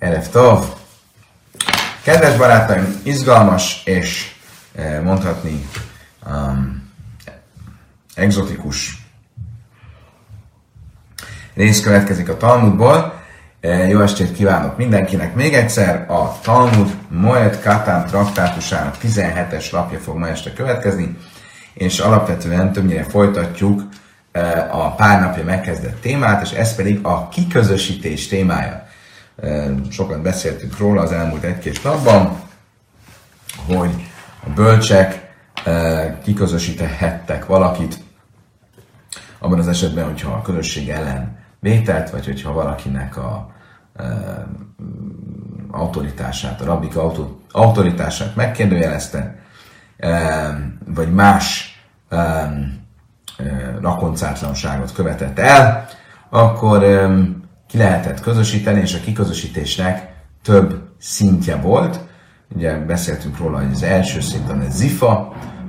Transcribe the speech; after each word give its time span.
Tov. 0.00 0.64
Kedves 2.02 2.36
barátaim, 2.36 3.00
izgalmas 3.02 3.82
és 3.84 4.32
eh, 4.74 5.00
mondhatni 5.02 5.68
um, 6.26 6.92
egzotikus 8.14 9.06
rész 11.54 11.82
következik 11.82 12.28
a 12.28 12.36
Talmudból. 12.36 13.22
Eh, 13.60 13.88
jó 13.88 14.00
estét 14.00 14.32
kívánok 14.32 14.76
mindenkinek! 14.76 15.34
Még 15.34 15.54
egyszer 15.54 16.10
a 16.10 16.40
Talmud 16.40 16.96
Moed 17.08 17.60
Katán 17.62 18.06
traktátusának 18.06 18.96
17-es 19.02 19.70
lapja 19.70 19.98
fog 19.98 20.16
ma 20.16 20.28
este 20.28 20.52
következni, 20.52 21.16
és 21.74 21.98
alapvetően 21.98 22.72
többnyire 22.72 23.04
folytatjuk 23.04 23.82
eh, 24.32 24.78
a 24.78 24.94
pár 24.94 25.20
napja 25.20 25.44
megkezdett 25.44 26.00
témát, 26.00 26.42
és 26.42 26.50
ez 26.50 26.74
pedig 26.74 26.98
a 27.02 27.28
kiközösítés 27.28 28.28
témája 28.28 28.88
sokat 29.90 30.22
beszéltünk 30.22 30.78
róla 30.78 31.02
az 31.02 31.12
elmúlt 31.12 31.42
egy-két 31.42 31.84
napban, 31.84 32.40
hogy 33.66 34.06
a 34.46 34.50
bölcsek 34.54 35.34
kiközösíthettek 36.22 37.46
valakit, 37.46 37.98
abban 39.38 39.58
az 39.58 39.68
esetben, 39.68 40.04
hogyha 40.04 40.32
a 40.32 40.42
közösség 40.42 40.88
ellen 40.88 41.38
vételt, 41.60 42.10
vagy 42.10 42.24
hogyha 42.24 42.52
valakinek 42.52 43.16
a 43.16 43.50
autoritását, 45.70 46.60
a 46.60 46.64
rabbik 46.64 46.94
autoritását 47.52 48.36
megkérdőjelezte, 48.36 49.38
vagy 50.86 51.12
más 51.12 51.74
rakoncátlanságot 53.80 54.92
követett 54.92 55.38
el, 55.38 55.88
akkor 56.28 56.84
ki 57.70 57.78
lehetett 57.78 58.20
közösíteni, 58.20 58.80
és 58.80 58.94
a 58.94 59.00
kiközösítésnek 59.00 60.12
több 60.42 60.88
szintje 60.98 61.56
volt. 61.56 62.00
Ugye 62.54 62.78
beszéltünk 62.78 63.38
róla, 63.38 63.58
hogy 63.58 63.72
az 63.72 63.82
első 63.82 64.20
szint 64.20 64.50
a 64.50 64.56
zifa, 64.68 65.10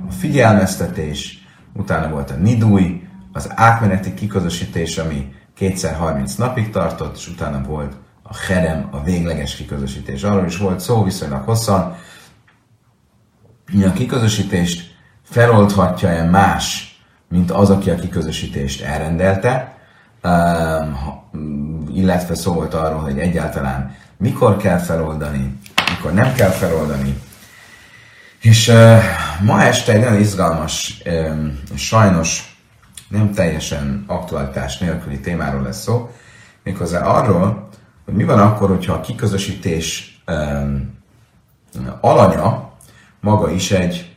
a 0.08 0.12
figyelmeztetés, 0.12 1.46
utána 1.72 2.08
volt 2.08 2.30
a 2.30 2.34
nidúj, 2.34 3.02
az 3.32 3.50
átmeneti 3.54 4.14
kiközösítés, 4.14 4.98
ami 4.98 5.34
kétszer 5.54 5.94
30 5.94 6.34
napig 6.34 6.70
tartott, 6.70 7.16
és 7.16 7.28
utána 7.28 7.62
volt 7.62 7.92
a 8.22 8.36
herem, 8.36 8.88
a 8.90 9.02
végleges 9.02 9.56
kiközösítés. 9.56 10.22
Arról 10.22 10.46
is 10.46 10.56
volt 10.56 10.80
szó 10.80 11.02
viszonylag 11.02 11.44
hosszan, 11.44 11.96
hogy 13.72 13.82
a 13.82 13.92
kiközösítést 13.92 14.96
feloldhatja-e 15.22 16.24
más, 16.24 16.96
mint 17.28 17.50
az, 17.50 17.70
aki 17.70 17.90
a 17.90 17.94
kiközösítést 17.94 18.82
elrendelte, 18.82 19.76
illetve 21.94 22.34
szó 22.34 22.52
volt 22.52 22.74
arról, 22.74 23.00
hogy 23.00 23.18
egyáltalán 23.18 23.96
mikor 24.16 24.56
kell 24.56 24.78
feloldani, 24.78 25.58
mikor 25.96 26.12
nem 26.12 26.32
kell 26.34 26.50
feloldani. 26.50 27.20
És 28.40 28.68
uh, 28.68 28.98
ma 29.40 29.62
este 29.62 29.92
egy 29.92 30.00
nagyon 30.00 30.20
izgalmas, 30.20 31.02
um, 31.06 31.60
sajnos 31.74 32.56
nem 33.08 33.32
teljesen 33.32 34.04
aktualitás 34.06 34.78
nélküli 34.78 35.20
témáról 35.20 35.62
lesz 35.62 35.82
szó, 35.82 36.10
méghozzá 36.62 37.04
arról, 37.04 37.68
hogy 38.04 38.14
mi 38.14 38.24
van 38.24 38.38
akkor, 38.38 38.68
hogyha 38.68 38.92
a 38.92 39.00
kiközösítés 39.00 40.16
um, 40.26 40.98
alanya 42.00 42.72
maga 43.20 43.50
is 43.50 43.70
egy 43.70 44.16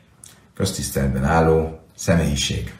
köztiszteletben 0.55 1.23
álló 1.23 1.79
személyiség. 1.95 2.73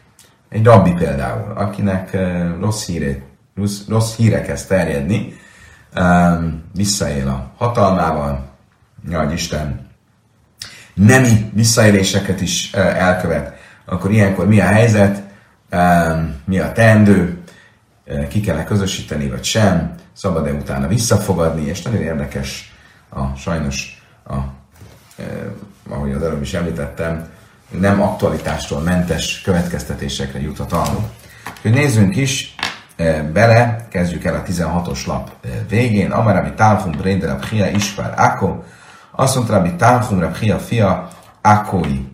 Egy 0.50 0.64
rabbi 0.64 0.92
például, 0.92 1.58
akinek 1.58 2.10
uh, 2.14 2.60
rossz 2.60 2.86
hírét 2.86 3.23
rossz, 3.56 3.80
rossz 3.88 4.16
híre 4.16 4.42
kezd 4.42 4.67
terjedni, 4.67 5.34
um, 5.95 6.64
visszaél 6.73 7.28
a 7.28 7.52
hatalmával, 7.58 8.50
nagy 9.09 9.34
Isten. 9.34 9.88
Nemi 10.94 11.52
visszaéléseket 11.53 12.42
is 12.42 12.72
uh, 12.73 12.80
elkövet, 12.80 13.58
akkor 13.86 14.11
ilyenkor 14.11 14.48
mi 14.48 14.60
a 14.60 14.66
helyzet, 14.66 15.23
um, 15.71 16.36
mi 16.45 16.60
a 16.60 16.71
teendő, 16.71 17.43
uh, 18.05 18.27
ki 18.27 18.39
kell 18.39 18.64
közösíteni, 18.64 19.30
vagy 19.30 19.43
sem, 19.43 19.95
szabad-e 20.14 20.52
utána 20.52 20.87
visszafogadni, 20.87 21.66
és 21.66 21.82
nagyon 21.82 22.02
érdekes 22.02 22.76
a 23.10 23.36
sajnos, 23.36 24.04
a, 24.23 24.36
uh, 24.36 24.45
ahogy 25.89 26.11
az 26.11 26.23
előbb 26.23 26.42
is 26.42 26.54
említettem, 26.54 27.27
nem 27.70 28.02
aktualitástól 28.02 28.82
mentes 28.82 29.42
következtetésekre 29.42 30.42
jut 30.42 30.60
a 30.60 30.66
Talmud. 30.66 31.04
Hogy 31.61 31.72
nézzünk 31.72 32.16
is 32.16 32.55
bele, 33.33 33.88
kezdjük 33.89 34.23
el 34.23 34.36
a 34.36 34.44
16-os 34.52 35.06
lap 35.06 35.32
végén. 35.70 36.11
Amarabi 36.11 36.52
Talchum 36.56 36.92
Brede 36.92 37.28
Rabchia 37.28 37.67
Isfár 37.67 38.14
Ako, 38.17 38.64
azt 39.11 39.36
mondta 39.36 39.54
Rabbi 39.54 39.76
Talchum 39.76 40.20
Rabchia 40.20 40.60
fia 40.60 41.08
Akoi 41.42 42.08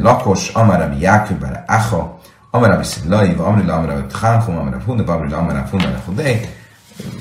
lakos, 0.00 0.48
Amarabi 0.48 1.00
Jákub 1.00 1.46
Acha, 1.66 2.18
Amarabi 2.50 2.84
Szidlai, 2.84 3.34
Amrila 3.38 3.74
Amarabi 3.74 4.06
Talchum, 4.20 4.58
Amarabi 4.58 4.84
Hunda, 4.84 5.12
Amrila 5.12 5.36
Amarabi 5.36 5.68
Hunda 5.70 6.02
Hudei. 6.04 6.48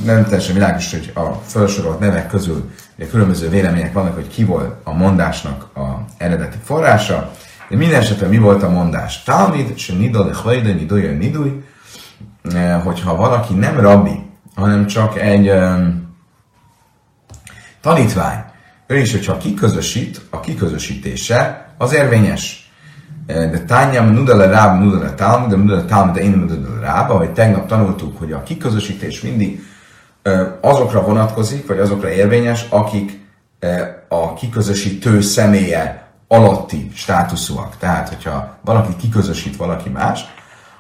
Nem 0.04 0.24
teljesen 0.24 0.54
világos, 0.54 0.92
hogy 0.92 1.12
a 1.16 1.42
felsorolt 1.46 2.00
nevek 2.00 2.28
közül 2.28 2.72
különböző 3.10 3.50
vélemények 3.50 3.94
vannak, 3.94 4.14
hogy 4.14 4.28
ki 4.28 4.44
volt 4.44 4.76
a 4.84 4.94
mondásnak 4.94 5.78
a 5.78 6.06
eredeti 6.18 6.58
forrása. 6.64 7.32
De 7.70 7.76
minden 7.76 8.00
esetben 8.00 8.30
mi 8.30 8.38
volt 8.38 8.64
a 8.64 8.70
mondás? 8.70 9.24
Talmid, 9.24 9.78
se 9.78 9.94
nidol, 9.94 10.28
de 10.28 10.34
hajde, 10.36 10.74
nidoja, 10.74 11.12
niduj, 11.12 11.64
hogyha 12.84 13.16
valaki 13.16 13.54
nem 13.54 13.80
rabbi, 13.80 14.26
hanem 14.56 14.86
csak 14.88 15.20
egy 15.20 15.52
tanítvány, 17.82 18.44
ő 18.88 18.98
is, 18.98 19.12
hogyha 19.12 19.38
kiközösít, 19.38 20.22
a 20.30 20.40
kiközösítése 20.40 21.70
az 21.78 21.94
érvényes. 21.94 22.72
Eh, 23.26 23.52
de 23.52 23.60
tányam 23.60 24.14
nudale 24.14 24.46
ráb, 24.46 24.82
nudale 24.82 25.14
talmud, 25.14 25.50
de 25.50 25.56
nudale 25.56 25.84
talmud, 25.84 26.14
de 26.14 26.22
én 26.22 26.32
nudale 26.32 26.80
ráb, 26.80 27.10
ahogy 27.10 27.32
tegnap 27.32 27.68
tanultuk, 27.68 28.18
hogy 28.18 28.32
a 28.32 28.44
kiközösítés 28.44 29.22
mindig 29.22 29.64
azokra 30.62 31.02
vonatkozik, 31.02 31.68
vagy 31.68 31.80
azokra 31.80 32.10
érvényes, 32.10 32.66
akik 32.70 33.28
a 34.08 34.34
kiközösítő 34.34 35.22
személye 35.22 36.08
alatti 36.28 36.92
státuszúak. 36.96 37.78
Tehát, 37.78 38.10
hogyha 38.10 38.58
valaki 38.62 38.96
kiközösít 38.96 39.56
valaki 39.56 39.90
más, 39.90 40.26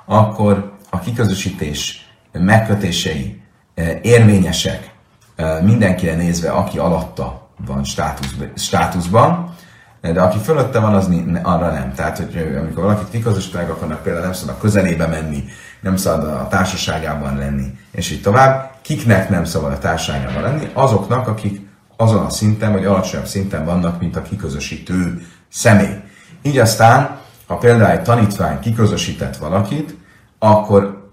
akkor 0.05 0.71
a 0.89 0.99
kiközösítés 0.99 2.09
megkötései 2.31 3.41
e, 3.75 3.99
érvényesek 4.01 4.93
e, 5.35 5.61
mindenkire 5.61 6.15
nézve, 6.15 6.49
aki 6.49 6.77
alatta 6.77 7.49
van 7.65 7.83
státusz, 7.83 8.35
státuszban, 8.55 9.55
de 10.01 10.21
aki 10.21 10.37
fölötte 10.37 10.79
van, 10.79 10.93
az 10.93 11.09
arra 11.43 11.71
nem. 11.71 11.93
Tehát, 11.93 12.17
hogy 12.17 12.55
amikor 12.59 12.83
valakit 12.83 13.09
kiközösítenek, 13.09 13.69
akarnak 13.69 14.03
például 14.03 14.23
nem 14.23 14.33
szabad 14.33 14.55
a 14.55 14.61
közelébe 14.61 15.07
menni, 15.07 15.43
nem 15.81 15.95
szabad 15.95 16.27
a 16.27 16.47
társaságában 16.47 17.37
lenni, 17.37 17.77
és 17.91 18.11
így 18.11 18.21
tovább. 18.21 18.71
Kiknek 18.81 19.29
nem 19.29 19.43
szabad 19.43 19.71
a 19.71 19.77
társaságában 19.77 20.41
lenni? 20.41 20.69
Azoknak, 20.73 21.27
akik 21.27 21.67
azon 21.97 22.25
a 22.25 22.29
szinten, 22.29 22.71
vagy 22.71 22.85
alacsonyabb 22.85 23.27
szinten 23.27 23.65
vannak, 23.65 23.99
mint 23.99 24.15
a 24.15 24.21
kiközösítő 24.21 25.25
személy. 25.49 25.95
Így 26.41 26.57
aztán, 26.57 27.17
ha 27.47 27.57
például 27.57 27.91
egy 27.91 28.03
tanítvány 28.03 28.59
kiközösített 28.59 29.37
valakit, 29.37 29.97
akkor 30.39 31.11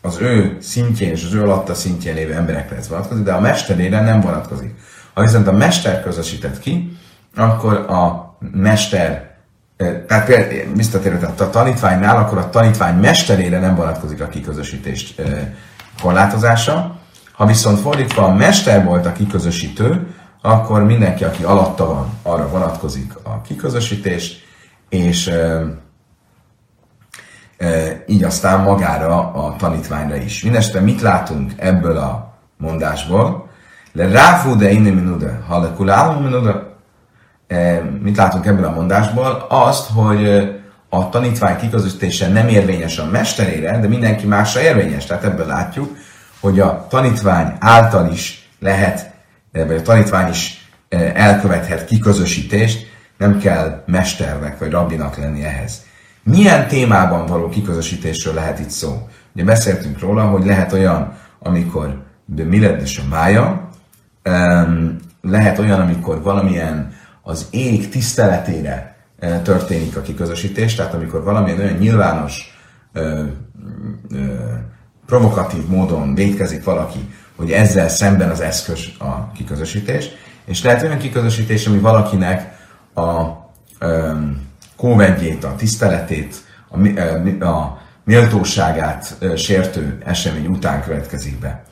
az 0.00 0.18
ő 0.20 0.56
szintjén 0.60 1.10
és 1.10 1.24
az 1.24 1.34
ő 1.34 1.42
alatta 1.42 1.74
szintjén 1.74 2.14
lévő 2.14 2.32
emberekre 2.32 2.76
ez 2.76 2.88
vonatkozik, 2.88 3.24
de 3.24 3.32
a 3.32 3.40
mesterére 3.40 4.00
nem 4.00 4.20
vonatkozik. 4.20 4.74
Ha 5.14 5.22
viszont 5.22 5.46
a 5.46 5.52
mester 5.52 6.02
közösített 6.02 6.58
ki, 6.58 6.98
akkor 7.36 7.72
a 7.74 8.34
mester, 8.52 9.34
tehát 10.06 10.26
például, 10.26 10.74
visszatérve, 10.74 11.18
tehát 11.18 11.40
a 11.40 11.50
tanítványnál, 11.50 12.16
akkor 12.16 12.38
a 12.38 12.50
tanítvány 12.50 12.94
mesterére 12.94 13.58
nem 13.58 13.74
vonatkozik 13.74 14.20
a 14.20 14.26
kiközösítés 14.26 15.14
korlátozása. 16.02 16.98
Ha 17.32 17.46
viszont 17.46 17.80
fordítva 17.80 18.22
a 18.22 18.34
mester 18.34 18.84
volt 18.84 19.06
a 19.06 19.12
kiközösítő, 19.12 20.06
akkor 20.42 20.84
mindenki, 20.84 21.24
aki 21.24 21.42
alatta 21.42 21.86
van, 21.86 22.18
arra 22.22 22.48
vonatkozik 22.48 23.12
a 23.22 23.40
kiközösítés, 23.40 24.44
és 24.88 25.30
így 28.06 28.24
aztán 28.24 28.60
magára 28.60 29.32
a 29.32 29.56
tanítványra 29.56 30.16
is. 30.16 30.42
Mindenesetre 30.42 30.80
mit 30.80 31.00
látunk 31.00 31.52
ebből 31.56 31.96
a 31.96 32.34
mondásból? 32.56 33.48
Le 33.92 34.08
ráfú 34.08 34.56
de 34.56 34.70
inni 34.70 34.90
minude, 34.90 35.40
ha 35.48 35.60
le 35.60 35.70
kulálom 35.76 36.22
minude. 36.22 36.62
Mit 38.02 38.16
látunk 38.16 38.46
ebből 38.46 38.64
a 38.64 38.70
mondásból? 38.70 39.46
Azt, 39.48 39.90
hogy 39.90 40.52
a 40.88 41.08
tanítvány 41.08 41.56
kiközösítése 41.56 42.28
nem 42.28 42.48
érvényes 42.48 42.98
a 42.98 43.06
mesterére, 43.10 43.78
de 43.78 43.88
mindenki 43.88 44.26
másra 44.26 44.60
érvényes. 44.60 45.06
Tehát 45.06 45.24
ebből 45.24 45.46
látjuk, 45.46 45.96
hogy 46.40 46.60
a 46.60 46.86
tanítvány 46.88 47.56
által 47.60 48.10
is 48.12 48.50
lehet, 48.60 49.10
vagy 49.52 49.76
a 49.76 49.82
tanítvány 49.82 50.28
is 50.28 50.68
elkövethet 51.14 51.84
kiközösítést, 51.84 52.92
nem 53.18 53.38
kell 53.38 53.82
mesternek 53.86 54.58
vagy 54.58 54.70
rabbinak 54.70 55.16
lenni 55.16 55.44
ehhez. 55.44 55.82
Milyen 56.24 56.68
témában 56.68 57.26
való 57.26 57.48
kiközösítésről 57.48 58.34
lehet 58.34 58.58
itt 58.58 58.70
szó? 58.70 59.08
Ugye 59.34 59.44
beszéltünk 59.44 59.98
róla, 59.98 60.24
hogy 60.24 60.46
lehet 60.46 60.72
olyan, 60.72 61.16
amikor 61.38 62.02
de 62.26 62.44
mi 62.44 62.60
lett 62.60 62.80
a 62.80 63.08
mája, 63.08 63.68
lehet 65.20 65.58
olyan, 65.58 65.80
amikor 65.80 66.22
valamilyen 66.22 66.92
az 67.22 67.46
ég 67.50 67.88
tiszteletére 67.88 68.96
történik 69.42 69.96
a 69.96 70.00
kiközösítés, 70.00 70.74
tehát 70.74 70.94
amikor 70.94 71.22
valamilyen 71.22 71.58
olyan 71.58 71.76
nyilvános, 71.76 72.58
ö, 72.92 73.24
ö, 74.10 74.24
provokatív 75.06 75.66
módon 75.66 76.14
védkezik 76.14 76.64
valaki, 76.64 77.08
hogy 77.36 77.50
ezzel 77.50 77.88
szemben 77.88 78.30
az 78.30 78.40
eszköz 78.40 78.86
a 78.98 79.32
kiközösítés, 79.32 80.08
és 80.44 80.62
lehet 80.62 80.82
olyan 80.82 80.98
kiközösítés, 80.98 81.66
ami 81.66 81.78
valakinek 81.78 82.58
a 82.94 83.22
ö, 83.78 84.12
kóvedjét, 84.76 85.44
a 85.44 85.54
tiszteletét, 85.56 86.34
a, 86.68 87.44
a 87.44 87.78
méltóságát 88.04 89.16
sértő 89.36 89.98
esemény 90.04 90.46
után 90.46 90.82
következik 90.82 91.38
be. 91.38 91.62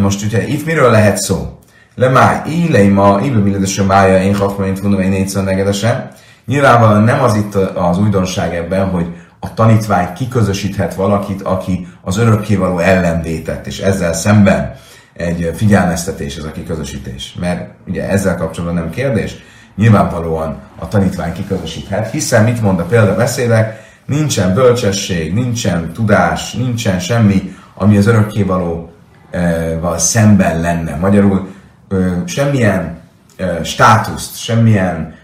Most 0.00 0.24
ugye 0.24 0.46
itt 0.46 0.66
miről 0.66 0.90
lehet 0.90 1.16
szó? 1.16 1.58
Le 1.94 2.08
máj, 2.08 2.40
ílei 2.48 2.88
ma, 2.88 3.20
íből 3.24 3.42
milledesen 3.42 3.86
mája, 3.86 4.22
én 4.22 4.34
hatmaint 4.34 4.82
mondom, 4.82 5.00
én 5.00 5.10
négyszer 5.10 5.44
negedesen. 5.44 6.10
Nyilvánvalóan 6.46 7.02
nem 7.02 7.22
az 7.22 7.34
itt 7.34 7.54
az 7.54 7.98
újdonság 7.98 8.54
ebben, 8.54 8.88
hogy 8.88 9.06
a 9.40 9.54
tanítvány 9.54 10.12
kiközösíthet 10.12 10.94
valakit, 10.94 11.42
aki 11.42 11.88
az 12.02 12.16
örökkévaló 12.16 12.78
ellenvétett, 12.78 13.66
és 13.66 13.78
ezzel 13.78 14.12
szemben 14.12 14.74
egy 15.12 15.50
figyelmeztetés 15.54 16.36
ez 16.36 16.44
a 16.44 16.52
kiközösítés. 16.52 17.36
Mert 17.40 17.70
ugye 17.86 18.08
ezzel 18.08 18.36
kapcsolatban 18.36 18.82
nem 18.82 18.90
kérdés, 18.90 19.36
nyilvánvalóan 19.80 20.60
a 20.78 20.88
tanítvány 20.88 21.32
kiközösíthet, 21.32 22.10
hiszen 22.10 22.44
mit 22.44 22.62
mond 22.62 22.80
a 22.80 22.84
példabeszédek, 22.84 23.88
nincsen 24.04 24.54
bölcsesség, 24.54 25.34
nincsen 25.34 25.92
tudás, 25.92 26.52
nincsen 26.52 26.98
semmi, 26.98 27.54
ami 27.74 27.96
az 27.96 28.06
örökkévalóval 28.06 29.98
szemben 29.98 30.60
lenne. 30.60 30.96
Magyarul 30.96 31.48
semmilyen 32.24 32.98
státuszt, 33.62 34.38
semmilyen 34.38 35.14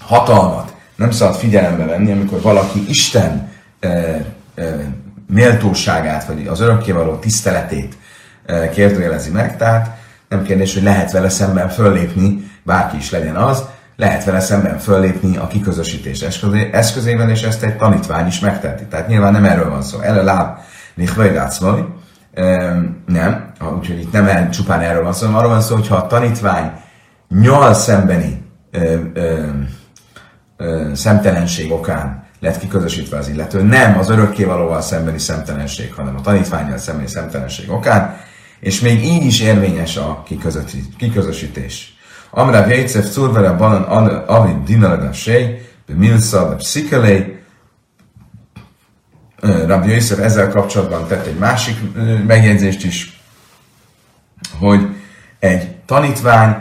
hatalmat 0.00 0.74
nem 0.96 1.10
szabad 1.10 1.34
figyelembe 1.34 1.84
venni, 1.84 2.12
amikor 2.12 2.40
valaki 2.40 2.84
Isten 2.88 3.50
méltóságát, 5.26 6.24
vagy 6.24 6.46
az 6.46 6.60
örökkévaló 6.60 7.14
tiszteletét 7.14 7.96
kérdőjelezi 8.72 9.30
meg, 9.30 9.56
tehát 9.56 9.98
nem 10.30 10.42
kérdés, 10.42 10.74
hogy 10.74 10.82
lehet 10.82 11.12
vele 11.12 11.28
szemben 11.28 11.68
föllépni, 11.68 12.50
bárki 12.62 12.96
is 12.96 13.10
legyen 13.10 13.36
az, 13.36 13.64
lehet 13.96 14.24
vele 14.24 14.40
szemben 14.40 14.78
föllépni 14.78 15.36
a 15.36 15.46
kiközösítés 15.46 16.20
eszközével, 16.72 17.30
és 17.30 17.42
ezt 17.42 17.62
egy 17.62 17.76
tanítvány 17.76 18.26
is 18.26 18.40
megteheti. 18.40 18.84
Tehát 18.84 19.08
nyilván 19.08 19.32
nem 19.32 19.44
erről 19.44 19.70
van 19.70 19.82
szó. 19.82 20.00
Ele 20.00 20.22
láb, 20.22 20.58
nicht 20.94 21.14
vagy 21.14 21.32
nem, 23.06 23.52
úgyhogy 23.76 24.00
itt 24.00 24.12
nem 24.12 24.26
el, 24.26 24.50
csupán 24.50 24.80
erről 24.80 25.02
van 25.02 25.12
szó, 25.12 25.24
hanem 25.24 25.38
arról 25.38 25.50
van 25.50 25.60
szó, 25.60 25.74
hogyha 25.74 25.96
a 25.96 26.06
tanítvány 26.06 26.70
nyal 27.28 27.74
szembeni 27.74 28.44
ö, 28.70 28.94
ö, 29.14 29.48
ö, 30.56 30.90
szemtelenség 30.94 31.72
okán 31.72 32.24
lett 32.40 32.58
kiközösítve 32.58 33.18
az 33.18 33.28
illető, 33.28 33.62
nem 33.62 33.98
az 33.98 34.10
örökkévalóval 34.10 34.80
szembeni 34.80 35.18
szemtelenség, 35.18 35.94
hanem 35.94 36.16
a 36.16 36.20
tanítványjal 36.20 36.78
szembeni 36.78 37.08
szemtelenség 37.08 37.70
okán, 37.70 38.16
és 38.60 38.80
még 38.80 39.04
így 39.04 39.24
is 39.24 39.40
érvényes 39.40 39.96
a 39.96 40.24
kiközösítés. 40.96 41.94
Amra 42.30 42.64
Vécef 42.64 43.10
Szurvere 43.10 43.52
Balan 43.52 43.82
Avid 44.26 44.64
Dinalaga 44.64 45.12
Sej, 45.12 45.68
Milsa, 45.94 46.48
de 46.48 46.54
Pszikelé, 46.54 47.38
Rabbi 49.66 49.92
Yosef 49.92 50.18
ezzel 50.18 50.48
kapcsolatban 50.48 51.06
tett 51.06 51.26
egy 51.26 51.38
másik 51.38 51.76
megjegyzést 52.26 52.84
is, 52.84 53.20
hogy 54.58 54.88
egy 55.38 55.68
tanítvány 55.86 56.56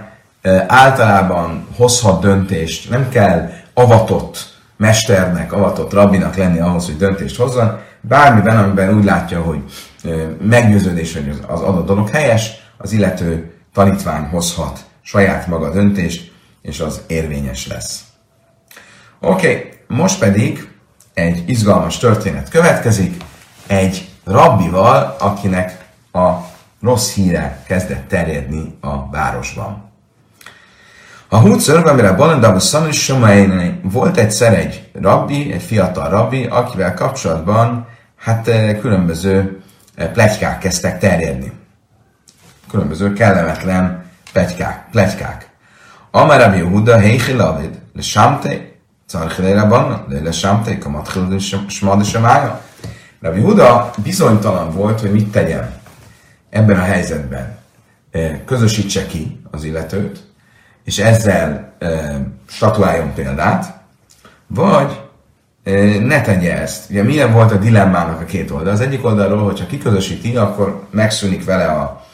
általában 0.68 1.68
hozhat 1.76 2.22
döntést, 2.22 2.90
nem 2.90 3.10
kell 3.10 3.52
avatott 3.74 4.58
mesternek, 4.78 5.54
avatott 5.54 5.94
rabbinak 5.94 6.36
lenni 6.36 6.60
ahhoz, 6.60 6.86
hogy 6.86 6.98
döntést 6.98 7.38
hozzon, 7.38 7.80
bármiben, 8.02 8.58
amiben 8.58 8.98
úgy 8.98 9.04
látja, 9.04 9.42
hogy 9.42 9.60
meggyőződés, 10.42 11.14
hogy 11.14 11.40
az 11.48 11.62
adott 11.62 11.86
dolog 11.86 12.10
helyes, 12.10 12.52
az 12.78 12.92
illető 12.92 13.54
tanítvány 13.74 14.24
hozhat 14.24 14.86
saját 15.02 15.48
maga 15.48 15.72
döntést, 15.72 16.32
és 16.62 16.80
az 16.80 17.02
érvényes 17.08 17.68
lesz. 17.68 18.04
Oké, 19.20 19.48
okay, 19.48 19.70
most 19.88 20.20
pedig 20.20 20.70
egy 21.14 21.44
izgalmas 21.50 21.98
történet 21.98 22.50
következik, 22.50 23.24
egy 23.68 24.10
rabbival, 24.24 25.16
akinek 25.20 25.86
a 26.12 26.30
rossz 26.82 27.14
híre 27.14 27.64
kezdett 27.68 28.08
terjedni 28.08 28.78
a 28.82 29.10
városban. 29.10 29.90
A 31.28 31.38
hútször, 31.38 31.88
amire 31.88 32.12
Balandabu 32.12 32.60
Szamis 32.60 33.12
volt 33.82 34.18
egyszer 34.18 34.54
egy 34.54 34.90
rabbi, 35.02 35.52
egy 35.52 35.62
fiatal 35.62 36.10
rabbi, 36.10 36.46
akivel 36.46 36.94
kapcsolatban 36.94 37.88
hát 38.16 38.44
különböző 38.82 39.59
plegykák 40.08 40.58
kezdtek 40.58 41.00
terjedni. 41.00 41.52
Különböző 42.70 43.14
kellemetlen 43.14 44.06
plegykák. 44.32 44.86
plegykák. 44.92 45.50
Amara 46.12 46.54
Yehuda 46.56 46.98
Heichilavid, 46.98 47.80
Le 47.94 48.02
Samte, 48.02 48.68
Carchilére 49.08 49.64
Banna, 49.64 50.06
Le 50.08 50.20
Le 50.20 50.32
Samte, 50.32 50.78
Kamatchil 50.78 51.40
Smadesemája. 51.68 52.62
Rav 53.22 53.38
Yehuda 53.38 53.92
bizonytalan 54.04 54.72
volt, 54.72 55.00
hogy 55.00 55.12
mit 55.12 55.32
tegyen 55.32 55.74
ebben 56.50 56.80
a 56.80 56.84
helyzetben. 56.84 57.58
Közösítse 58.46 59.06
ki 59.06 59.42
az 59.52 59.64
illetőt, 59.64 60.28
és 60.84 61.00
ezzel 61.00 61.74
statuáljon 62.48 63.14
példát, 63.14 63.80
vagy 64.48 65.09
ne 66.04 66.22
tegye 66.22 66.58
ezt. 66.58 66.90
Ugye 66.90 67.04
milyen 67.04 67.32
volt 67.32 67.52
a 67.52 67.58
dilemmának 67.58 68.22
a 68.22 68.26
két 68.26 68.52
oldal? 68.52 68.74
Az 68.74 68.82
egyik 68.82 69.06
oldalról, 69.06 69.44
hogyha 69.44 69.66
kiközösíti, 69.66 70.36
akkor 70.36 70.84
megszűnik 70.92 71.46
vele 71.46 71.66
a, 71.66 72.06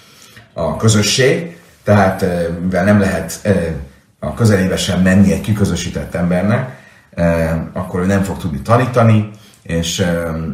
a 0.53 0.75
közösség, 0.75 1.57
tehát 1.83 2.25
mivel 2.61 2.83
nem 2.83 2.99
lehet 2.99 3.41
a 4.19 4.33
közelébe 4.33 4.77
sem 4.77 5.01
menni 5.01 5.31
egy 5.31 5.41
kiközösített 5.41 6.15
embernek, 6.15 6.69
akkor 7.73 7.99
ő 7.99 8.05
nem 8.05 8.23
fog 8.23 8.37
tudni 8.37 8.61
tanítani, 8.61 9.29
és 9.63 10.05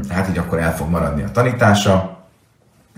hát 0.09 0.29
így 0.29 0.37
akkor 0.37 0.59
el 0.59 0.75
fog 0.75 0.89
maradni 0.89 1.23
a 1.23 1.31
tanítása, 1.31 2.19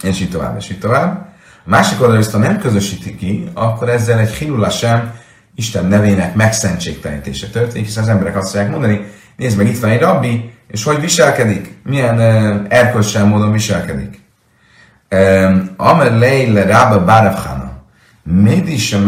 és 0.01 0.21
így 0.21 0.29
tovább, 0.29 0.57
és 0.57 0.69
így 0.69 0.79
tovább. 0.79 1.31
A 1.65 1.69
másik 1.69 2.01
oldalon 2.01 2.21
viszont 2.21 2.43
nem 2.43 2.59
közösíti 2.59 3.15
ki, 3.15 3.49
akkor 3.53 3.89
ezzel 3.89 4.19
egy 4.19 4.33
hilula 4.33 4.69
sem 4.69 5.13
Isten 5.55 5.85
nevének 5.85 6.35
megszentségtelenítése 6.35 7.47
történik, 7.47 7.85
hiszen 7.85 8.03
az 8.03 8.09
emberek 8.09 8.35
azt 8.35 8.51
fogják 8.51 8.69
mondani, 8.69 9.05
nézd 9.35 9.57
meg, 9.57 9.67
itt 9.67 9.79
van 9.79 9.89
egy 9.89 10.01
rabbi, 10.01 10.53
és 10.67 10.83
hogy 10.83 10.99
viselkedik? 10.99 11.77
Milyen 11.83 12.17
uh, 12.17 12.65
erkölcsel 12.69 13.25
módon 13.25 13.51
viselkedik? 13.51 14.21
Amer 15.77 16.11
leile 16.11 16.63
rába 16.63 17.03
bárevhána. 17.03 17.71
Médi 18.23 18.77
sem 18.77 19.07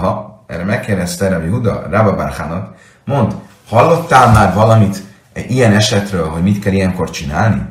ha 0.00 0.44
erre 0.46 0.64
megkérdezte 0.64 1.28
Rabbi 1.28 1.48
Huda, 1.48 1.86
Rába 1.90 2.14
Bárhánat, 2.14 2.76
mond, 3.04 3.34
Hallottál 3.68 4.32
már 4.32 4.54
valamit 4.54 5.02
ilyen 5.34 5.72
esetről, 5.72 6.28
hogy 6.28 6.42
mit 6.42 6.58
kell 6.58 6.72
ilyenkor 6.72 7.10
csinálni? 7.10 7.62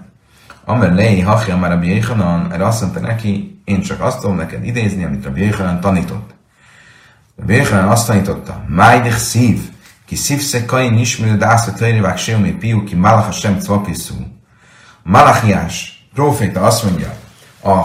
Amer 0.65 0.93
lei 0.93 1.21
hachja 1.21 1.57
már 1.57 1.71
a 1.71 1.81
Jéhanan, 1.81 2.53
erre 2.53 2.65
azt 2.65 2.81
mondta 2.81 2.99
neki, 2.99 3.61
én 3.63 3.81
csak 3.81 4.01
azt 4.01 4.19
tudom 4.19 4.35
neked 4.35 4.65
idézni, 4.65 5.03
amit 5.03 5.25
a 5.25 5.31
Jéhanan 5.35 5.79
tanított. 5.79 6.29
A 7.37 7.51
Jéhanan 7.51 7.87
azt 7.87 8.07
tanította, 8.07 8.63
Májdich 8.67 9.17
szív, 9.17 9.59
ki 10.05 10.15
szívsze 10.15 10.65
kain 10.65 10.97
ismerő 10.97 11.37
dászra 11.37 11.73
tőrjövák 11.73 12.17
seumi 12.17 12.51
piú, 12.51 12.83
ki 12.83 12.95
malach 12.95 13.31
sem 13.31 13.59
cvapiszú. 13.59 14.15
Malachiás, 15.03 16.07
proféta 16.13 16.61
azt 16.61 16.83
mondja, 16.83 17.13
a 17.63 17.81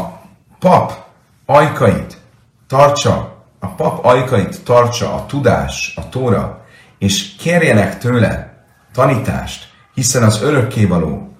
pap 0.58 1.04
ajkait 1.46 2.18
tartsa, 2.66 3.44
a 3.58 3.66
pap 3.66 4.04
ajkait 4.04 4.64
tartsa 4.64 5.14
a 5.14 5.26
tudás, 5.26 5.94
a 5.96 6.08
tóra, 6.08 6.64
és 6.98 7.36
kérjenek 7.36 7.98
tőle 7.98 8.64
tanítást, 8.92 9.68
hiszen 9.94 10.22
az 10.22 10.42
örökkévaló 10.42 11.34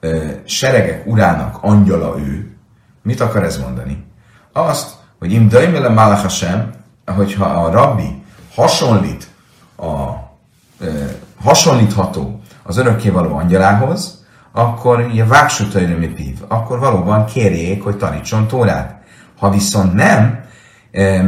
ö, 0.00 0.30
seregek 0.44 1.06
urának 1.06 1.58
angyala 1.62 2.18
ő. 2.18 2.56
Mit 3.02 3.20
akar 3.20 3.44
ez 3.44 3.58
mondani? 3.58 4.04
Azt, 4.52 4.90
hogy 5.18 5.32
im 5.32 5.48
döjmele 5.48 5.88
malach 5.88 6.28
sem, 6.28 6.70
hogyha 7.06 7.44
a 7.44 7.70
rabbi 7.70 8.22
hasonlít 8.54 9.31
a 9.82 10.30
ö, 10.80 10.90
hasonlítható 11.42 12.40
az 12.62 12.76
örökkévaló 12.76 13.36
angyalához, 13.36 14.24
akkor 14.52 15.00
ugye 15.00 15.24
vágsutőrömi 15.24 16.08
pív, 16.08 16.38
akkor 16.48 16.78
valóban 16.78 17.24
kérjék, 17.24 17.82
hogy 17.82 17.96
tanítson 17.96 18.46
Tórát. 18.46 19.00
Ha 19.38 19.50
viszont 19.50 19.94
nem, 19.94 20.40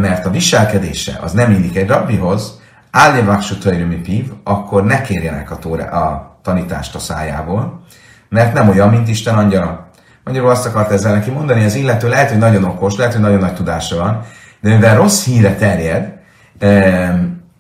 mert 0.01 0.27
a 0.27 0.31
viselkedése 0.31 1.19
az 1.23 1.33
nem 1.33 1.51
illik 1.51 1.77
egy 1.77 1.89
rabbihoz, 1.89 2.63
Álléváksú 2.91 3.55
mi 3.89 3.97
pív, 3.97 4.33
akkor 4.45 4.85
ne 4.85 5.01
kérjenek 5.01 5.51
a, 5.51 5.59
tóra, 5.59 5.85
a 5.85 6.39
tanítást 6.43 6.95
a 6.95 6.99
szájából, 6.99 7.83
mert 8.29 8.55
nem 8.55 8.69
olyan, 8.69 8.89
mint 8.89 9.09
Isten 9.09 9.35
angyala. 9.35 9.89
Magyarul 10.25 10.51
azt 10.51 10.67
akart 10.67 10.91
ezzel 10.91 11.15
neki 11.15 11.31
mondani, 11.31 11.65
az 11.65 11.75
illető 11.75 12.09
lehet, 12.09 12.31
hogy 12.31 12.39
nagyon 12.39 12.65
okos, 12.65 12.97
lehet, 12.97 13.13
hogy 13.13 13.23
nagyon 13.23 13.39
nagy 13.39 13.55
tudása 13.55 13.97
van, 13.97 14.23
de 14.61 14.75
mivel 14.75 14.97
rossz 14.97 15.25
híre 15.25 15.55
terjed, 15.55 16.13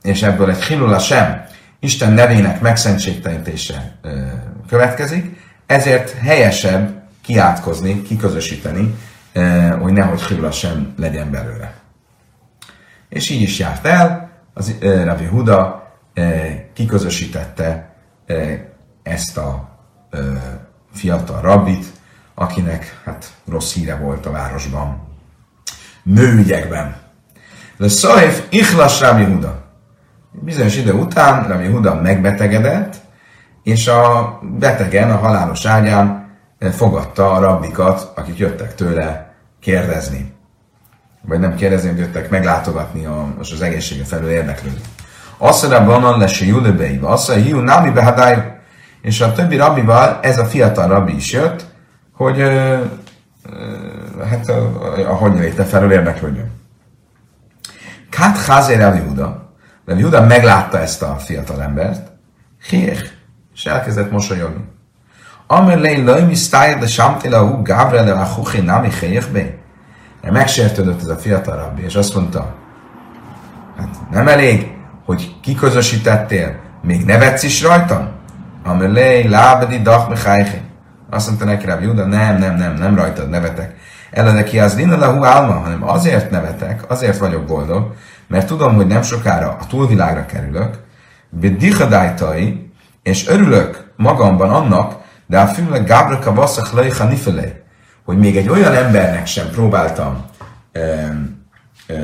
és 0.04 0.23
ebből 0.23 0.50
egy 0.50 0.62
hilula 0.62 0.99
sem 0.99 1.44
Isten 1.80 2.12
nevének 2.12 2.61
megszentségtelenítése 2.61 3.99
következik, 4.68 5.40
ezért 5.66 6.18
helyesebb 6.18 7.02
kiátkozni, 7.23 8.02
kiközösíteni, 8.02 8.94
hogy 9.80 9.92
nehogy 9.92 10.23
hilula 10.23 10.50
sem 10.50 10.94
legyen 10.96 11.30
belőle. 11.30 11.75
És 13.08 13.30
így 13.30 13.42
is 13.42 13.58
járt 13.58 13.87
el, 13.87 14.30
az 14.54 14.75
Ravi 14.80 15.25
Huda 15.25 15.92
kiközösítette 16.73 17.94
ezt 19.02 19.37
a 19.37 19.78
fiatal 20.92 21.40
rabbit, 21.40 21.87
akinek 22.34 23.00
hát 23.04 23.32
rossz 23.49 23.75
híre 23.75 23.96
volt 23.96 24.26
a 24.26 24.30
városban. 24.30 25.08
Nőügyekben. 26.02 26.96
De 27.76 27.88
Szaif 27.88 28.42
Ichlas 28.49 29.00
Rami 29.00 29.25
Huda. 29.25 29.63
Bizonyos 30.40 30.76
idő 30.76 30.92
után 30.92 31.48
Rami 31.48 31.66
Huda 31.66 32.00
megbetegedett, 32.00 32.96
és 33.62 33.88
a 33.88 34.38
betegen 34.58 35.10
a 35.10 35.16
halálos 35.16 35.66
ágyán 35.66 36.28
fogadta 36.58 37.32
a 37.32 37.40
rabbikat, 37.40 38.12
akik 38.14 38.38
jöttek 38.38 38.74
tőle 38.74 39.34
kérdezni. 39.60 40.32
Vagy 41.22 41.38
nem 41.38 41.54
kérdezni, 41.54 41.88
hogy 41.88 41.98
jöttek 41.98 42.30
meglátogatni 42.30 43.04
a, 43.04 43.34
most 43.36 43.52
az 43.52 43.62
egészsége 43.62 44.04
felül 44.04 44.30
érdeklődni. 44.30 44.80
Mondja, 45.38 45.84
van 45.84 46.18
lesi 46.18 46.46
Judebeiba, 46.46 47.08
azt 47.08 47.28
mondja, 47.28 47.46
Hiu 47.46 47.60
Nami 47.60 47.90
Behadály, 47.90 48.58
és 49.02 49.20
a 49.20 49.32
többi 49.32 49.56
rabbival 49.56 50.18
ez 50.22 50.38
a 50.38 50.44
fiatal 50.44 50.88
rabbi 50.88 51.16
is 51.16 51.32
jött, 51.32 51.64
hogy 52.12 52.40
ö, 52.40 52.76
ö, 53.42 54.24
hát 54.30 54.48
a, 54.48 55.10
a 55.10 55.14
hogyan 55.14 55.64
felől 55.64 55.92
érdeklődjön. 55.92 56.50
Kat 58.10 58.44
Chazer 58.44 58.80
el 58.80 58.94
De 59.84 59.94
Júda 59.94 60.26
meglátta 60.26 60.80
ezt 60.80 61.02
a 61.02 61.16
fiatal 61.16 61.62
embert, 61.62 62.12
Hér, 62.68 63.10
és 63.54 63.66
elkezdett 63.66 64.10
mosolyogni. 64.10 64.64
Amir 65.46 65.78
lei 65.78 66.02
loj 66.02 66.22
mi 66.22 66.34
stájr 66.34 66.78
de 66.78 66.86
samtila 66.86 67.46
hu 67.46 67.62
Gabriel 67.62 68.08
el 68.08 68.16
achuchi 68.16 68.60
nami 68.60 68.88
be. 69.32 69.54
Megsértődött 70.30 71.00
ez 71.00 71.08
a 71.08 71.16
fiatal 71.16 71.56
rabbi, 71.56 71.82
és 71.82 71.94
azt 71.94 72.14
mondta, 72.14 72.54
hát 73.76 74.10
nem 74.10 74.28
elég, 74.28 74.72
hogy 75.04 75.34
kiközösítettél, 75.40 76.60
még 76.82 77.04
nevetsz 77.04 77.42
is 77.42 77.62
rajtam? 77.62 78.08
Amir 78.64 78.88
lei 78.88 79.28
lábedi 79.28 79.82
dach 79.82 80.08
mechajchi. 80.08 80.60
Azt 81.10 81.26
mondta 81.26 81.44
neki 81.44 81.66
Rabbi 81.66 81.84
Juda, 81.84 82.06
nem, 82.06 82.38
nem, 82.38 82.54
nem, 82.56 82.74
nem 82.74 82.96
rajtad 82.96 83.28
nevetek. 83.28 83.76
Ellene 84.10 84.42
ki 84.42 84.58
az 84.58 84.76
lina 84.76 84.96
lahu 84.96 85.24
álma, 85.24 85.52
hanem 85.52 85.88
azért 85.88 86.30
nevetek, 86.30 86.90
azért 86.90 87.18
vagyok 87.18 87.44
boldog, 87.44 87.94
mert 88.26 88.47
tudom, 88.47 88.75
hogy 88.75 88.87
nem 88.87 89.02
sokára 89.02 89.57
a 89.61 89.66
túlvilágra 89.66 90.26
kerülök, 90.26 90.78
dihadájtai, 91.31 92.73
és 93.02 93.28
örülök 93.28 93.93
magamban 93.97 94.50
annak, 94.50 95.02
de 95.26 95.40
a 95.40 95.47
füle 95.47 95.78
Gábraka 95.78 96.35
Vasszak 96.35 96.73
Leicha 96.73 97.04
Nifelé, 97.04 97.62
hogy 98.04 98.19
még 98.19 98.37
egy 98.37 98.49
olyan 98.49 98.75
embernek 98.75 99.26
sem 99.26 99.50
próbáltam 99.50 100.25
ö, 100.73 100.81
ö, 101.87 101.95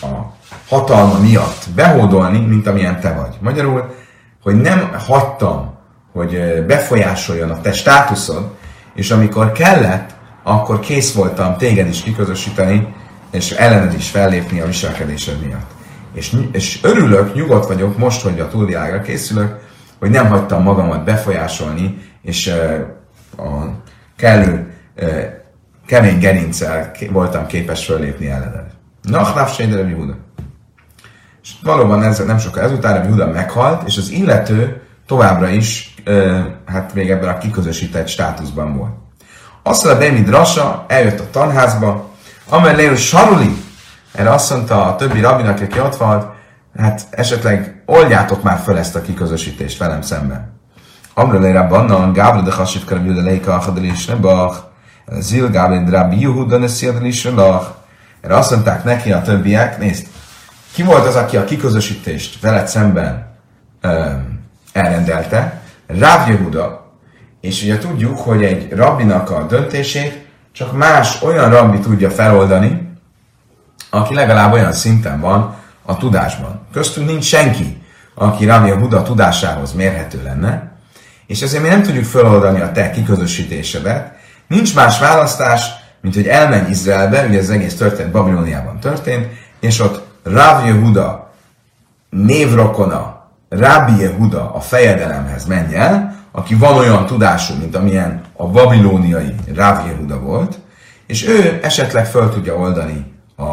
a 0.00 0.32
hatalma 0.68 1.18
miatt 1.18 1.64
behódolni, 1.74 2.38
mint 2.38 2.66
amilyen 2.66 3.00
te 3.00 3.12
vagy. 3.12 3.36
Magyarul, 3.40 3.94
hogy 4.42 4.60
nem 4.60 4.90
hagytam 5.06 5.74
hogy 6.14 6.64
befolyásoljon 6.66 7.50
a 7.50 7.60
te 7.60 7.72
státuszod, 7.72 8.50
és 8.94 9.10
amikor 9.10 9.52
kellett, 9.52 10.10
akkor 10.42 10.80
kész 10.80 11.14
voltam 11.14 11.56
téged 11.56 11.88
is 11.88 12.02
kiközösíteni, 12.02 12.94
és 13.34 13.50
ellened 13.50 13.94
is 13.94 14.10
fellépni 14.10 14.60
a 14.60 14.66
viselkedésed 14.66 15.46
miatt. 15.46 15.70
És, 16.12 16.36
és 16.52 16.78
örülök, 16.82 17.34
nyugodt 17.34 17.66
vagyok 17.66 17.98
most, 17.98 18.22
hogy 18.22 18.40
a 18.40 18.48
túlvilágra 18.48 19.00
készülök, 19.00 19.58
hogy 19.98 20.10
nem 20.10 20.28
hagytam 20.28 20.62
magamat 20.62 21.04
befolyásolni, 21.04 21.98
és 22.22 22.46
uh, 22.46 23.46
a 23.46 23.82
kellő 24.16 24.74
uh, 24.96 25.22
kemény 25.86 26.18
gerincsel 26.18 26.90
voltam 27.10 27.46
képes 27.46 27.84
fölépni 27.84 28.26
ellened. 28.26 28.66
Nach 29.02 29.54
Sédere 29.54 29.88
Júda. 29.88 30.16
És 31.42 31.50
valóban 31.62 32.02
ez, 32.02 32.18
nem 32.18 32.38
sokkal 32.38 32.62
ezután 32.62 33.08
Júda 33.08 33.26
meghalt, 33.26 33.86
és 33.86 33.96
az 33.96 34.10
illető 34.10 34.82
továbbra 35.06 35.48
is 35.48 35.94
hát 36.64 36.94
még 36.94 37.10
ebben 37.10 37.28
a 37.28 37.38
kiközösített 37.38 38.08
státuszban 38.08 38.76
volt. 38.76 38.92
Azt 39.62 39.84
mondta, 39.84 40.04
Demi 40.04 40.22
Drasa 40.22 40.84
eljött 40.88 41.20
a 41.20 41.30
tanházba, 41.30 42.13
amely 42.48 42.96
Saruli, 42.96 43.56
erre 44.12 44.30
azt 44.30 44.50
mondta 44.50 44.86
a 44.86 44.96
többi 44.96 45.20
rabinak, 45.20 45.60
aki 45.60 45.80
ott 45.80 45.96
volt, 45.96 46.26
hát 46.76 47.06
esetleg 47.10 47.82
oldjátok 47.86 48.42
már 48.42 48.58
föl 48.58 48.78
ezt 48.78 48.94
a 48.94 49.02
kiközösítést 49.02 49.78
velem 49.78 50.02
szemben. 50.02 50.52
Amra 51.14 51.40
leira 51.40 51.66
bannan, 51.66 52.12
Gábra 52.12 52.40
de 52.40 52.52
Hasif 52.52 52.84
Karab 52.84 53.06
Juda 53.06 53.22
Leika 53.22 53.54
Achadel 53.54 53.84
is 53.84 54.06
Nebach, 54.06 54.56
Zil 55.06 55.50
Gábra 55.50 55.78
de 55.78 55.90
Rabbi 55.90 56.20
Yehuda 56.20 56.58
Nesziyadel 56.58 57.04
is 57.04 57.24
Erre 57.24 58.36
azt 58.36 58.50
mondták 58.50 58.84
neki 58.84 59.12
a 59.12 59.22
többiek, 59.22 59.78
nézd, 59.78 60.06
ki 60.72 60.82
volt 60.82 61.06
az, 61.06 61.16
aki 61.16 61.36
a 61.36 61.44
kiközösítést 61.44 62.40
veled 62.40 62.68
szemben 62.68 63.36
um, 63.82 64.40
elrendelte, 64.72 65.60
Rav 65.86 66.28
Yehuda, 66.28 66.92
és 67.40 67.62
ugye 67.62 67.78
tudjuk, 67.78 68.18
hogy 68.18 68.44
egy 68.44 68.72
rabbinak 68.72 69.30
a 69.30 69.46
döntését 69.46 70.23
csak 70.54 70.76
más 70.76 71.22
olyan 71.22 71.50
rabbi 71.50 71.78
tudja 71.78 72.10
feloldani, 72.10 72.88
aki 73.90 74.14
legalább 74.14 74.52
olyan 74.52 74.72
szinten 74.72 75.20
van 75.20 75.56
a 75.82 75.96
tudásban. 75.96 76.60
Köztünk 76.72 77.06
nincs 77.06 77.24
senki, 77.24 77.82
aki 78.14 78.44
Rav 78.44 78.66
Yehuda 78.66 79.02
tudásához 79.02 79.72
mérhető 79.72 80.22
lenne, 80.22 80.72
és 81.26 81.42
ezért 81.42 81.62
mi 81.62 81.68
nem 81.68 81.82
tudjuk 81.82 82.04
feloldani 82.04 82.60
a 82.60 82.72
te 82.72 82.90
kiközösítésedet. 82.90 84.16
Nincs 84.46 84.74
más 84.74 84.98
választás, 84.98 85.70
mint 86.00 86.14
hogy 86.14 86.26
elmenj 86.26 86.70
Izraelbe, 86.70 87.26
ugye 87.26 87.38
az 87.38 87.50
egész 87.50 87.76
történt 87.76 88.10
Babiloniában 88.10 88.80
történt, 88.80 89.26
és 89.60 89.80
ott 89.80 90.02
Rav 90.22 90.66
Yehuda 90.66 91.32
névrokona 92.10 93.28
Rabbi 93.48 94.02
Yehuda 94.02 94.54
a 94.54 94.60
fejedelemhez 94.60 95.46
menj 95.46 95.74
el, 95.74 96.16
aki 96.36 96.54
van 96.54 96.76
olyan 96.76 97.06
tudású, 97.06 97.54
mint 97.54 97.76
amilyen 97.76 98.22
a 98.36 98.46
babilóniai 98.46 99.34
Rabbi 99.54 99.88
Yehuda 99.88 100.20
volt, 100.20 100.58
és 101.06 101.28
ő 101.28 101.58
esetleg 101.62 102.06
föl 102.06 102.30
tudja 102.30 102.56
oldani 102.56 103.14
a 103.36 103.50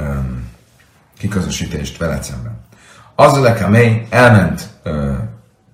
um, 0.00 0.50
kiközösítést 1.18 1.98
veled 1.98 2.22
szemben. 2.22 2.60
Azzal 3.14 3.56
amely 3.64 4.06
elment 4.10 4.68
uh, 4.84 4.92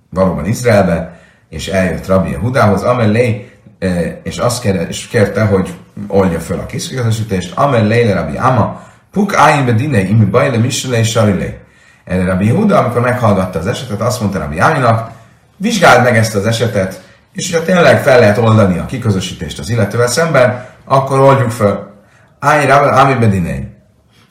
valóban 0.09 0.45
Izraelbe, 0.45 1.19
és 1.49 1.67
eljött 1.67 2.07
Rabbi 2.07 2.29
Yehudához, 2.29 2.83
amellé, 2.83 3.51
uh, 3.81 4.07
és 4.23 4.37
azt 4.37 4.61
kérte, 4.61 4.87
és 4.87 5.07
kérte, 5.07 5.45
hogy 5.45 5.73
oldja 6.07 6.39
föl 6.39 6.59
a 6.59 6.65
kiközösítést, 6.65 7.57
amellé 7.57 8.11
Rabbi 8.11 8.37
Ama, 8.37 8.83
puk 9.11 9.35
ájén 9.35 9.65
bedine, 9.65 9.99
imi 9.99 10.25
bajle 10.25 10.57
misle 10.57 10.97
és 10.97 11.09
sarilé 11.09 11.59
erre 12.05 12.25
Rabbi 12.25 12.49
Huda, 12.49 12.77
amikor 12.77 13.01
meghallgatta 13.01 13.59
az 13.59 13.67
esetet, 13.67 14.01
azt 14.01 14.19
mondta 14.21 14.39
Rabbi 14.39 14.59
Áminak, 14.59 15.11
Vizsgáld 15.57 16.03
meg 16.03 16.17
ezt 16.17 16.35
az 16.35 16.45
esetet, 16.45 17.01
és 17.33 17.51
hogyha 17.51 17.65
tényleg 17.65 18.01
fel 18.01 18.19
lehet 18.19 18.37
oldani 18.37 18.77
a 18.77 18.85
kiközösítést 18.85 19.59
az 19.59 19.69
illetővel 19.69 20.07
szemben, 20.07 20.65
akkor 20.85 21.19
oldjuk 21.19 21.51
fel. 21.51 21.93
Áj, 22.39 22.71
Ami 22.71 23.13
Bedinei. 23.13 23.67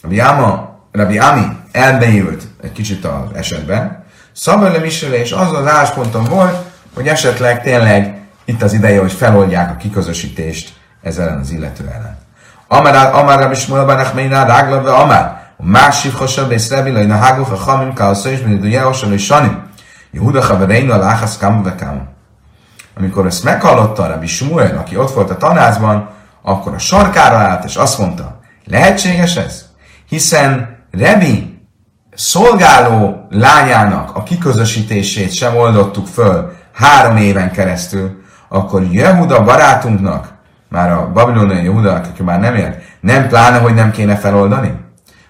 Rabbi 0.02 0.18
Áma, 0.18 0.78
Rabbi 0.92 1.18
Ami 1.18 1.46
elmélyült 1.72 2.42
egy 2.62 2.72
kicsit 2.72 3.04
az 3.04 3.36
esetben. 3.36 4.04
Szaböle 4.32 4.84
és 4.84 5.32
az 5.32 5.52
az 5.52 5.66
állásponton 5.66 6.24
volt, 6.24 6.56
hogy 6.94 7.08
esetleg 7.08 7.62
tényleg 7.62 8.18
itt 8.44 8.62
az 8.62 8.72
ideje, 8.72 9.00
hogy 9.00 9.12
feloldják 9.12 9.70
a 9.70 9.76
kiközösítést 9.76 10.72
ez 11.02 11.18
ellen 11.18 11.38
az 11.38 11.50
illető 11.50 11.88
ellen. 11.88 12.18
Amár, 12.68 13.14
amár 13.14 13.38
Rabbi 13.38 13.54
Shmuel 13.54 13.84
ben 13.84 13.98
Achmeinál 13.98 14.46
ráglav, 14.46 14.86
amár. 14.86 15.42
Más 15.56 16.00
sivchosabb 16.00 16.50
és 16.50 16.68
rebilai 16.68 17.06
na 17.06 17.16
háguf 17.16 17.50
a 17.50 17.56
hamim 17.56 17.94
káoszó 17.94 18.28
és 18.28 18.40
minidú 18.40 18.66
jelosal 18.66 19.12
és 19.12 19.24
sanim. 19.24 19.62
Yehuda 20.14 20.44
Havereinu 20.44 20.92
a 20.92 20.98
láhasz 20.98 21.36
kama 21.36 21.74
Amikor 22.96 23.26
ezt 23.26 23.44
meghallotta 23.44 24.02
a 24.02 24.06
Rabbi 24.06 24.26
Shmuel, 24.26 24.78
aki 24.78 24.96
ott 24.96 25.12
volt 25.12 25.30
a 25.30 25.36
tanázban, 25.36 26.08
akkor 26.42 26.74
a 26.74 26.78
sarkára 26.78 27.36
állt, 27.36 27.64
és 27.64 27.76
azt 27.76 27.98
mondta, 27.98 28.40
lehetséges 28.66 29.36
ez? 29.36 29.64
Hiszen 30.08 30.78
Rebi 30.90 31.62
szolgáló 32.14 33.26
lányának 33.30 34.16
a 34.16 34.22
kiközösítését 34.22 35.32
sem 35.32 35.56
oldottuk 35.56 36.06
föl 36.06 36.52
három 36.72 37.16
éven 37.16 37.50
keresztül, 37.50 38.22
akkor 38.48 38.82
Jehuda 38.90 39.44
barátunknak, 39.44 40.32
már 40.68 40.90
a 40.90 41.10
babiloniai 41.12 41.64
Jehuda, 41.64 41.92
aki 41.92 42.22
már 42.22 42.40
nem 42.40 42.54
élt, 42.54 42.78
nem 43.00 43.28
pláne, 43.28 43.58
hogy 43.58 43.74
nem 43.74 43.90
kéne 43.90 44.16
feloldani? 44.16 44.82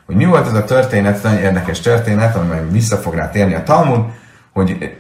hogy 0.06 0.16
mi 0.16 0.24
volt 0.24 0.46
ez 0.46 0.52
a 0.52 0.64
történet, 0.64 1.22
nagyon 1.22 1.38
érdekes 1.38 1.80
történet, 1.80 2.36
amely 2.36 2.62
vissza 2.70 2.96
fog 2.96 3.14
rá 3.14 3.30
térni 3.30 3.54
a 3.54 3.62
Talmud, 3.62 4.04
hogy 4.54 4.94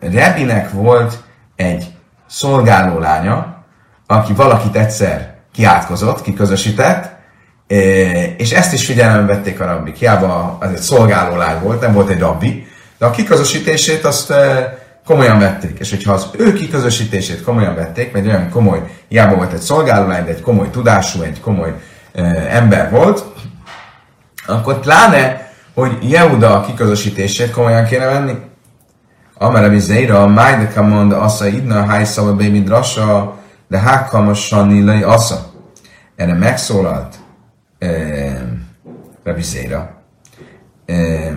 Rebinek 0.00 0.70
volt 0.70 1.18
egy 1.56 1.86
szolgáló 2.26 2.98
lánya, 2.98 3.64
aki 4.06 4.32
valakit 4.32 4.76
egyszer 4.76 5.34
kiátkozott, 5.52 6.22
kiközösített, 6.22 7.14
és 8.36 8.52
ezt 8.52 8.72
is 8.72 8.86
figyelembe 8.86 9.34
vették 9.34 9.60
a 9.60 9.64
rabbi. 9.66 9.92
Hiába 9.98 10.56
az 10.60 10.70
egy 10.70 10.76
szolgáló 10.76 11.36
lány 11.36 11.60
volt, 11.62 11.80
nem 11.80 11.92
volt 11.92 12.08
egy 12.08 12.18
rabbi, 12.18 12.66
de 12.98 13.06
a 13.06 13.10
kiközösítését 13.10 14.04
azt 14.04 14.34
komolyan 15.06 15.38
vették. 15.38 15.78
És 15.78 15.90
hogyha 15.90 16.12
az 16.12 16.30
ő 16.38 16.52
kiközösítését 16.52 17.42
komolyan 17.42 17.74
vették, 17.74 18.12
mert 18.12 18.26
olyan 18.26 18.50
komoly, 18.50 18.82
hiába 19.08 19.36
volt 19.36 19.52
egy 19.52 19.60
szolgáló 19.60 20.06
lány, 20.06 20.24
de 20.24 20.30
egy 20.30 20.40
komoly 20.40 20.70
tudású, 20.70 21.22
egy 21.22 21.40
komoly 21.40 21.74
ember 22.50 22.90
volt, 22.90 23.24
akkor 24.46 24.80
pláne, 24.80 25.50
hogy 25.74 26.10
Jehuda 26.10 26.60
kiközösítését 26.60 27.50
komolyan 27.50 27.84
kéne 27.84 28.06
venni. 28.06 28.34
Amara 29.38 29.78
Zeira, 29.78 30.26
Májdeka 30.26 30.82
mond, 30.82 31.12
Asa 31.12 31.46
Idna, 31.46 31.84
Hájszava 31.84 32.34
Bémi 32.34 32.62
Drasa, 32.62 33.38
de 33.68 33.78
Hákamasan 33.78 34.66
Nilai 34.66 35.02
Asa. 35.02 35.52
Erre 36.16 36.34
megszólalt 36.34 37.16
eh, 37.78 38.38
Rabbi 39.24 39.42
Zéra, 39.42 40.02
eh, 40.86 41.32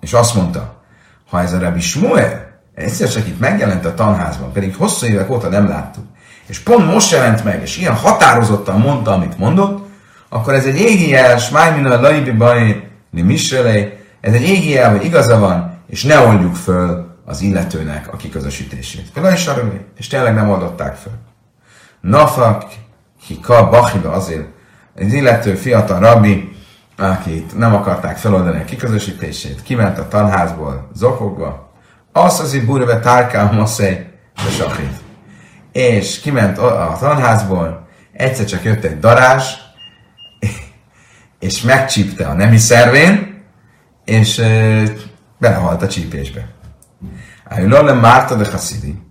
és 0.00 0.12
azt 0.12 0.34
mondta, 0.34 0.82
ha 1.30 1.40
ez 1.40 1.52
a 1.52 1.58
Rabbi 1.58 1.80
Shmuel 1.80 2.60
egyszer 2.74 3.08
csak 3.08 3.26
itt 3.26 3.40
megjelent 3.40 3.84
a 3.84 3.94
tanházban, 3.94 4.52
pedig 4.52 4.76
hosszú 4.76 5.06
évek 5.06 5.30
óta 5.30 5.48
nem 5.48 5.68
láttuk, 5.68 6.04
és 6.46 6.58
pont 6.58 6.86
most 6.86 7.10
jelent 7.10 7.44
meg, 7.44 7.62
és 7.62 7.78
ilyen 7.78 7.94
határozottan 7.94 8.80
mondta, 8.80 9.12
amit 9.12 9.38
mondott, 9.38 9.86
akkor 10.28 10.54
ez 10.54 10.64
egy 10.64 10.80
égi 10.80 11.08
jel, 11.08 11.38
smájmina 11.38 12.00
laibi 12.00 12.30
baj, 12.30 12.88
misrelej, 13.10 14.03
ez 14.24 14.32
egy 14.32 14.48
égi 14.48 14.70
jel, 14.70 14.90
hogy 14.90 15.04
igaza 15.04 15.38
van, 15.38 15.78
és 15.86 16.04
ne 16.04 16.18
oldjuk 16.18 16.54
föl 16.54 17.16
az 17.24 17.40
illetőnek 17.40 18.12
a 18.12 18.16
kiközösítését. 18.16 19.12
Is 19.32 19.48
és 19.96 20.06
tényleg 20.06 20.34
nem 20.34 20.50
oldották 20.50 20.96
föl. 20.96 21.12
Nafak, 22.00 22.64
ki 23.26 23.40
ka 23.40 23.68
bachiba 23.68 24.10
azért, 24.10 24.46
egy 24.94 25.12
illető 25.12 25.54
fiatal 25.54 25.98
rabbi, 25.98 26.56
akit 26.96 27.58
nem 27.58 27.74
akarták 27.74 28.16
feloldani 28.16 28.60
a 28.60 28.64
kiközösítését, 28.64 29.62
kiment 29.62 29.98
a 29.98 30.08
tanházból 30.08 30.90
zokogva, 30.94 31.72
azt 32.12 32.40
az 32.40 32.58
burve 32.66 33.00
tárkál 33.00 33.52
moszej, 33.52 34.12
de 34.34 34.74
És 35.72 36.20
kiment 36.20 36.58
a 36.58 36.96
tanházból, 37.00 37.88
egyszer 38.12 38.46
csak 38.46 38.64
jött 38.64 38.84
egy 38.84 38.98
darás, 38.98 39.58
és 41.38 41.62
megcsípte 41.62 42.26
a 42.26 42.32
nemi 42.32 42.56
szervén, 42.56 43.33
és 44.04 44.42
belehalt 45.38 45.82
a 45.82 45.88
csípésbe. 45.88 46.46
Ájulolem 47.48 47.98
Márta 47.98 48.34
de 48.34 48.50
Haszidi, 48.50 49.02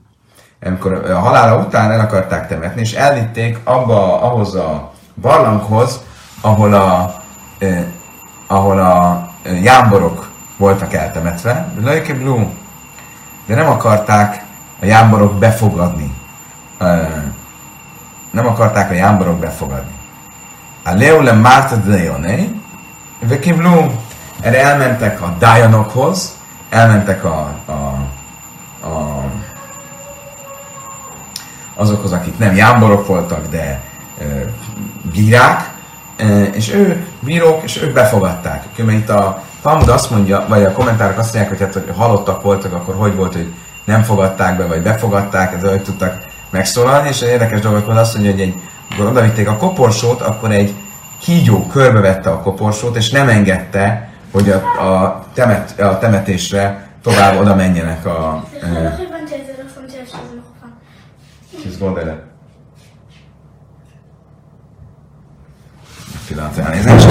amikor 0.65 0.93
a 0.93 1.19
halála 1.19 1.65
után 1.65 1.91
el 1.91 1.99
akarták 1.99 2.47
temetni, 2.47 2.81
és 2.81 2.93
elvitték 2.93 3.59
abba, 3.63 4.21
ahhoz 4.21 4.55
a 4.55 4.91
barlanghoz, 5.21 6.01
ahol 6.41 6.73
a, 6.73 7.15
eh, 7.59 7.83
ahol 8.47 8.79
a 8.79 9.29
eh, 9.43 9.63
jámborok 9.63 10.31
voltak 10.57 10.93
eltemetve, 10.93 11.73
de 11.79 12.13
Blue, 12.13 12.47
de 13.45 13.55
nem 13.55 13.69
akarták 13.69 14.45
a 14.81 14.85
jámborok 14.85 15.39
befogadni. 15.39 16.15
Eh, 16.77 17.23
nem 18.31 18.47
akarták 18.47 18.89
a 18.89 18.93
jámborok 18.93 19.39
befogadni. 19.39 19.93
A 20.83 20.91
Leole 20.91 21.31
Márta 21.31 21.77
Leone, 21.85 22.35
Vekiblu, 23.19 23.91
erre 24.41 24.61
elmentek 24.61 25.21
a 25.21 25.35
Dianokhoz, 25.39 26.37
elmentek 26.69 27.23
a, 27.23 27.55
a, 27.65 27.71
a, 28.87 29.23
azokhoz, 31.75 32.11
akik 32.11 32.37
nem 32.37 32.55
jámborok 32.55 33.07
voltak, 33.07 33.49
de 33.49 33.81
e, 34.19 34.23
bírák, 35.11 35.71
e, 36.17 36.43
és 36.43 36.73
ők 36.73 37.05
bírók, 37.19 37.63
és 37.63 37.81
ők 37.81 37.93
befogadták. 37.93 38.63
Mert 38.77 38.97
itt 38.97 39.09
a 39.09 39.41
Talmud 39.61 39.89
azt 39.89 40.09
mondja, 40.09 40.45
vagy 40.47 40.63
a 40.63 40.71
kommentárok 40.71 41.17
azt 41.17 41.33
mondják, 41.33 41.57
hogy 41.57 41.67
hát, 41.67 41.85
hogy 41.85 41.95
halottak 41.97 42.41
voltak, 42.41 42.73
akkor 42.73 42.95
hogy 42.95 43.15
volt, 43.15 43.33
hogy 43.33 43.53
nem 43.83 44.03
fogadták 44.03 44.57
be, 44.57 44.65
vagy 44.65 44.81
befogadták, 44.81 45.53
ez 45.53 45.69
hogy 45.69 45.83
tudtak 45.83 46.17
megszólalni, 46.49 47.07
és 47.07 47.21
egy 47.21 47.29
érdekes 47.29 47.59
dolgot 47.59 47.85
mond 47.87 47.97
azt 47.97 48.13
mondja, 48.13 48.31
hogy 48.31 48.41
egy 48.41 48.55
amikor 48.93 49.11
odavitték 49.11 49.49
a 49.49 49.57
koporsót, 49.57 50.21
akkor 50.21 50.51
egy 50.51 50.73
kígyó 51.19 51.67
körbevette 51.67 52.29
a 52.29 52.41
koporsót, 52.41 52.95
és 52.95 53.09
nem 53.09 53.29
engedte, 53.29 54.12
hogy 54.33 54.49
a, 54.49 54.55
a, 55.03 55.25
temet, 55.33 55.79
a 55.79 55.97
temetésre 55.97 56.87
tovább 57.01 57.39
oda 57.39 57.55
menjenek 57.55 58.05
a... 58.05 58.43
Kis 61.61 61.77
gond 61.77 61.97
ele. 61.97 62.23
Pillanat 66.27 66.57
elnézést. 66.57 67.09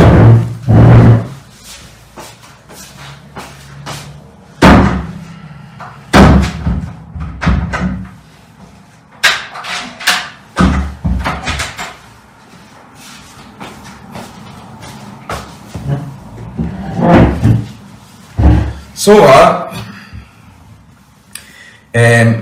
Szóval, 19.03 19.71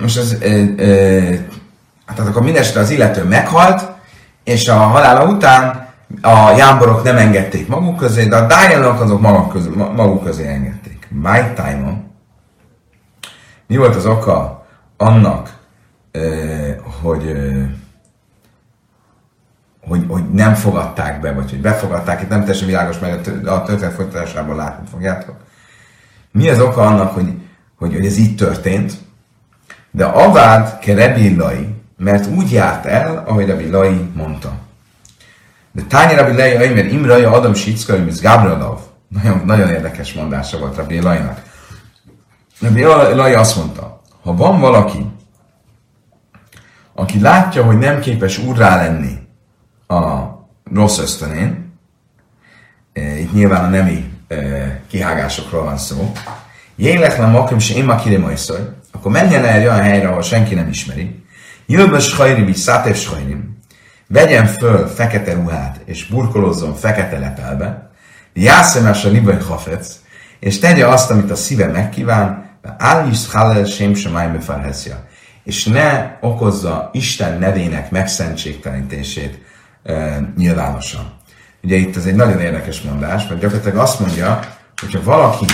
most 0.00 0.18
az, 0.18 0.38
hát 2.06 2.18
akkor 2.18 2.42
mindestre 2.42 2.80
az 2.80 2.90
illető 2.90 3.24
meghalt, 3.24 3.90
és 4.44 4.68
a 4.68 4.74
halála 4.74 5.24
után 5.24 5.88
a 6.22 6.50
jámborok 6.56 7.02
nem 7.02 7.16
engedték 7.16 7.68
maguk 7.68 7.96
közé, 7.96 8.24
de 8.24 8.36
a 8.36 8.46
Dianok 8.46 9.00
azok 9.00 9.20
maguk 9.20 9.52
közé, 9.52 9.68
maguk 9.76 10.24
közé 10.24 10.46
engedték. 10.46 11.08
My 11.10 11.52
time 11.54 12.02
Mi 13.66 13.76
volt 13.76 13.96
az 13.96 14.06
oka 14.06 14.66
annak, 14.96 15.56
hogy, 17.02 17.32
hogy, 19.88 20.04
hogy 20.08 20.30
nem 20.30 20.54
fogadták 20.54 21.20
be, 21.20 21.32
vagy 21.32 21.50
hogy 21.50 21.60
befogadták, 21.60 22.22
itt 22.22 22.28
nem 22.28 22.40
teljesen 22.40 22.66
világos, 22.66 22.98
mert 22.98 23.26
a 23.46 23.62
történet 23.62 23.94
folytatásában 23.94 24.56
látni 24.56 24.88
fogjátok 24.90 25.48
mi 26.32 26.48
az 26.48 26.60
oka 26.60 26.86
annak, 26.86 27.14
hogy, 27.14 27.32
hogy, 27.78 27.92
hogy 27.92 28.06
ez 28.06 28.18
így 28.18 28.36
történt? 28.36 28.92
De 29.90 30.04
avád 30.04 30.78
ke 30.78 30.94
Rebi 30.94 31.36
Lai, 31.36 31.74
mert 31.96 32.26
úgy 32.26 32.50
járt 32.50 32.86
el, 32.86 33.24
ahogy 33.26 33.46
Rebi 33.46 33.70
Lai 33.70 34.10
mondta. 34.14 34.52
De 35.72 35.82
Tányi 35.82 36.14
Rebi 36.14 36.36
Lai, 36.36 36.74
mert 36.74 36.92
Imraja 36.92 37.30
Adam 37.30 37.54
Sicka, 37.54 37.96
mint 37.96 38.20
Gabrielov. 38.20 38.78
Nagyon, 39.08 39.42
nagyon 39.44 39.68
érdekes 39.68 40.12
mondása 40.12 40.58
volt 40.58 40.76
Rebi 40.76 41.00
Lainak. 41.00 41.42
Rebi 42.60 42.82
Lai 43.14 43.32
azt 43.32 43.56
mondta, 43.56 44.02
ha 44.22 44.34
van 44.34 44.60
valaki, 44.60 45.06
aki 46.94 47.20
látja, 47.20 47.64
hogy 47.64 47.78
nem 47.78 48.00
képes 48.00 48.38
úrrá 48.38 48.76
lenni 48.76 49.18
a 49.86 50.28
rossz 50.74 50.98
ösztönén, 50.98 51.72
eh, 52.92 53.20
itt 53.20 53.32
nyilván 53.32 53.64
a 53.64 53.68
nemi 53.68 54.09
kihágásokról 54.88 55.64
van 55.64 55.78
szó. 55.78 56.12
Jélek 56.76 57.18
nem 57.18 57.30
makim 57.30 57.58
se 57.58 57.74
én 57.74 57.96
kirimajszor, 57.96 58.76
akkor 58.92 59.12
menjen 59.12 59.44
el 59.44 59.54
egy 59.54 59.66
olyan 59.66 59.82
helyre, 59.82 60.08
ahol 60.08 60.22
senki 60.22 60.54
nem 60.54 60.68
ismeri. 60.68 61.24
Jöbbe 61.66 61.98
sajrim, 61.98 62.48
így 62.48 62.56
szátev 62.56 62.94
sajrim. 62.94 63.58
Vegyen 64.06 64.46
föl 64.46 64.86
fekete 64.86 65.32
ruhát, 65.32 65.80
és 65.84 66.06
burkolozzon 66.06 66.74
fekete 66.74 67.18
lepelbe. 67.18 67.90
Jászemes 68.32 69.04
a 69.04 69.08
libai 69.08 69.38
hafec, 69.48 69.96
és 70.40 70.58
tegye 70.58 70.86
azt, 70.86 71.10
amit 71.10 71.30
a 71.30 71.36
szíve 71.36 71.66
megkíván, 71.66 72.50
Ális 72.78 73.30
Hallel 73.32 73.64
Sém 73.64 73.94
Semály 73.94 74.30
és 75.44 75.64
ne 75.64 76.16
okozza 76.20 76.90
Isten 76.92 77.38
nevének 77.38 77.90
megszentségtelenítését 77.90 79.38
e, 79.82 80.20
nyilvánosan. 80.36 81.19
Ugye 81.62 81.76
itt 81.76 81.96
ez 81.96 82.04
egy 82.04 82.14
nagyon 82.14 82.40
érdekes 82.40 82.80
mondás, 82.80 83.26
mert 83.28 83.40
gyakorlatilag 83.40 83.76
azt 83.76 84.00
mondja, 84.00 84.40
hogyha 84.80 85.02
valaki 85.02 85.44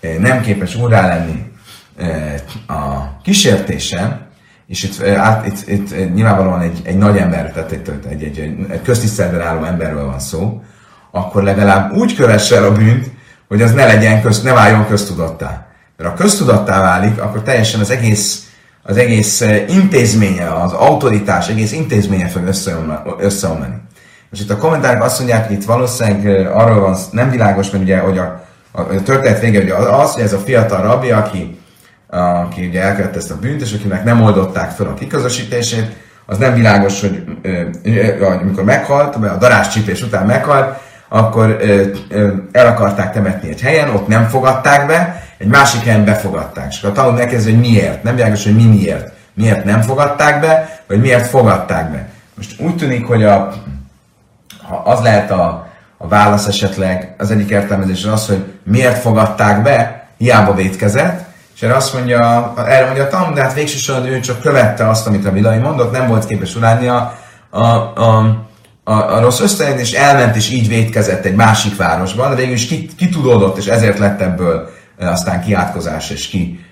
eh, 0.00 0.16
nem 0.18 0.40
képes 0.40 0.74
úrá 0.74 1.06
lenni 1.06 1.52
eh, 1.96 2.34
a 2.66 3.16
kísértésen, 3.22 4.26
és 4.66 4.82
itt, 4.82 5.00
eh, 5.00 5.26
át, 5.26 5.46
itt, 5.46 5.68
itt 5.68 6.14
nyilvánvalóan 6.14 6.60
egy, 6.60 6.80
egy 6.82 6.96
nagy 6.96 7.16
ember, 7.16 7.52
tehát 7.52 7.72
egy, 7.72 7.90
egy, 8.08 8.22
egy, 8.22 8.38
egy 8.70 8.82
köztiszteletben 8.82 9.40
álló 9.40 9.64
emberről 9.64 10.06
van 10.06 10.18
szó, 10.18 10.62
akkor 11.10 11.42
legalább 11.42 11.92
úgy 11.92 12.14
kövesse 12.14 12.56
el 12.56 12.64
a 12.64 12.72
bűnt, 12.72 13.10
hogy 13.48 13.62
az 13.62 13.72
ne 13.72 13.84
legyen 13.84 14.22
köz, 14.22 14.42
ne 14.42 14.52
váljon 14.52 14.86
köztudattá. 14.86 15.66
Mert 15.96 16.10
ha 16.10 16.16
köztudattá 16.16 16.80
válik, 16.80 17.20
akkor 17.20 17.42
teljesen 17.42 17.80
az 17.80 17.90
egész, 17.90 18.50
az 18.82 18.96
egész 18.96 19.40
intézménye, 19.68 20.52
az 20.52 20.72
autoritás 20.72 21.48
egész 21.48 21.72
intézménye 21.72 22.28
fog 22.28 22.44
összeomlani. 23.18 23.74
Most 24.32 24.44
itt 24.44 24.50
a 24.50 24.56
kommentárok 24.56 25.02
azt 25.02 25.18
mondják, 25.18 25.46
hogy 25.46 25.56
itt 25.56 25.64
valószínűleg 25.64 26.46
arról 26.46 26.80
van, 26.80 26.96
nem 27.10 27.30
világos, 27.30 27.70
mert 27.70 27.84
ugye, 27.84 27.98
hogy 27.98 28.18
a, 28.18 28.44
a, 28.72 28.80
a 28.80 29.02
történet 29.02 29.40
vége 29.40 29.62
ugye 29.62 29.74
az, 29.74 30.12
hogy 30.12 30.22
ez 30.22 30.32
a 30.32 30.38
fiatal 30.38 30.82
rabbi, 30.82 31.10
aki 31.10 31.60
aki 32.12 32.66
ugye 32.66 32.82
elkövette 32.82 33.16
ezt 33.16 33.30
a 33.30 33.38
bűnt, 33.40 33.60
és 33.60 33.72
akinek 33.72 34.04
nem 34.04 34.22
oldották 34.22 34.70
fel 34.70 34.86
a 34.86 34.94
kiközösítését, 34.94 35.96
az 36.26 36.38
nem 36.38 36.54
világos, 36.54 37.00
hogy 37.00 37.24
amikor 38.40 38.64
meghalt, 38.64 39.14
vagy 39.14 39.28
a 39.28 39.36
darás 39.36 39.68
csípés 39.68 40.02
után 40.02 40.26
meghalt, 40.26 40.78
akkor 41.08 41.58
el 42.52 42.66
akarták 42.66 43.12
temetni 43.12 43.48
egy 43.48 43.60
helyen, 43.60 43.88
ott 43.88 44.06
nem 44.06 44.28
fogadták 44.28 44.86
be, 44.86 45.26
egy 45.38 45.46
másik 45.46 45.82
helyen 45.82 46.04
befogadták. 46.04 46.66
És 46.70 46.82
a 46.82 46.92
tanul 46.92 47.12
megkérdezi, 47.12 47.50
hogy 47.50 47.60
miért. 47.60 48.02
Nem 48.02 48.14
világos, 48.14 48.44
hogy 48.44 48.56
mi 48.56 48.64
miért. 48.64 49.12
Miért 49.34 49.64
nem 49.64 49.80
fogadták 49.80 50.40
be, 50.40 50.80
vagy 50.86 51.00
miért 51.00 51.26
fogadták 51.26 51.90
be. 51.90 52.08
Most 52.34 52.60
úgy 52.60 52.76
tűnik, 52.76 53.06
hogy 53.06 53.24
a, 53.24 53.52
ha 54.72 54.90
az 54.90 55.00
lehet 55.00 55.30
a, 55.30 55.66
a 55.98 56.08
válasz 56.08 56.46
esetleg, 56.46 57.14
az 57.18 57.30
egyik 57.30 57.50
értelmezés 57.50 58.04
az, 58.04 58.26
hogy 58.26 58.44
miért 58.64 58.98
fogadták 58.98 59.62
be, 59.62 60.06
hiába 60.18 60.54
vétkezett, 60.54 61.24
és 61.54 61.62
erre 61.62 61.74
azt 61.74 61.94
mondja, 61.94 62.52
erre 62.56 62.84
mondja 62.84 63.08
Talmud, 63.08 63.34
de 63.34 63.42
hát 63.42 63.54
végsősorban 63.54 64.08
ő 64.08 64.20
csak 64.20 64.40
követte 64.40 64.88
azt, 64.88 65.06
amit 65.06 65.26
a 65.26 65.30
Vilai 65.30 65.58
mondott, 65.58 65.92
nem 65.92 66.08
volt 66.08 66.26
képes 66.26 66.56
urálni 66.56 66.86
a, 66.86 67.18
a, 67.50 67.64
a, 67.64 68.44
a, 68.84 68.92
a 68.92 69.20
rossz 69.20 69.40
ösztönét, 69.40 69.80
és 69.80 69.92
elment, 69.92 70.36
és 70.36 70.50
így 70.50 70.68
vétkezett 70.68 71.24
egy 71.24 71.34
másik 71.34 71.76
városban, 71.76 72.30
de 72.30 72.36
végül 72.36 72.54
is 72.54 72.66
kitudódott, 72.96 73.56
és 73.56 73.66
ezért 73.66 73.98
lett 73.98 74.20
ebből 74.20 74.70
aztán 74.98 75.42
kiátkozás 75.42 76.10
és 76.10 76.28
ki, 76.28 76.64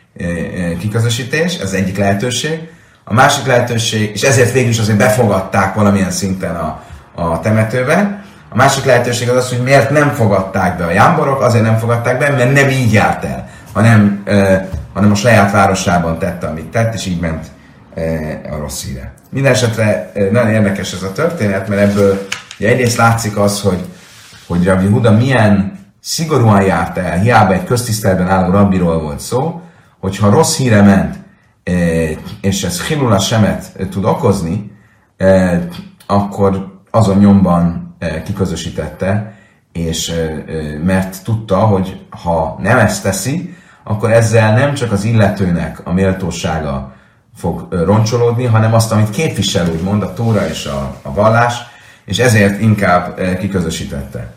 kiközösítés, 0.79 1.57
ez 1.57 1.73
egyik 1.73 1.99
lehetőség. 1.99 2.69
A 3.05 3.15
másik 3.15 3.47
lehetőség, 3.47 4.11
és 4.15 4.23
ezért 4.23 4.53
végül 4.53 4.71
is 4.71 4.79
azért 4.79 4.99
befogadták 4.99 5.75
valamilyen 5.75 6.11
szinten 6.11 6.57
a, 6.57 6.83
a 7.15 7.41
temetőbe. 7.41 8.25
A 8.53 8.57
másik 8.57 8.85
lehetőség 8.85 9.29
az 9.29 9.37
az, 9.37 9.49
hogy 9.49 9.63
miért 9.63 9.91
nem 9.91 10.09
fogadták 10.09 10.79
be 10.79 10.85
a 10.85 10.91
jámborok, 10.91 11.41
azért 11.41 11.65
nem 11.65 11.77
fogadták 11.77 12.19
be, 12.19 12.31
mert 12.31 12.53
nem 12.53 12.69
így 12.69 12.93
járt 12.93 13.25
el, 13.25 13.49
hanem, 13.73 14.23
eh, 14.25 14.67
hanem 14.95 15.11
a 15.11 15.15
saját 15.15 15.53
városában 15.53 16.19
tette, 16.19 16.47
amit 16.47 16.71
tett, 16.71 16.95
és 16.95 17.07
így 17.07 17.21
ment 17.21 17.47
eh, 17.95 18.39
a 18.51 18.57
rossz 18.57 18.85
híre. 18.85 19.13
Eh, 19.35 20.31
nagyon 20.31 20.51
érdekes 20.51 20.93
ez 20.93 21.03
a 21.03 21.13
történet, 21.13 21.69
mert 21.69 21.81
ebből 21.81 22.27
ugye 22.59 22.69
egyrészt 22.69 22.97
látszik 22.97 23.37
az, 23.37 23.61
hogy, 23.61 23.85
hogy 24.47 24.65
Rabbi 24.65 24.87
Huda 24.87 25.11
milyen 25.11 25.79
szigorúan 26.01 26.63
járt 26.63 26.99
el, 26.99 27.19
hiába 27.19 27.53
egy 27.53 27.65
köztisztelben 27.65 28.29
álló 28.29 28.51
rabbiról 28.51 29.01
volt 29.01 29.21
szó, 29.21 29.61
hogyha 30.01 30.31
rossz 30.31 30.57
híre 30.57 30.83
ment, 30.83 31.19
és 32.41 32.65
ez 32.65 32.83
Hilula 32.83 33.19
semet 33.19 33.89
tud 33.91 34.05
okozni, 34.05 34.71
akkor 36.07 36.70
azon 36.91 37.19
nyomban 37.19 37.97
kiközösítette, 38.25 39.35
és 39.73 40.13
mert 40.85 41.25
tudta, 41.25 41.59
hogy 41.59 42.01
ha 42.11 42.59
nem 42.61 42.79
ezt 42.79 43.03
teszi, 43.03 43.55
akkor 43.85 44.13
ezzel 44.13 44.55
nem 44.55 44.75
csak 44.75 44.93
az 44.93 45.05
illetőnek 45.05 45.87
a 45.87 45.93
méltósága 45.93 46.95
fog 47.37 47.67
roncsolódni, 47.71 48.45
hanem 48.45 48.75
azt, 48.75 48.93
amit 48.93 49.11
képvisel, 49.11 49.71
úgymond 49.71 50.03
a 50.03 50.13
tóra 50.13 50.49
és 50.49 50.67
a, 50.67 50.97
a 51.03 51.15
vallás, 51.15 51.55
és 52.05 52.19
ezért 52.19 52.61
inkább 52.61 53.21
kiközösítette. 53.39 54.33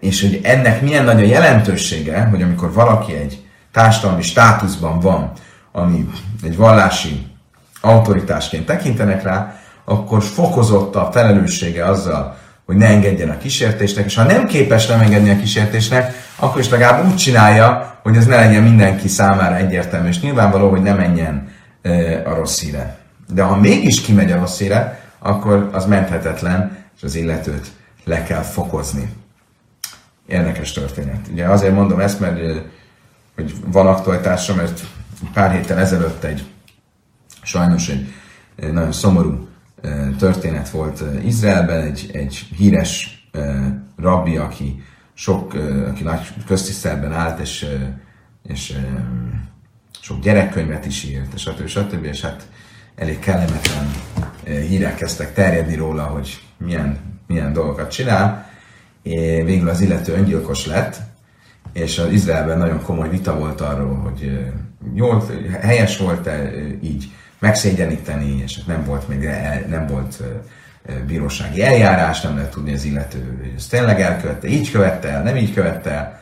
És 0.00 0.20
hogy 0.20 0.40
ennek 0.42 0.82
milyen 0.82 1.04
nagy 1.04 1.22
a 1.22 1.26
jelentősége, 1.26 2.24
hogy 2.24 2.42
amikor 2.42 2.72
valaki 2.72 3.14
egy 3.14 3.46
társadalmi 3.72 4.22
státuszban 4.22 5.00
van, 5.00 5.32
ami 5.72 6.08
egy 6.42 6.56
vallási 6.56 7.35
autoritásként 7.86 8.66
tekintenek 8.66 9.22
rá, 9.22 9.60
akkor 9.84 10.22
fokozott 10.22 10.96
a 10.96 11.08
felelőssége 11.12 11.84
azzal, 11.84 12.36
hogy 12.66 12.76
ne 12.76 12.86
engedjen 12.86 13.30
a 13.30 13.38
kísértésnek, 13.38 14.04
és 14.04 14.14
ha 14.14 14.22
nem 14.22 14.46
képes 14.46 14.86
nem 14.86 15.00
engedni 15.00 15.30
a 15.30 15.36
kísértésnek, 15.36 16.14
akkor 16.36 16.60
is 16.60 16.68
legalább 16.68 17.06
úgy 17.06 17.16
csinálja, 17.16 17.98
hogy 18.02 18.16
ez 18.16 18.26
ne 18.26 18.36
legyen 18.36 18.62
mindenki 18.62 19.08
számára 19.08 19.56
egyértelmű, 19.56 20.08
és 20.08 20.20
nyilvánvaló, 20.20 20.70
hogy 20.70 20.82
ne 20.82 20.94
menjen 20.94 21.48
a 22.24 22.34
rossz 22.34 22.60
híre. 22.60 22.98
De 23.32 23.42
ha 23.42 23.56
mégis 23.56 24.00
kimegy 24.00 24.32
a 24.32 24.38
rossz 24.38 24.58
híre, 24.58 25.00
akkor 25.18 25.70
az 25.72 25.86
menthetetlen, 25.86 26.76
és 26.96 27.02
az 27.02 27.14
illetőt 27.14 27.66
le 28.04 28.22
kell 28.22 28.42
fokozni. 28.42 29.12
Érdekes 30.26 30.72
történet. 30.72 31.26
Ugye 31.32 31.44
azért 31.44 31.74
mondom 31.74 32.00
ezt, 32.00 32.20
mert 32.20 32.40
hogy 33.34 33.54
van 33.66 33.86
aktualitása, 33.86 34.54
mert 34.54 34.80
pár 35.32 35.52
héttel 35.52 35.78
ezelőtt 35.78 36.24
egy 36.24 36.44
sajnos 37.46 37.88
egy, 37.88 38.14
nagyon 38.72 38.92
szomorú 38.92 39.48
történet 40.18 40.70
volt 40.70 41.04
Izraelben, 41.24 41.80
egy, 41.80 42.10
egy 42.12 42.34
híres 42.56 43.24
rabbi, 43.96 44.36
aki 44.36 44.82
sok, 45.14 45.54
aki 45.88 46.02
nagy 46.02 46.20
köztisztelben 46.46 47.12
állt, 47.12 47.40
és, 47.40 47.66
és 48.48 48.78
sok 50.00 50.20
gyerekkönyvet 50.20 50.86
is 50.86 51.04
írt, 51.04 51.34
és 51.34 51.40
stb. 51.40 51.66
stb. 51.66 52.04
És 52.04 52.20
hát 52.20 52.48
elég 52.94 53.18
kellemetlen 53.18 53.90
hírek 54.44 54.94
kezdtek 54.94 55.34
terjedni 55.34 55.74
róla, 55.74 56.02
hogy 56.02 56.40
milyen, 56.58 56.98
milyen 57.26 57.52
dolgokat 57.52 57.90
csinál. 57.90 58.50
Végül 59.44 59.68
az 59.68 59.80
illető 59.80 60.12
öngyilkos 60.12 60.66
lett, 60.66 60.96
és 61.72 61.98
az 61.98 62.10
Izraelben 62.10 62.58
nagyon 62.58 62.82
komoly 62.82 63.08
vita 63.08 63.38
volt 63.38 63.60
arról, 63.60 63.94
hogy 63.94 64.38
jól, 64.94 65.26
helyes 65.60 65.98
volt-e 65.98 66.50
így 66.82 67.10
megszégyeníteni, 67.38 68.42
és 68.42 68.64
nem 68.64 68.84
volt 68.84 69.08
még 69.08 69.28
nem 69.68 69.86
volt 69.86 70.22
bírósági 71.06 71.62
eljárás, 71.62 72.20
nem 72.20 72.34
lehet 72.34 72.50
tudni 72.50 72.72
az 72.72 72.84
illető, 72.84 73.38
hogy 73.40 73.52
ezt 73.56 73.70
tényleg 73.70 74.00
elkövette, 74.00 74.48
így 74.48 74.70
követte 74.70 75.08
el, 75.08 75.22
nem 75.22 75.36
így 75.36 75.54
követte 75.54 75.90
el. 75.90 76.20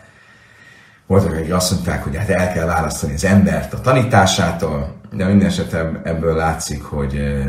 Voltak, 1.07 1.33
akik 1.33 1.55
azt 1.55 1.71
mondták, 1.71 2.03
hogy 2.03 2.17
hát 2.17 2.29
el 2.29 2.53
kell 2.53 2.67
választani 2.67 3.15
az 3.15 3.25
embert 3.25 3.73
a 3.73 3.81
tanításától, 3.81 4.95
de 5.13 5.25
minden 5.27 5.49
esetben 5.49 6.01
ebből 6.05 6.37
látszik, 6.37 6.83
hogy, 6.83 7.45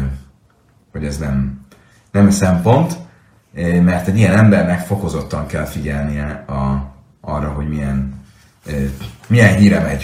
hogy 0.92 1.06
ez 1.06 1.18
nem, 1.18 1.66
nem 2.12 2.30
szempont, 2.30 2.96
mert 3.84 4.08
egy 4.08 4.18
ilyen 4.18 4.38
embernek 4.38 4.80
fokozottan 4.80 5.48
kell 5.48 5.66
figyelnie 5.66 6.44
a, 6.48 6.94
arra, 7.22 7.50
hogy 7.50 7.68
milyen, 7.68 8.24
milyen 9.28 9.56
híre 9.56 9.80
megy. 9.80 10.04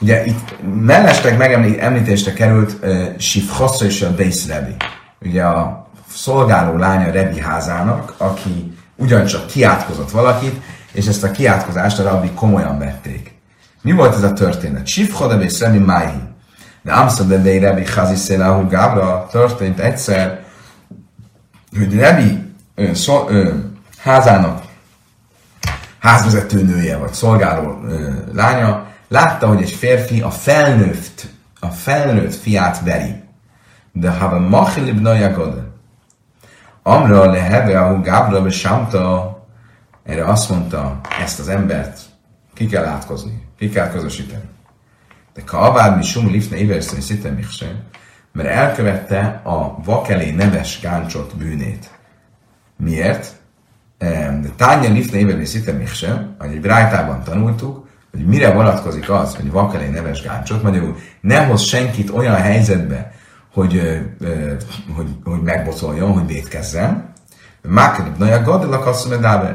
Ugye 0.00 0.24
itt 0.26 0.56
mellesleg 0.80 1.36
megemlítésre 1.36 2.32
került 2.32 2.76
uh, 2.82 3.18
Sifhossa 3.18 3.84
és 3.84 4.02
a 4.02 4.08
Deis 4.08 4.46
Rebi. 4.46 4.76
Ugye 5.20 5.42
a 5.42 5.90
szolgáló 6.14 6.76
lánya 6.76 7.10
Rebi 7.10 7.40
házának, 7.40 8.14
aki 8.16 8.72
ugyancsak 8.96 9.46
kiátkozott 9.46 10.10
valakit, 10.10 10.60
és 10.92 11.06
ezt 11.06 11.24
a 11.24 11.30
kiátkozást 11.30 11.98
a 11.98 12.02
rabbi 12.02 12.30
komolyan 12.30 12.78
vették. 12.78 13.34
Mi 13.82 13.92
volt 13.92 14.14
ez 14.14 14.22
a 14.22 14.32
történet? 14.32 14.86
Sifhoda 14.86 15.42
és 15.42 15.60
Rebi 15.60 15.78
Máhi. 15.78 16.18
De 16.82 16.92
Amsterdam 16.92 17.42
de 17.42 17.58
Rebi 17.58 17.84
Haziszéláhu 17.84 18.68
Gábra 18.68 19.26
történt 19.30 19.78
egyszer, 19.78 20.44
hogy 21.78 21.94
Rebi 21.94 22.52
ö, 22.74 22.94
szó, 22.94 23.26
ö, 23.28 23.54
házának 23.98 24.62
házvezető 25.98 26.62
nője, 26.62 26.96
vagy 26.96 27.12
szolgáló 27.12 27.80
ö, 27.84 28.10
lánya, 28.32 28.89
látta, 29.10 29.46
hogy 29.46 29.62
egy 29.62 29.70
férfi 29.70 30.20
a 30.20 30.30
felnőtt, 30.30 31.26
a 31.60 31.66
felnőtt 31.66 32.34
fiát 32.34 32.82
veri. 32.82 33.22
De 33.92 34.10
ha 34.10 34.26
a 34.26 34.38
machilib 34.38 35.00
naja 35.00 35.32
Amra 36.82 37.30
leheve 37.30 37.80
a 37.80 38.00
gábra 38.00 38.50
samta, 38.50 39.38
erre 40.04 40.24
azt 40.24 40.50
mondta, 40.50 41.00
ezt 41.22 41.38
az 41.38 41.48
embert 41.48 42.00
ki 42.54 42.66
kell 42.66 42.84
átkozni, 42.84 43.46
ki 43.58 43.68
kell 43.68 43.90
közösíteni. 43.90 44.48
De 45.34 45.42
kavár 45.44 45.96
mi 45.96 46.02
sum 46.02 46.30
lifne 46.30 46.56
iverszön 46.56 47.00
szitem 47.00 47.38
mert 48.32 48.48
elkövette 48.48 49.40
a 49.44 49.82
vakelé 49.84 50.30
neves 50.30 50.80
gáncsot 50.80 51.36
bűnét. 51.36 51.90
Miért? 52.76 53.32
De 53.98 54.48
tánya 54.56 54.90
lifne 54.90 55.18
iverszön 55.18 55.44
szitem 55.44 55.76
ahogy 56.38 56.54
egy 56.54 56.60
brájtában 56.60 57.22
tanultuk, 57.22 57.89
hogy 58.10 58.26
mire 58.26 58.52
vonatkozik 58.52 59.10
az, 59.10 59.36
hogy 59.36 59.50
vakelé 59.50 59.88
neves 59.88 60.22
gáncsot, 60.22 60.62
magyarul 60.62 60.96
ne 61.20 61.44
hoz 61.44 61.62
senkit 61.62 62.10
olyan 62.10 62.36
helyzetbe, 62.36 63.12
hogy, 63.52 64.00
hogy, 64.96 65.06
hogy 65.24 65.42
megbocoljon, 65.42 66.12
hogy 66.12 66.26
védkezzen. 66.26 67.12
Mákerib 67.68 68.18
Naja 68.18 68.42
Gadilak 68.42 68.88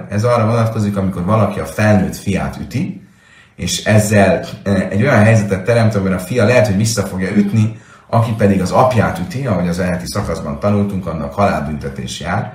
Ez 0.10 0.24
arra 0.24 0.46
vonatkozik, 0.46 0.98
amikor 0.98 1.26
valaki 1.26 1.60
a 1.60 1.65
felnőtt 1.65 2.15
fiát 2.15 2.58
üti, 2.62 3.08
és 3.56 3.84
ezzel 3.84 4.46
egy 4.89 5.02
olyan 5.02 5.24
helyzetet 5.24 5.65
teremt, 5.65 5.96
amiben 5.96 6.18
a 6.18 6.20
fia 6.20 6.46
lehet, 6.46 6.68
hogy 6.68 6.78
vissza 6.78 7.02
fogja 7.02 7.36
ütni, 7.36 7.80
aki 8.10 8.32
pedig 8.38 8.62
az 8.62 8.72
apját 8.72 9.20
üti, 9.20 9.46
ahogy 9.46 9.68
az 9.68 9.80
elheti 9.80 10.06
szakaszban 10.06 10.60
tanultunk, 10.60 11.08
annak 11.08 11.34
halálbüntetés 11.34 12.20
jár. 12.20 12.54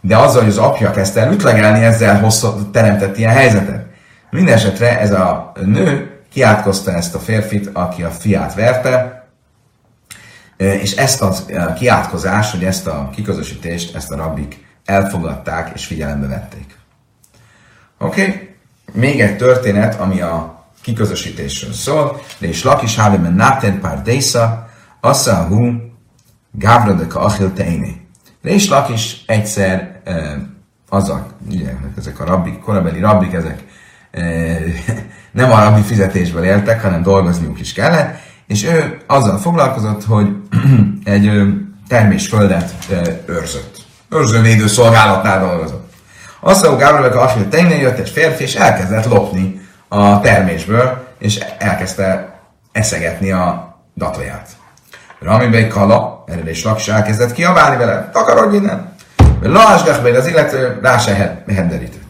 De 0.00 0.16
azzal, 0.16 0.40
hogy 0.40 0.50
az 0.50 0.58
apja 0.58 0.90
kezdte 0.90 1.20
el 1.20 1.32
ütlegelni, 1.32 1.84
ezzel 1.84 2.20
hosszú, 2.20 2.70
teremtett 2.70 3.18
ilyen 3.18 3.32
helyzetet. 3.32 3.85
Mindenesetre 4.30 5.00
ez 5.00 5.12
a 5.12 5.52
nő 5.64 6.20
kiátkozta 6.30 6.92
ezt 6.92 7.14
a 7.14 7.18
férfit, 7.18 7.70
aki 7.72 8.02
a 8.02 8.10
fiát 8.10 8.54
verte, 8.54 9.26
és 10.56 10.92
ezt 10.92 11.22
a 11.22 11.34
kiátkozást, 11.78 12.50
hogy 12.50 12.64
ezt 12.64 12.86
a 12.86 13.10
kiközösítést, 13.14 13.94
ezt 13.94 14.10
a 14.10 14.16
rabbik 14.16 14.66
elfogadták 14.84 15.70
és 15.74 15.86
figyelembe 15.86 16.26
vették. 16.26 16.78
Oké? 17.98 18.22
Okay? 18.22 18.54
még 18.92 19.20
egy 19.20 19.36
történet, 19.36 20.00
ami 20.00 20.20
a 20.20 20.64
kiközösítésről 20.82 21.72
szól, 21.72 22.20
de 22.38 22.48
is 22.48 22.62
lakis 22.62 22.96
hálében 22.96 23.32
náten 23.32 23.80
pár 23.80 24.02
désza, 24.02 24.68
assza 25.00 25.44
hu 25.44 25.72
gávra 26.50 26.92
de 26.92 27.06
ka 27.06 27.20
achil 27.20 27.52
teini. 27.52 28.06
De 28.42 28.50
is 28.50 28.68
lakis 28.68 29.22
egyszer 29.26 30.00
azzal, 30.88 31.26
ugye, 31.50 31.72
ezek 31.98 32.20
a 32.20 32.24
rabbik, 32.24 32.58
korabeli 32.58 33.00
rabbik, 33.00 33.32
ezek 33.32 33.64
nem 35.32 35.52
a 35.52 35.62
rabbi 35.62 35.80
fizetésből 35.80 36.44
éltek, 36.44 36.82
hanem 36.82 37.02
dolgozniuk 37.02 37.60
is 37.60 37.72
kellett, 37.72 38.18
és 38.46 38.64
ő 38.64 38.96
azzal 39.06 39.38
foglalkozott, 39.38 40.04
hogy 40.04 40.28
egy 41.04 41.30
termésföldet 41.88 42.74
őrzött. 43.26 43.76
Őrzővédő 44.10 44.66
szolgálatnál 44.66 45.40
dolgozott. 45.40 45.92
Azt 46.40 46.64
a 46.64 46.76
Gábrelek 46.76 47.14
a 47.14 47.32
tényleg 47.50 47.80
jött 47.80 47.98
egy 47.98 48.08
férfi, 48.08 48.42
és 48.42 48.54
elkezdett 48.54 49.06
lopni 49.06 49.60
a 49.88 50.20
termésből, 50.20 51.06
és 51.18 51.38
elkezdte 51.58 52.38
eszegetni 52.72 53.30
a 53.30 53.76
datóját. 53.94 54.48
Rami 55.20 55.68
Kala, 55.68 56.24
erre 56.26 56.50
is 56.50 56.64
lak, 56.64 56.78
és 56.78 56.88
elkezdett 56.88 57.32
kiabálni 57.32 57.76
vele, 57.76 58.10
takarodj 58.12 58.56
innen! 58.56 58.94
Lásgach 59.42 60.02
be, 60.02 60.18
az 60.18 60.26
illető 60.26 60.78
rá 60.82 60.98
se 60.98 61.42
henderített. 61.46 62.05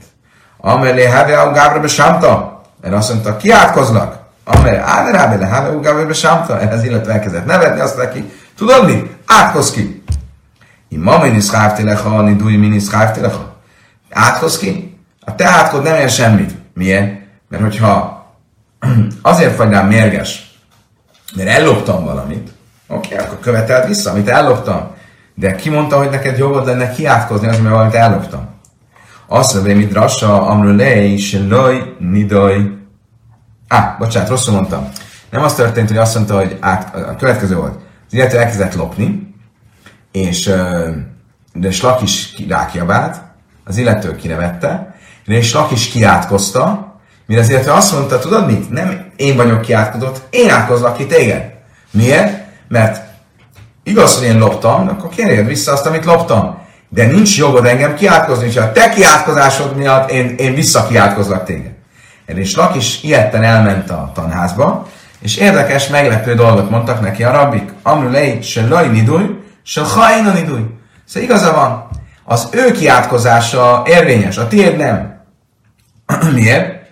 Amelé 0.66 1.04
Heve 1.04 1.40
a 1.40 1.52
Gábra 1.52 1.88
Sámta, 1.88 2.60
erre 2.82 2.96
azt 2.96 3.12
mondta, 3.12 3.36
kiátkozlak. 3.36 4.18
Amelé 4.44 4.76
Áder 4.76 5.38
le 5.38 5.46
Heve 5.46 5.68
a 5.68 5.80
Gábra 5.80 6.12
Sámta, 6.12 6.60
erre 6.60 6.74
az 6.74 6.84
illető 6.84 7.10
elkezdett 7.10 7.46
nevetni, 7.46 7.80
azt 7.80 7.96
neki, 7.96 8.32
tudod 8.56 8.86
mit? 8.86 9.16
Átkoz 9.26 9.70
ki! 9.70 10.04
Én 10.88 10.98
ma 10.98 11.18
mini 11.18 11.40
szkávtéleha, 11.40 12.20
ni 12.20 12.34
dúj 12.34 12.56
mini 12.56 12.78
szkávtéleha. 12.78 13.56
Átkoz 14.10 14.58
ki? 14.58 14.98
A 15.20 15.34
te 15.34 15.46
átkod 15.48 15.82
nem 15.82 15.94
ér 15.94 16.10
semmit. 16.10 16.52
Miért? 16.74 17.20
Mert 17.48 17.62
hogyha 17.62 18.26
azért 19.22 19.56
vagy 19.56 19.70
rám 19.70 19.86
mérges, 19.86 20.58
mert 21.36 21.48
elloptam 21.48 22.04
valamit, 22.04 22.50
oké, 22.86 23.14
okay, 23.14 23.26
akkor 23.26 23.38
követeld 23.40 23.86
vissza, 23.86 24.10
amit 24.10 24.28
elloptam. 24.28 24.90
De 25.34 25.54
ki 25.54 25.70
mondta, 25.70 25.96
hogy 25.96 26.10
neked 26.10 26.38
jogod 26.38 26.66
lenne 26.66 26.90
kiátkozni 26.90 27.48
az, 27.48 27.58
mert 27.58 27.74
valamit 27.74 27.94
elloptam? 27.94 28.54
Azt 29.28 29.54
mondja, 29.54 29.72
hogy 29.74 29.84
mit 29.84 29.92
rassa, 29.92 30.46
amről 30.46 30.76
lej, 30.76 31.16
se 31.16 31.38
loj, 31.48 31.96
nidoj. 31.98 32.78
Á, 33.68 33.96
bocsánat, 33.98 34.28
rosszul 34.28 34.54
mondtam. 34.54 34.88
Nem 35.30 35.42
az 35.42 35.54
történt, 35.54 35.88
hogy 35.88 35.96
azt 35.96 36.14
mondta, 36.14 36.36
hogy 36.36 36.56
át, 36.60 36.94
a 36.94 37.16
következő 37.16 37.56
volt. 37.56 37.74
Az 38.06 38.14
illető 38.14 38.38
elkezdett 38.38 38.74
lopni, 38.74 39.34
és 40.12 40.52
de 41.52 41.70
Slak 41.70 42.02
is 42.02 42.44
rákiabált, 42.48 43.16
az 43.64 43.76
illető 43.76 44.16
kirevette, 44.16 44.94
és 45.24 45.48
Slak 45.48 45.70
is 45.70 45.88
kiátkozta, 45.88 46.94
mire 47.26 47.40
az 47.40 47.50
illető 47.50 47.70
azt 47.70 47.92
mondta, 47.92 48.18
tudod 48.18 48.46
mit? 48.46 48.70
Nem 48.70 49.06
én 49.16 49.36
vagyok 49.36 49.60
kiátkozott, 49.60 50.22
én 50.30 50.50
átkozlak 50.50 50.96
ki 50.96 51.06
téged. 51.06 51.52
Miért? 51.90 52.44
Mert 52.68 53.04
igaz, 53.82 54.18
hogy 54.18 54.26
én 54.26 54.38
loptam, 54.38 54.88
akkor 54.88 55.10
kérjed 55.10 55.46
vissza 55.46 55.72
azt, 55.72 55.86
amit 55.86 56.04
loptam. 56.04 56.64
De 56.96 57.06
nincs 57.06 57.38
jogod 57.38 57.66
engem 57.66 57.94
kiátkozni, 57.94 58.46
és 58.46 58.56
a 58.56 58.72
te 58.72 58.88
kiátkozásod 58.88 59.76
miatt 59.76 60.10
én, 60.10 60.34
én 60.36 60.54
visszakiátkozlak 60.54 61.44
téged. 61.44 61.72
Lak 62.54 62.76
is 62.76 63.02
ilyetten 63.02 63.42
elment 63.42 63.90
a 63.90 64.10
tanházba, 64.14 64.86
és 65.20 65.36
érdekes, 65.36 65.88
meglepő 65.88 66.34
dolgot 66.34 66.70
mondtak 66.70 67.00
neki 67.00 67.24
a 67.24 67.30
rabbik. 67.30 67.72
Amru 67.82 68.10
lej, 68.10 68.42
se 68.42 68.66
laj 68.66 68.88
nidúj, 68.88 69.24
se 69.62 69.80
hajna 69.80 70.32
nidúj. 70.32 70.60
Szóval 71.04 71.28
igaza 71.28 71.52
van, 71.52 71.88
az 72.24 72.48
ő 72.50 72.70
kiátkozása 72.70 73.82
érvényes, 73.86 74.36
a 74.36 74.48
tiéd 74.48 74.76
nem. 74.76 75.20
Miért? 76.34 76.88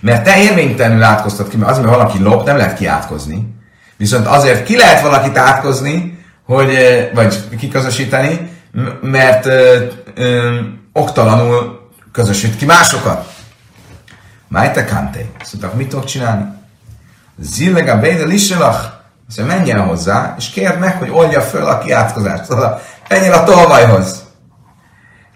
Mert 0.00 0.24
te 0.24 0.42
érvénytelenül 0.42 1.02
átkoztad 1.02 1.48
ki, 1.48 1.56
mert 1.56 1.70
az, 1.70 1.78
mert 1.78 1.90
valaki 1.90 2.22
lop, 2.22 2.46
nem 2.46 2.56
lehet 2.56 2.76
kiátkozni. 2.76 3.54
Viszont 3.96 4.26
azért 4.26 4.64
ki 4.64 4.76
lehet 4.76 5.00
valakit 5.00 5.36
átkozni, 5.38 6.18
hogy, 6.46 6.78
vagy 7.14 7.56
kiközösíteni, 7.58 8.51
mert 9.00 9.46
ö, 9.46 9.86
ö, 10.14 10.58
oktalanul 10.92 11.90
közösít 12.12 12.56
ki 12.56 12.64
másokat. 12.64 13.34
Májte 14.48 14.84
kante. 14.84 15.20
Azt 15.40 15.74
mit 15.74 15.88
tudok 15.88 16.04
csinálni? 16.04 16.44
Zillega 17.38 18.00
beide 18.00 18.24
liselach. 18.24 19.00
Azt 19.28 19.46
menjen 19.46 19.80
hozzá, 19.80 20.34
és 20.38 20.48
kérd 20.48 20.78
meg, 20.78 20.98
hogy 20.98 21.10
oldja 21.10 21.40
föl 21.40 21.66
a 21.66 21.78
kiátkozást. 21.78 22.44
Szóval 22.44 22.80
menjen 23.08 23.32
a 23.32 23.44
tolvajhoz. 23.44 24.24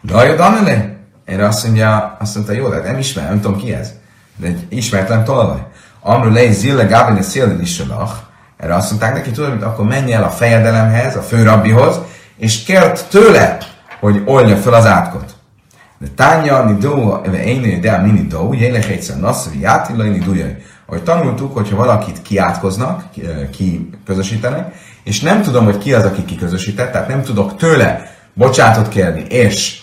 Dajod 0.02 0.40
Annele? 0.40 0.96
Erre 1.24 1.46
azt 1.46 1.64
mondja, 1.64 2.16
azt 2.20 2.34
mondta, 2.34 2.52
jó, 2.52 2.68
de 2.68 2.80
nem 2.80 2.98
ismerem, 2.98 3.30
nem 3.30 3.40
tudom 3.40 3.58
ki 3.58 3.74
ez. 3.74 3.92
De 4.36 4.46
egy 4.46 4.66
ismeretlen 4.68 5.24
tolvaj. 5.24 5.66
Amru 6.00 6.32
lej 6.32 6.52
zille 6.52 6.84
gabine 6.84 7.22
szélde 7.22 7.54
liselach. 7.54 8.12
Erre 8.56 8.74
azt 8.74 8.90
mondták 8.90 9.14
neki, 9.14 9.30
tudod, 9.30 9.50
hogy 9.50 9.62
akkor 9.62 9.84
menj 9.84 10.12
el 10.12 10.24
a 10.24 10.30
fejedelemhez, 10.30 11.16
a 11.16 11.22
főrabbihoz, 11.22 12.00
és 12.38 12.62
kért 12.62 13.08
tőle, 13.08 13.58
hogy 14.00 14.22
oldja 14.24 14.56
fel 14.56 14.72
az 14.72 14.86
átkot. 14.86 15.34
De 15.98 16.06
tánya, 16.16 16.64
ni 16.64 16.74
do, 16.78 17.20
eve 17.24 17.44
én, 17.44 17.80
de 17.80 17.92
a 17.92 18.02
mini 18.02 18.26
do, 18.26 18.52
jélek 18.52 18.88
egyszer 18.88 19.20
nasszavi 19.20 19.60
játillai, 19.60 20.08
ni 20.08 20.18
dujaj. 20.18 20.56
Ahogy 20.86 21.02
tanultuk, 21.02 21.54
hogyha 21.54 21.76
valakit 21.76 22.22
kiátkoznak, 22.22 23.04
ki 23.50 23.90
közösítenek, 24.04 24.74
és 25.04 25.20
nem 25.20 25.42
tudom, 25.42 25.64
hogy 25.64 25.78
ki 25.78 25.94
az, 25.94 26.04
aki 26.04 26.24
kiközösített, 26.24 26.92
tehát 26.92 27.08
nem 27.08 27.22
tudok 27.22 27.56
tőle 27.56 28.14
bocsátot 28.32 28.88
kérni, 28.88 29.20
és 29.28 29.80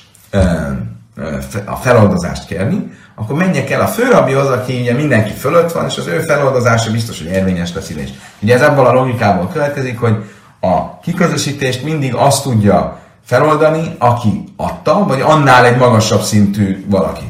a 1.66 1.76
feloldozást 1.76 2.46
kérni, 2.46 2.92
akkor 3.16 3.36
menjek 3.36 3.72
el 3.72 3.82
a 3.82 3.88
főrabbihoz, 3.88 4.50
aki 4.50 4.80
ugye 4.80 4.94
mindenki 4.94 5.34
fölött 5.34 5.72
van, 5.72 5.86
és 5.86 5.98
az 5.98 6.08
ő 6.08 6.20
feloldozása 6.20 6.92
biztos, 6.92 7.18
hogy 7.18 7.32
érvényes 7.32 7.74
lesz 7.74 7.90
is. 7.90 8.10
Ugye 8.40 8.54
ez 8.54 8.62
ebből 8.62 8.86
a 8.86 8.94
logikából 8.94 9.50
következik, 9.54 10.00
hogy 10.00 10.24
a 10.64 11.00
kiközösítést 11.00 11.84
mindig 11.84 12.16
azt 12.16 12.44
tudja 12.44 13.00
feloldani, 13.26 13.96
aki 13.98 14.44
adta, 14.58 15.06
vagy 15.06 15.22
annál 15.22 15.66
egy 15.66 15.78
magasabb 15.78 16.22
szintű 16.22 16.86
valaki. 16.90 17.26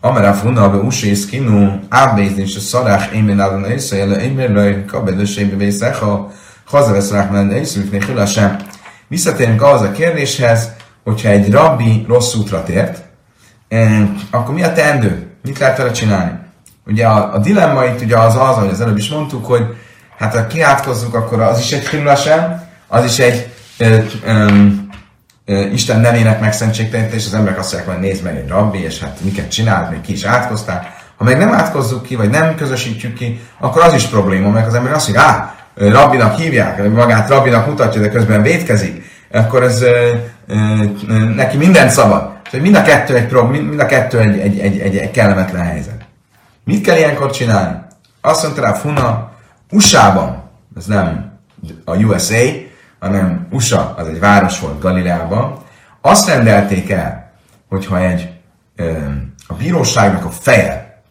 Amara 0.00 0.32
funna 0.32 0.70
be 0.70 0.76
usész 0.76 1.26
kinu, 1.26 1.70
ábbézni 1.88 2.46
se 2.46 2.60
szarák 2.60 3.10
émén 3.14 3.40
állna 3.40 3.68
észre, 3.68 3.96
jele 3.96 4.22
émén 4.22 4.52
lej, 4.52 4.84
kabedösébe 4.84 5.56
vészek, 5.56 5.96
ha 5.96 6.32
hazavesz 6.64 7.10
rák 7.10 7.30
menne 7.30 7.56
észre, 7.56 8.26
sem. 8.26 8.56
Visszatérünk 9.08 9.62
ahhoz 9.62 9.80
a 9.80 9.92
kérdéshez, 9.92 10.72
hogyha 11.02 11.28
egy 11.28 11.50
rabbi 11.50 12.04
rossz 12.08 12.34
útra 12.34 12.62
tért, 12.62 13.02
eh, 13.68 14.08
akkor 14.30 14.54
mi 14.54 14.62
a 14.62 14.72
teendő? 14.72 15.26
Mit 15.42 15.58
lehet 15.58 15.78
vele 15.78 15.90
csinálni? 15.90 16.32
Ugye 16.86 17.06
a, 17.06 17.34
a 17.34 17.38
dilemma 17.38 17.84
itt 17.84 18.00
ugye 18.00 18.18
az 18.18 18.36
az, 18.36 18.56
hogy 18.56 18.68
az 18.68 18.80
előbb 18.80 18.98
is 18.98 19.08
mondtuk, 19.08 19.46
hogy 19.46 19.66
hát 20.18 20.34
ha 20.34 20.46
kiátkozzuk, 20.46 21.14
akkor 21.14 21.40
az 21.40 21.58
is 21.58 21.72
egy 21.72 22.02
sem, 22.16 22.62
az 22.88 23.04
is 23.04 23.18
egy 23.18 23.48
ö, 23.78 23.98
ö, 24.24 24.46
ö, 25.44 25.60
Isten 25.60 26.00
nevének 26.00 26.40
megszentségtelenítés, 26.40 27.26
az 27.26 27.34
emberek 27.34 27.58
azt 27.58 27.72
mondják, 27.72 27.96
hogy 27.96 28.04
nézd 28.04 28.24
meg 28.24 28.36
egy 28.36 28.48
rabbi, 28.48 28.84
és 28.84 29.00
hát 29.00 29.18
miket 29.20 29.50
csinált, 29.50 29.90
még 29.90 30.00
ki 30.00 30.12
is 30.12 30.24
átkozták. 30.24 30.86
Ha 31.16 31.24
meg 31.24 31.38
nem 31.38 31.52
átkozzuk 31.52 32.02
ki, 32.02 32.16
vagy 32.16 32.30
nem 32.30 32.54
közösítjük 32.54 33.14
ki, 33.14 33.40
akkor 33.58 33.82
az 33.82 33.94
is 33.94 34.04
probléma, 34.04 34.48
mert 34.48 34.66
az 34.66 34.74
ember 34.74 34.92
azt 34.92 35.08
mondja, 35.08 35.26
á, 35.26 35.54
rabbinak 35.74 36.38
hívják, 36.38 36.88
magát 36.90 37.28
rabbinak 37.28 37.66
mutatja, 37.66 38.00
de 38.00 38.08
közben 38.08 38.42
védkezik, 38.42 39.04
akkor 39.32 39.62
ez 39.62 39.82
ö, 39.82 40.14
ö, 40.46 40.54
neki 41.34 41.56
minden 41.56 41.88
szabad. 41.88 42.32
Tehát 42.50 42.66
mind 42.66 42.76
a 42.76 42.82
kettő 42.82 43.16
egy, 43.16 43.32
mind 43.50 43.80
a 43.80 43.86
kettő 43.86 44.18
egy, 44.18 44.38
egy, 44.38 44.58
egy, 44.58 44.78
egy, 44.78 44.96
egy 44.96 45.10
kellemetlen 45.10 45.62
helyzet. 45.62 46.04
Mit 46.64 46.84
kell 46.84 46.96
ilyenkor 46.96 47.30
csinálni? 47.30 47.76
Azt 48.20 48.42
mondta 48.42 48.62
rá 48.62 48.72
Funa, 48.72 49.33
USA-ban, 49.74 50.42
ez 50.76 50.86
nem 50.86 51.32
a 51.84 51.96
USA, 51.96 52.36
hanem 52.98 53.46
USA, 53.50 53.94
az 53.96 54.06
egy 54.06 54.18
város 54.18 54.60
volt 54.60 54.80
Galileában, 54.80 55.62
azt 56.00 56.28
rendelték 56.28 56.90
el, 56.90 57.32
hogyha 57.68 58.00
egy 58.00 58.32
a 59.46 59.54
bíróságnak 59.54 60.24
a 60.24 60.30
feje, 60.30 61.02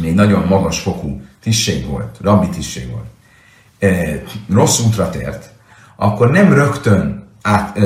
még 0.00 0.14
nagyon 0.14 0.46
magas 0.46 0.80
fokú 0.80 1.20
tisztség 1.42 1.86
volt, 1.86 2.18
rabbi 2.20 2.48
tisztség 2.48 2.90
volt, 2.90 3.06
rossz 4.50 4.80
útra 4.80 5.10
tért, 5.10 5.50
akkor 5.96 6.30
nem 6.30 6.52
rögtön 6.52 7.28
át, 7.42 7.78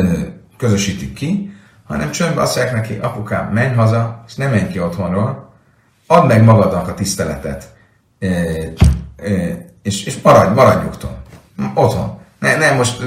közösítik 0.57 1.13
ki, 1.13 1.53
hanem 1.87 2.11
csöndbe 2.11 2.41
azt 2.41 2.57
mondják 2.57 2.77
neki, 2.77 2.99
apukám, 2.99 3.53
menj 3.53 3.75
haza, 3.75 4.25
és 4.27 4.35
nem 4.35 4.51
menj 4.51 4.69
ki 4.69 4.81
otthonról, 4.81 5.53
add 6.07 6.27
meg 6.27 6.45
magadnak 6.45 6.89
a 6.89 6.95
tiszteletet, 6.95 7.75
és, 9.87 10.05
és 10.05 10.17
maradj, 10.23 10.55
maradj 10.55 10.85
nyugton. 10.85 11.17
Otthon. 11.75 12.19
Ne, 12.39 12.57
ne 12.57 12.73
most, 12.73 13.03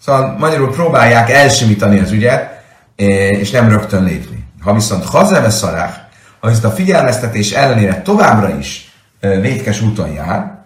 szóval 0.00 0.36
magyarul 0.38 0.72
próbálják 0.72 1.30
elsimítani 1.30 1.98
az 1.98 2.10
ügyet, 2.10 2.62
és 2.96 3.50
nem 3.50 3.68
rögtön 3.68 4.04
lépni. 4.04 4.44
Ha 4.60 4.74
viszont 4.74 5.04
hazeve 5.04 5.50
szarák, 5.50 5.94
ha 6.40 6.50
ezt 6.50 6.64
a 6.64 6.70
figyelmeztetés 6.70 7.50
ellenére 7.50 8.02
továbbra 8.02 8.58
is 8.58 8.92
vétkes 9.20 9.80
úton 9.80 10.10
jár, 10.10 10.58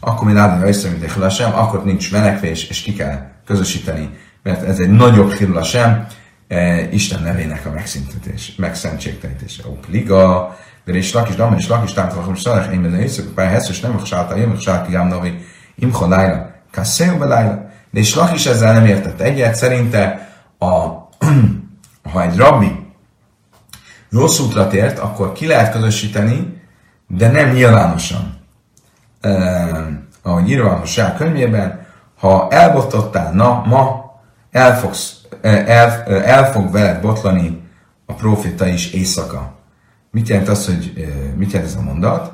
akkor 0.00 0.26
mi 0.26 0.32
látni, 0.32 0.58
hogy 0.58 0.68
sem, 1.30 1.54
akkor 1.54 1.84
nincs 1.84 2.12
menekvés, 2.12 2.68
és 2.68 2.80
ki 2.80 2.92
kell 2.92 3.18
közösíteni, 3.46 4.10
mert 4.42 4.62
ez 4.62 4.78
egy 4.78 4.90
nagyobb 4.90 5.32
sem, 5.62 6.06
Isten 6.90 7.22
nevének 7.22 7.66
a 7.66 7.72
megszentségtenítése. 8.56 9.62
Ó, 9.68 9.78
liga, 9.88 10.56
de 10.84 10.92
és 10.92 11.12
lakis, 11.12 11.34
dam, 11.34 11.56
és 11.56 11.68
lakis, 11.68 11.92
támt, 11.92 12.14
vakom, 12.14 12.34
szalach, 12.34 12.72
én 12.72 12.82
benne 12.82 13.00
éjszak, 13.00 13.34
pár 13.34 13.50
heszes, 13.50 13.80
nem 13.80 13.98
hasálta, 13.98 14.36
én 14.36 14.50
hasálta, 14.50 14.90
jám, 14.90 15.08
navi, 15.08 15.44
imcha, 15.74 16.08
lájla, 16.08 16.50
kasszéu, 16.72 17.18
belájla. 17.18 17.68
De 17.90 18.00
és 18.00 18.14
lakis 18.14 18.46
ezzel 18.46 18.72
nem 18.72 18.86
értett 18.86 19.20
egyet, 19.20 19.54
szerinte 19.54 20.28
a, 20.58 20.66
ha 22.12 22.22
egy 22.22 22.36
rabbi 22.36 22.88
rossz 24.10 24.38
útra 24.38 24.68
tért, 24.68 24.98
akkor 24.98 25.32
ki 25.32 25.46
lehet 25.46 25.72
közösíteni, 25.72 26.62
de 27.06 27.30
nem 27.30 27.50
nyilvánosan. 27.50 28.38
Eh, 29.20 29.78
ahogy 30.22 30.50
írva 30.50 30.70
a 30.70 30.84
saját 30.84 31.16
könyvében, 31.16 31.86
ha 32.18 32.48
elbotottál, 32.50 33.32
na, 33.32 33.62
ma 33.66 34.10
el, 34.50 34.78
fogsz, 34.78 35.16
el, 35.42 36.02
el 36.04 36.52
fog 36.52 36.72
veled 36.72 37.00
botlani 37.00 37.60
a 38.06 38.12
profita 38.12 38.66
is 38.66 38.92
éjszaka. 38.92 39.58
Mit 40.10 40.28
jelent 40.28 40.48
az, 40.48 40.66
hogy 40.66 41.06
mit 41.36 41.52
jelent 41.52 41.70
ez 41.70 41.76
a 41.76 41.82
mondat? 41.82 42.32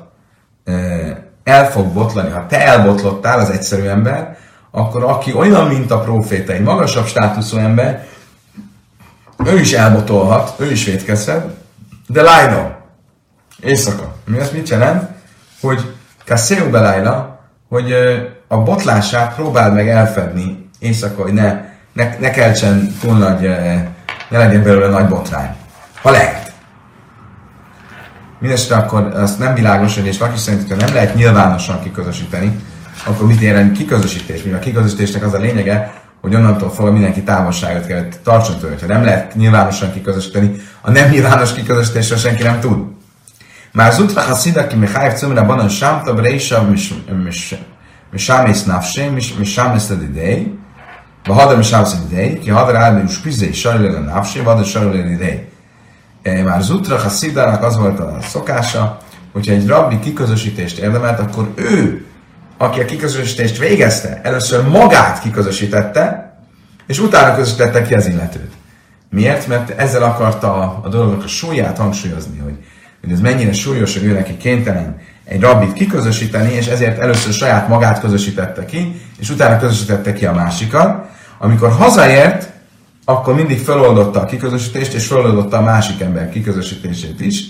El 1.43 1.71
fog 1.71 1.87
botlani, 1.87 2.29
ha 2.29 2.45
te 2.45 2.65
elbotlottál, 2.65 3.39
az 3.39 3.49
egyszerű 3.49 3.87
ember, 3.87 4.37
akkor 4.71 5.03
aki 5.03 5.33
olyan, 5.33 5.67
mint 5.67 5.91
a 5.91 5.99
proféta, 5.99 6.53
egy 6.53 6.61
magasabb 6.61 7.05
státuszú 7.05 7.57
ember, 7.57 8.05
ő 9.45 9.59
is 9.59 9.73
elbotolhat, 9.73 10.59
ő 10.59 10.71
is 10.71 10.85
védkezhet, 10.85 11.45
de 12.07 12.21
lájna, 12.21 12.75
éjszaka. 13.61 14.15
Mi 14.25 14.39
azt 14.39 14.53
mit 14.53 14.69
jelent? 14.69 15.09
Hogy 15.61 15.93
Kasszéu 16.25 16.69
belájla, 16.69 17.39
hogy 17.69 17.93
a 18.47 18.57
botlását 18.57 19.35
próbáld 19.35 19.73
meg 19.73 19.89
elfedni 19.89 20.69
éjszaka, 20.79 21.21
hogy 21.21 21.33
ne, 21.33 21.61
ne, 21.93 22.17
ne 22.19 22.29
keltsen 22.29 22.95
túl 23.01 23.17
nagy, 23.17 23.41
ne 24.29 24.37
legyen 24.37 24.63
belőle 24.63 24.87
nagy 24.87 25.07
botrány. 25.07 25.55
Ha 26.01 26.11
lehet. 26.11 26.46
Mindenesetre 28.39 28.75
akkor 28.75 29.05
azt 29.15 29.39
nem 29.39 29.53
világos, 29.53 29.97
és 29.97 30.17
Vaki 30.17 30.37
szerint, 30.37 30.67
hogy 30.67 30.77
nem 30.77 30.93
lehet 30.93 31.15
nyilvánosan 31.15 31.81
kiközösíteni, 31.83 32.59
akkor 33.05 33.27
mit 33.27 33.41
ér 33.41 33.71
kiközösítés? 33.71 34.43
Mivel 34.43 34.59
a 34.59 34.61
kiközösítésnek 34.61 35.25
az 35.25 35.33
a 35.33 35.37
lényege, 35.37 35.93
hogy 36.21 36.35
onnantól 36.35 36.71
fogva 36.71 36.91
mindenki 36.91 37.23
távolságot 37.23 37.85
kell 37.85 38.07
tartson 38.23 38.57
tőle. 38.59 38.75
Ha 38.81 38.87
nem 38.87 39.03
lehet 39.03 39.35
nyilvánosan 39.35 39.93
kiközösíteni, 39.93 40.55
a 40.81 40.91
nem 40.91 41.09
nyilvános 41.09 41.53
kiközösítésre 41.53 42.17
senki 42.17 42.43
nem 42.43 42.59
tud. 42.59 42.77
Már 43.71 43.93
zutra 43.93 44.21
a 44.21 44.33
szida 44.33 44.67
ki 44.67 44.75
Mihály 44.75 45.13
Cömre 45.15 45.41
banan 45.41 45.69
sámtav 45.69 46.19
rejsav 46.19 46.67
misámész 48.11 48.63
nafsé, 48.63 49.09
misámész 49.37 49.89
ledidei, 49.89 50.57
vagy 51.25 51.37
hadar 51.37 51.57
misámész 51.57 51.93
ledidei, 51.93 52.39
ki 52.39 52.49
hadar 52.49 52.75
állni 52.75 53.01
uspizé, 53.01 53.51
sajlőle 53.51 53.99
nafsé, 53.99 54.39
vadar 54.39 54.65
sajlőle 54.65 55.03
ledidei. 55.03 55.47
Már 56.33 56.61
Zutra 56.61 56.97
Hassidának 56.97 57.63
az 57.63 57.77
volt 57.77 57.99
a 57.99 58.17
szokása, 58.21 58.97
hogyha 59.33 59.53
egy 59.53 59.67
rabbi 59.67 59.99
kiközösítést 59.99 60.77
érdemelt, 60.77 61.19
akkor 61.19 61.51
ő, 61.55 62.05
aki 62.57 62.79
a 62.79 62.85
kiközösítést 62.85 63.57
végezte, 63.57 64.19
először 64.23 64.67
magát 64.67 65.19
kiközösítette, 65.19 66.35
és 66.87 66.99
utána 66.99 67.35
közösítette 67.35 67.81
ki 67.81 67.93
az 67.93 68.07
illetőt. 68.07 68.51
Miért? 69.09 69.47
Mert 69.47 69.69
ezzel 69.69 70.03
akarta 70.03 70.53
a, 70.53 70.79
a 70.83 70.89
dolognak 70.89 71.23
a 71.23 71.27
súlyát 71.27 71.77
hangsúlyozni, 71.77 72.37
hogy, 72.37 72.57
hogy 73.01 73.11
ez 73.11 73.19
mennyire 73.19 73.53
súlyos, 73.53 73.93
hogy 73.97 74.05
ő 74.05 74.11
neki 74.11 74.37
kénytelen 74.37 74.97
egy 75.25 75.41
rabbit 75.41 75.73
kiközösíteni, 75.73 76.53
és 76.53 76.67
ezért 76.67 76.99
először 76.99 77.33
saját 77.33 77.67
magát 77.67 77.99
közösítette 77.99 78.65
ki, 78.65 79.01
és 79.19 79.29
utána 79.29 79.59
közösítette 79.59 80.13
ki 80.13 80.25
a 80.25 80.33
másikat. 80.33 81.05
Amikor 81.37 81.71
hazaért, 81.71 82.49
akkor 83.09 83.35
mindig 83.35 83.59
feloldotta 83.59 84.21
a 84.21 84.25
kiközösítést, 84.25 84.93
és 84.93 85.07
feloldotta 85.07 85.57
a 85.57 85.61
másik 85.61 86.01
ember 86.01 86.29
kiközösítését 86.29 87.21
is. 87.21 87.43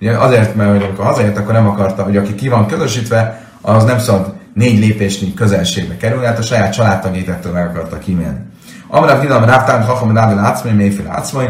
Ugye 0.00 0.18
azért, 0.18 0.54
mert 0.54 0.70
hogy 0.70 0.82
amikor 0.82 1.04
hazaért, 1.04 1.38
akkor 1.38 1.52
nem 1.52 1.68
akarta, 1.68 2.02
hogy 2.02 2.16
aki 2.16 2.34
ki 2.34 2.48
van 2.48 2.66
közösítve, 2.66 3.48
az 3.60 3.84
nem 3.84 3.98
szabad 3.98 4.34
négy 4.54 4.78
lépésnyi 4.78 5.34
közelségbe 5.34 5.96
kerülni, 5.96 6.26
hát 6.26 6.38
a 6.38 6.42
saját 6.42 6.72
családtagjét 6.72 7.28
ettől 7.28 7.52
meg 7.52 7.66
akarta 7.66 7.98
kímélni. 7.98 8.38
Amrav 8.88 9.20
Gidam 9.20 9.44
Ráftán 9.44 9.84
Hacham 9.84 10.14
Rádel 10.14 10.38
Átszmai, 10.38 10.72
Méfél 10.72 11.08
Átszmai, 11.08 11.48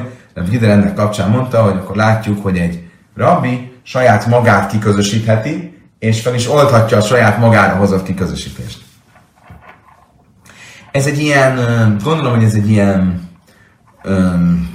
Gider 0.50 0.70
ennek 0.70 0.94
kapcsán 0.94 1.30
mondta, 1.30 1.62
hogy 1.62 1.76
akkor 1.76 1.96
látjuk, 1.96 2.42
hogy 2.42 2.56
egy 2.56 2.82
rabbi 3.16 3.72
saját 3.82 4.26
magát 4.26 4.70
kiközösítheti, 4.70 5.80
és 5.98 6.20
fel 6.20 6.34
is 6.34 6.50
oldhatja 6.50 6.96
a 6.96 7.00
saját 7.00 7.38
magára 7.38 7.76
hozott 7.76 8.02
kiközösítést. 8.02 8.80
Ez 10.92 11.06
egy 11.06 11.18
ilyen, 11.18 11.56
gondolom, 12.04 12.34
hogy 12.34 12.44
ez 12.44 12.54
egy 12.54 12.70
ilyen 12.70 13.30
um, 14.04 14.70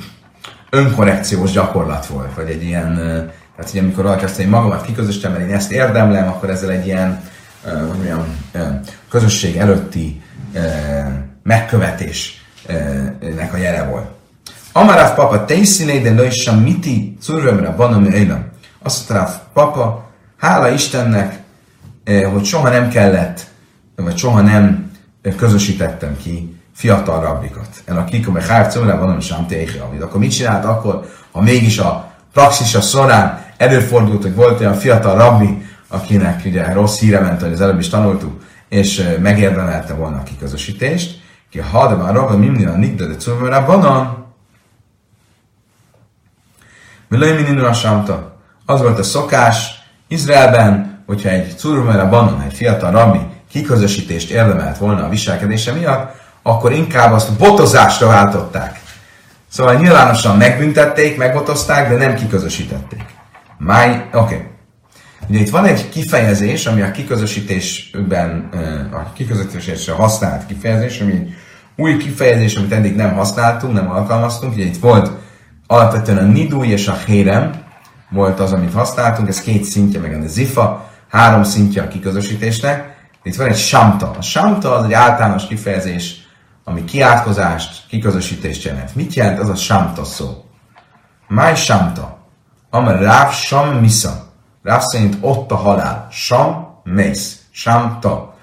önkorrekciós 0.69 1.51
gyakorlat 1.51 2.05
volt, 2.05 2.35
vagy 2.35 2.49
egy 2.49 2.63
ilyen, 2.63 2.95
tehát 3.55 3.71
hogy 3.71 3.79
amikor 3.79 4.03
valaki 4.03 4.23
azt 4.23 4.37
mondja, 4.37 4.57
magamat 4.57 4.85
kiközösítem, 4.85 5.31
mert 5.31 5.47
én 5.47 5.53
ezt 5.53 5.71
érdemlem, 5.71 6.27
akkor 6.27 6.49
ezzel 6.49 6.71
egy 6.71 6.85
ilyen, 6.85 7.21
hogy 7.63 7.97
mondjam, 7.97 8.25
közösség 9.09 9.55
előtti 9.55 10.21
megkövetésnek 11.43 13.53
a 13.53 13.57
jele 13.57 13.83
volt. 13.83 14.05
Amarav 14.71 15.15
papa 15.15 15.45
teiszíné, 15.45 15.99
de 15.99 16.09
lőj 16.09 16.29
sem 16.29 16.59
miti 16.59 17.17
curvömre 17.21 17.69
van, 17.69 17.93
ami 17.93 18.07
élam. 18.07 18.45
Azt 18.83 19.09
mondta, 19.09 19.49
papa, 19.53 20.09
hála 20.37 20.69
Istennek, 20.69 21.39
hogy 22.31 22.45
soha 22.45 22.69
nem 22.69 22.89
kellett, 22.89 23.45
vagy 23.95 24.17
soha 24.17 24.41
nem 24.41 24.91
közösítettem 25.37 26.17
ki 26.17 26.56
fiatal 26.77 27.21
rabbikat. 27.21 27.67
El 27.85 27.97
a 27.97 28.03
kikom, 28.03 28.33
mert 28.33 28.47
hár 28.47 28.73
van, 28.99 29.19
sem 29.19 29.45
amit. 29.87 30.01
Akkor 30.01 30.19
mit 30.19 30.31
csinált 30.31 30.65
akkor, 30.65 31.05
ha 31.31 31.41
mégis 31.41 31.77
a 31.77 32.11
praxisa 32.33 32.81
során 32.81 33.45
előfordult, 33.57 34.21
hogy 34.21 34.35
volt 34.35 34.59
olyan 34.59 34.73
fiatal 34.73 35.17
rabbi, 35.17 35.65
akinek 35.87 36.41
ugye 36.45 36.73
rossz 36.73 36.99
híre 36.99 37.19
ment, 37.19 37.41
hogy 37.41 37.51
az 37.51 37.61
előbb 37.61 37.79
is 37.79 37.89
tanultuk, 37.89 38.43
és 38.69 39.15
megérdemelte 39.21 39.93
volna 39.93 40.17
a 40.17 40.23
kiközösítést, 40.23 41.21
ki 41.49 41.59
ha 41.59 41.87
de 41.87 41.95
már 41.95 42.13
rabbi 42.13 42.35
mindig 42.35 42.67
a 42.67 42.77
nigde 42.77 43.05
de 43.05 43.15
cumra 43.15 43.65
banan, 43.65 44.25
mi 47.07 47.17
Az 48.65 48.81
volt 48.81 48.99
a 48.99 49.03
szokás, 49.03 49.83
Izraelben, 50.07 51.03
hogyha 51.05 51.29
egy 51.29 51.57
Curumera 51.57 52.09
Banon, 52.09 52.41
egy 52.41 52.53
fiatal 52.53 52.91
rabbi 52.91 53.19
kiközösítést 53.49 54.31
érdemelt 54.31 54.77
volna 54.77 55.05
a 55.05 55.09
viselkedése 55.09 55.71
miatt, 55.71 56.16
akkor 56.47 56.71
inkább 56.71 57.13
azt 57.13 57.37
botozásra 57.37 58.07
váltották. 58.07 58.79
Szóval 59.49 59.73
nyilvánosan 59.73 60.37
megbüntették, 60.37 61.17
megbotozták, 61.17 61.89
de 61.89 61.95
nem 61.95 62.15
kiközösítették. 62.15 63.05
Máj, 63.57 63.89
oké. 63.89 64.35
Okay. 64.35 64.45
Ugye 65.29 65.39
itt 65.39 65.49
van 65.49 65.65
egy 65.65 65.89
kifejezés, 65.89 66.65
ami 66.65 66.81
a 66.81 66.91
kiközösítésben, 66.91 68.49
a 68.93 69.13
kiközösítésre 69.13 69.93
használt 69.93 70.45
kifejezés, 70.45 70.99
ami 70.99 71.27
új 71.75 71.97
kifejezés, 71.97 72.55
amit 72.55 72.73
eddig 72.73 72.95
nem 72.95 73.13
használtunk, 73.13 73.73
nem 73.73 73.91
alkalmaztunk. 73.91 74.53
Ugye 74.53 74.65
itt 74.65 74.79
volt 74.79 75.11
alapvetően 75.67 76.17
a 76.17 76.31
nidúj 76.31 76.67
és 76.67 76.87
a 76.87 76.97
hérem, 77.05 77.51
volt 78.09 78.39
az, 78.39 78.53
amit 78.53 78.73
használtunk, 78.73 79.27
ez 79.27 79.41
két 79.41 79.63
szintje, 79.63 79.99
meg 79.99 80.21
a 80.23 80.27
zifa, 80.27 80.89
három 81.09 81.43
szintje 81.43 81.81
a 81.81 81.87
kiközösítésnek. 81.87 82.95
Itt 83.23 83.35
van 83.35 83.47
egy 83.47 83.57
samta. 83.57 84.11
A 84.17 84.21
samta 84.21 84.75
az 84.75 84.85
egy 84.85 84.93
általános 84.93 85.47
kifejezés, 85.47 86.26
ami 86.67 86.83
kiátkozást, 86.83 87.87
kiközösítést 87.87 88.63
jelent. 88.63 88.95
Mit 88.95 89.13
jelent 89.13 89.39
az 89.39 89.49
a 89.49 89.55
samta 89.55 90.03
szó? 90.03 90.45
Máj 91.27 91.55
samta. 91.55 92.17
Amar 92.69 92.99
ráv 92.99 93.31
sam 93.31 93.75
misza. 93.75 94.27
Ráv 94.63 94.81
szerint 94.81 95.17
ott 95.21 95.51
a 95.51 95.55
halál. 95.55 96.07
Sam 96.11 96.79
mész. 96.83 97.41
Samta. 97.51 98.35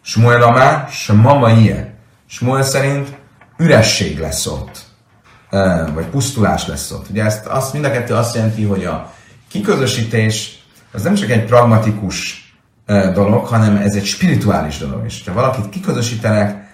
Smuel 0.00 0.42
amá, 0.42 0.86
smama 0.90 1.50
ilyen. 1.50 1.94
Smuel 2.26 2.62
szerint 2.62 3.16
üresség 3.56 4.18
lesz 4.18 4.46
ott 4.46 4.84
vagy 5.94 6.06
pusztulás 6.06 6.66
lesz 6.66 6.90
ott. 6.90 7.10
Ugye 7.10 7.24
ezt, 7.24 7.46
azt 7.46 7.72
mind 7.72 7.84
a 7.84 7.90
kettő 7.90 8.14
azt 8.14 8.34
jelenti, 8.34 8.64
hogy 8.64 8.84
a 8.84 9.12
kiközösítés 9.48 10.64
az 10.92 11.02
nem 11.02 11.14
csak 11.14 11.30
egy 11.30 11.44
pragmatikus 11.44 12.44
dolog, 13.12 13.46
hanem 13.46 13.76
ez 13.76 13.94
egy 13.94 14.04
spirituális 14.04 14.78
dolog 14.78 15.04
is. 15.04 15.22
Ha 15.26 15.32
valakit 15.32 15.68
kiközösítenek, 15.68 16.65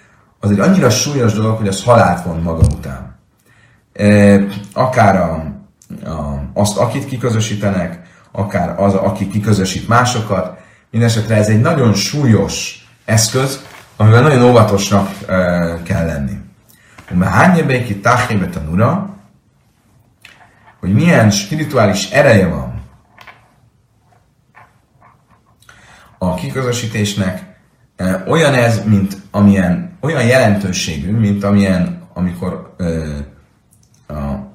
az 0.44 0.50
egy 0.50 0.60
annyira 0.60 0.90
súlyos 0.90 1.32
dolog, 1.32 1.56
hogy 1.56 1.68
az 1.68 1.84
halált 1.84 2.24
von 2.24 2.40
maga 2.40 2.66
után. 2.66 3.16
Akár 4.72 5.16
a, 5.16 5.32
a, 6.10 6.42
azt, 6.54 6.76
akit 6.76 7.04
kiközösítenek, 7.04 8.00
akár 8.32 8.80
az, 8.80 8.94
aki 8.94 9.28
kiközösít 9.28 9.88
másokat, 9.88 10.60
mindesetre 10.90 11.36
ez 11.36 11.48
egy 11.48 11.60
nagyon 11.60 11.94
súlyos 11.94 12.86
eszköz, 13.04 13.64
amivel 13.96 14.22
nagyon 14.22 14.42
óvatosnak 14.42 15.08
kell 15.82 16.06
lenni. 16.06 16.40
Umehányebeki 17.12 18.00
tahébe 18.00 18.46
tanura, 18.46 19.16
hogy 20.80 20.92
milyen 20.92 21.30
spirituális 21.30 22.10
ereje 22.10 22.48
van 22.48 22.82
a 26.18 26.34
kiközösítésnek, 26.34 27.42
e, 27.96 28.24
olyan 28.28 28.54
ez, 28.54 28.84
mint 28.84 29.16
amilyen, 29.30 29.91
olyan 30.02 30.24
jelentőségű, 30.24 31.16
mint 31.16 31.44
amilyen, 31.44 32.02
amikor 32.12 32.74
ö, 32.76 33.08
a, 34.06 34.50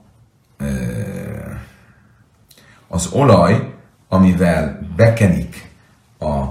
az 2.87 3.09
olaj, 3.11 3.73
amivel 4.09 4.79
bekenik 4.95 5.71
a 6.19 6.43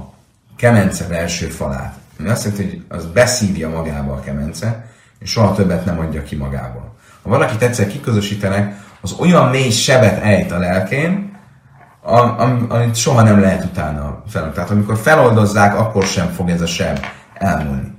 kemence 0.57 1.07
belső 1.07 1.47
falát. 1.47 1.95
Ami 2.19 2.29
azt 2.29 2.45
jelenti, 2.45 2.65
hogy 2.65 2.85
az 2.89 3.07
beszívja 3.07 3.69
magába 3.69 4.13
a 4.13 4.21
kemence, 4.21 4.87
és 5.19 5.31
soha 5.31 5.55
többet 5.55 5.85
nem 5.85 5.99
adja 5.99 6.23
ki 6.23 6.37
magából. 6.37 6.95
Ha 7.23 7.31
valakit 7.31 7.63
egyszer 7.63 7.87
kiközösítenek, 7.87 8.85
az 9.01 9.13
olyan 9.13 9.51
mély 9.51 9.71
sebet 9.71 10.23
ejt 10.23 10.53
a 10.53 10.59
lelkén, 10.59 11.39
amit 12.69 12.95
soha 12.95 13.23
nem 13.23 13.41
lehet 13.41 13.65
utána 13.65 14.23
fel. 14.29 14.53
Tehát 14.53 14.71
amikor 14.71 14.97
feloldozzák, 14.97 15.79
akkor 15.79 16.05
sem 16.05 16.29
fog 16.29 16.51
ez 16.51 16.61
a 16.61 16.67
seb 16.67 16.99
elmúlni. 17.35 17.96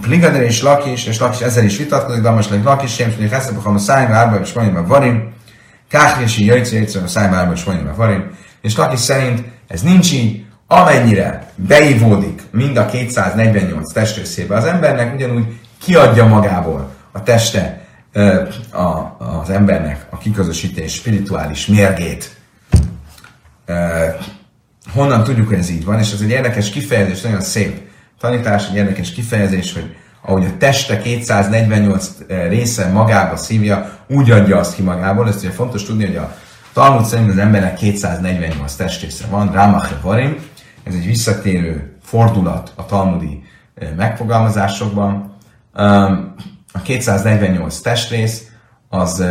Pligader 0.00 0.42
és 0.42 0.62
Lakis, 0.62 1.06
és 1.06 1.18
Lakis 1.18 1.40
ezzel 1.40 1.64
is 1.64 1.76
vitatkozik, 1.76 2.22
de 2.22 2.30
most 2.30 2.50
Lakis 2.64 2.94
sem, 2.94 3.14
hogy 3.16 3.30
Heszebb, 3.30 3.66
a 3.66 3.78
szájba 3.78 4.14
árba, 4.14 4.40
és 4.40 4.52
mondjuk 4.52 4.86
varim, 4.86 5.32
Káhrési 5.88 6.44
jöjjtse, 6.44 6.74
jöjjtse, 6.74 7.00
a 7.00 7.06
szájba 7.06 7.36
árba, 7.36 7.52
és 7.52 7.64
mondjuk 7.64 7.96
varim, 7.96 8.30
és 8.62 8.76
Lakis 8.76 9.00
szerint 9.00 9.42
ez 9.68 9.82
nincs 9.82 10.12
így, 10.12 10.44
amennyire 10.66 11.52
beivódik 11.56 12.42
mind 12.50 12.76
a 12.76 12.86
248 12.86 13.92
testrészébe 13.92 14.56
az 14.56 14.64
embernek, 14.64 15.14
ugyanúgy 15.14 15.60
kiadja 15.78 16.26
magából 16.26 16.94
a 17.12 17.22
teste 17.22 17.84
a, 18.70 19.16
az 19.40 19.50
embernek 19.50 20.06
a 20.10 20.18
kiközösítés 20.18 20.92
spirituális 20.92 21.66
mérgét. 21.66 22.36
Honnan 24.92 25.24
tudjuk, 25.24 25.48
hogy 25.48 25.58
ez 25.58 25.70
így 25.70 25.84
van, 25.84 25.98
és 25.98 26.12
ez 26.12 26.20
egy 26.20 26.30
érdekes 26.30 26.70
kifejezés, 26.70 27.20
nagyon 27.20 27.40
szép 27.40 27.83
tanítás, 28.24 28.68
egy 28.68 28.74
érdekes 28.74 29.12
kifejezés, 29.12 29.72
hogy 29.72 29.96
ahogy 30.22 30.44
a 30.44 30.56
teste 30.58 30.98
248 30.98 32.10
része 32.28 32.88
magába 32.88 33.36
szívja, 33.36 33.98
úgy 34.08 34.30
adja 34.30 34.58
azt 34.58 34.74
ki 34.74 34.82
magából. 34.82 35.28
Ezt 35.28 35.38
ugye 35.38 35.50
fontos 35.50 35.82
tudni, 35.84 36.06
hogy 36.06 36.16
a 36.16 36.36
Talmud 36.72 37.04
szerint 37.04 37.30
az 37.30 37.38
embernek 37.38 37.74
248 37.74 38.74
testrésze 38.74 39.26
van, 39.30 39.52
Rámache 39.52 39.98
Varim, 40.02 40.36
ez 40.82 40.94
egy 40.94 41.06
visszatérő 41.06 41.96
fordulat 42.02 42.72
a 42.74 42.86
talmudi 42.86 43.42
megfogalmazásokban. 43.96 45.36
A 46.72 46.82
248 46.82 47.80
testrész 47.80 48.50
az 48.88 49.24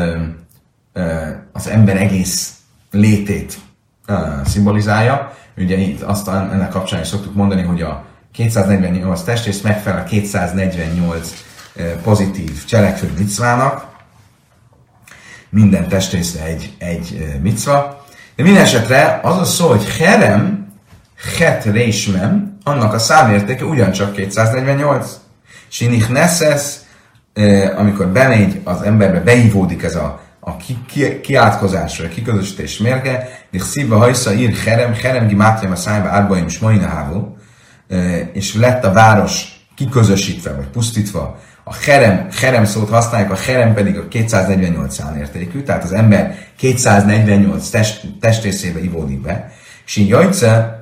az 1.52 1.68
ember 1.68 1.98
egész 1.98 2.54
létét 2.92 3.58
szimbolizálja. 4.46 5.34
Ugye 5.58 5.78
itt 5.78 6.02
azt 6.02 6.28
ennek 6.28 6.70
kapcsán 6.70 7.02
is 7.02 7.08
szoktuk 7.08 7.34
mondani, 7.34 7.62
hogy 7.62 7.82
a 7.82 8.12
248 8.34 9.22
testrész 9.22 9.62
megfelel 9.62 10.00
a 10.00 10.04
248 10.04 11.34
pozitív 12.04 12.66
cselekvő 12.66 13.12
micvának. 13.18 13.92
Minden 15.50 15.88
testrészre 15.88 16.44
egy, 16.44 16.74
egy 16.78 17.38
micva. 17.42 18.06
De 18.36 18.44
minden 18.44 18.64
esetre 18.64 19.20
az 19.24 19.38
a 19.38 19.46
szó, 19.46 19.68
hogy 19.68 19.98
herem, 19.98 20.68
het 21.38 21.64
résmem, 21.64 22.58
annak 22.64 22.94
a 22.94 23.00
számértéke 23.00 23.66
ugyancsak 23.66 24.14
248. 24.14 25.20
Sinik 25.68 26.10
neszesz, 26.10 26.86
amikor 27.76 28.08
bemegy 28.08 28.62
az 28.64 28.82
emberbe, 28.82 29.20
beivódik 29.20 29.84
ez 29.84 29.96
a, 29.96 30.22
a 30.40 30.58
ki, 30.58 30.78
ki, 30.88 31.22
kiátkozásra, 31.22 32.06
a 32.06 32.10
kiközösítés 32.10 32.78
mérge, 32.78 33.46
és 33.52 33.62
szívba 33.62 33.98
hajsza 33.98 34.34
ír 34.34 34.54
herem, 34.54 34.94
herem 34.94 35.28
gimátjam 35.28 35.72
a 35.72 35.76
szájba 35.76 36.08
árbaim 36.08 36.48
smajnahávó, 36.48 37.38
és 38.34 38.56
lett 38.56 38.84
a 38.84 38.92
város 38.92 39.66
kiközösítve, 39.76 40.54
vagy 40.54 40.68
pusztítva, 40.68 41.40
a 41.64 41.74
herem, 41.76 42.28
herem 42.32 42.66
szót 42.66 42.90
használják, 42.90 43.32
a 43.32 43.36
herem 43.36 43.74
pedig 43.74 43.98
a 43.98 44.08
248 44.08 44.94
számértékű, 44.94 45.62
tehát 45.62 45.84
az 45.84 45.92
ember 45.92 46.38
248 46.58 47.70
test, 47.70 48.06
testrészébe 48.20 48.84
ivódik 48.84 49.22
be, 49.22 49.52
és 49.86 49.96
így 49.96 50.08
jajce, 50.08 50.80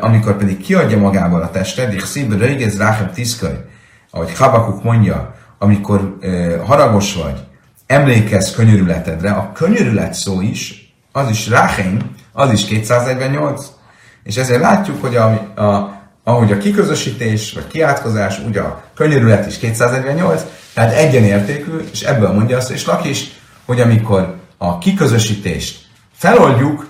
amikor 0.00 0.36
pedig 0.36 0.60
kiadja 0.60 0.98
magából 0.98 1.42
a 1.42 1.50
testet, 1.50 1.92
és 1.92 2.02
szívbe 2.02 2.36
röjgez 2.36 2.78
ráhem 2.78 3.10
tiszkaj, 3.12 3.64
ahogy 4.10 4.36
Habakuk 4.36 4.82
mondja, 4.82 5.34
amikor 5.58 6.18
haragos 6.64 7.14
vagy, 7.14 7.44
emlékezz 7.86 8.54
könyörületedre, 8.54 9.30
a 9.30 9.52
könyörület 9.52 10.14
szó 10.14 10.40
is, 10.40 10.94
az 11.12 11.30
is 11.30 11.48
ráhem, 11.48 11.98
az 12.32 12.52
is 12.52 12.64
248. 12.64 13.70
És 14.22 14.36
ezért 14.36 14.60
látjuk, 14.60 15.00
hogy 15.00 15.16
a, 15.16 15.26
a, 15.54 15.95
ahogy 16.28 16.52
a 16.52 16.58
kiközösítés, 16.58 17.52
vagy 17.52 17.66
kiátkozás, 17.66 18.38
ugye 18.38 18.60
a 18.60 18.82
könyörület 18.94 19.46
is 19.46 19.58
248, 19.58 20.42
tehát 20.74 20.94
egyenértékű, 20.94 21.76
és 21.92 22.02
ebből 22.02 22.32
mondja 22.32 22.56
azt, 22.56 22.70
és 22.70 22.90
is, 23.04 23.28
hogy 23.64 23.80
amikor 23.80 24.36
a 24.58 24.78
kiközösítést 24.78 25.86
feloldjuk, 26.12 26.86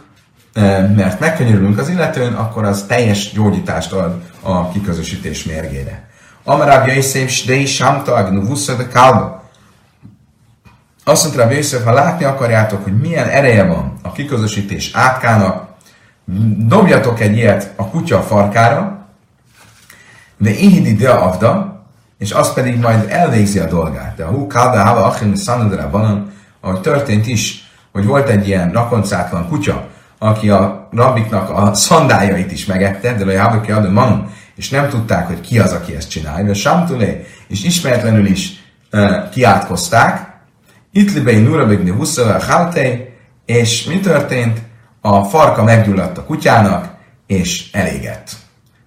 mert 0.96 1.20
megkönyörülünk 1.20 1.78
az 1.78 1.88
illetőn, 1.88 2.32
akkor 2.32 2.64
az 2.64 2.84
teljes 2.88 3.32
gyógyítást 3.32 3.92
ad 3.92 4.22
a 4.42 4.68
kiközösítés 4.68 5.44
mérgére. 5.44 6.08
Amarab 6.44 6.86
Yosef, 6.86 7.30
Sdei 7.30 7.66
Samta, 7.66 8.14
Agnu 8.14 8.54
de 8.76 8.88
Kalba. 8.92 9.50
Azt 11.04 11.22
mondta 11.22 11.42
Rabbi 11.42 11.54
Yosef, 11.54 11.84
ha 11.84 11.92
látni 11.92 12.24
akarjátok, 12.24 12.84
hogy 12.84 13.00
milyen 13.00 13.28
ereje 13.28 13.64
van 13.64 13.98
a 14.02 14.12
kiközösítés 14.12 14.90
átkának, 14.94 15.68
dobjatok 16.58 17.20
egy 17.20 17.36
ilyet 17.36 17.72
a 17.76 17.88
kutya 17.88 18.22
farkára, 18.22 19.05
de 20.38 20.50
ihidi 20.50 20.94
de 20.94 21.10
avda, 21.10 21.84
és 22.18 22.32
az 22.32 22.52
pedig 22.52 22.78
majd 22.80 23.06
elvégzi 23.08 23.58
a 23.58 23.68
dolgát. 23.68 24.16
De 24.16 24.24
a 24.24 24.28
hú 24.28 24.46
kalda 24.46 24.84
hava 24.84 25.04
achim 25.04 25.34
szanudra 25.34 25.90
van, 25.90 26.32
ahogy 26.60 26.80
történt 26.80 27.26
is, 27.26 27.70
hogy 27.92 28.04
volt 28.04 28.28
egy 28.28 28.48
ilyen 28.48 28.72
rakoncátlan 28.72 29.48
kutya, 29.48 29.88
aki 30.18 30.50
a 30.50 30.88
rabbiknak 30.92 31.50
a 31.50 31.74
szandájait 31.74 32.52
is 32.52 32.66
megette, 32.66 33.14
de 33.14 33.38
a 33.38 33.42
Habaki 33.42 33.72
adó 33.72 33.90
man, 33.90 34.30
és 34.56 34.70
nem 34.70 34.88
tudták, 34.88 35.26
hogy 35.26 35.40
ki 35.40 35.58
az, 35.58 35.72
aki 35.72 35.94
ezt 35.94 36.10
csinálja, 36.10 36.50
és 36.50 36.60
Samtulé, 36.60 37.26
és 37.48 37.64
ismeretlenül 37.64 38.26
is 38.26 38.50
uh, 38.92 39.28
kiátkozták, 39.28 40.34
Itlibei 40.92 41.38
Nurabigni 41.38 41.90
Huszava 41.90 42.44
Haltei, 42.44 43.08
és 43.46 43.84
mi 43.84 44.00
történt? 44.00 44.60
A 45.00 45.24
farka 45.24 45.62
meggyulladt 45.62 46.18
a 46.18 46.24
kutyának, 46.24 46.94
és 47.26 47.70
elégett. 47.72 48.30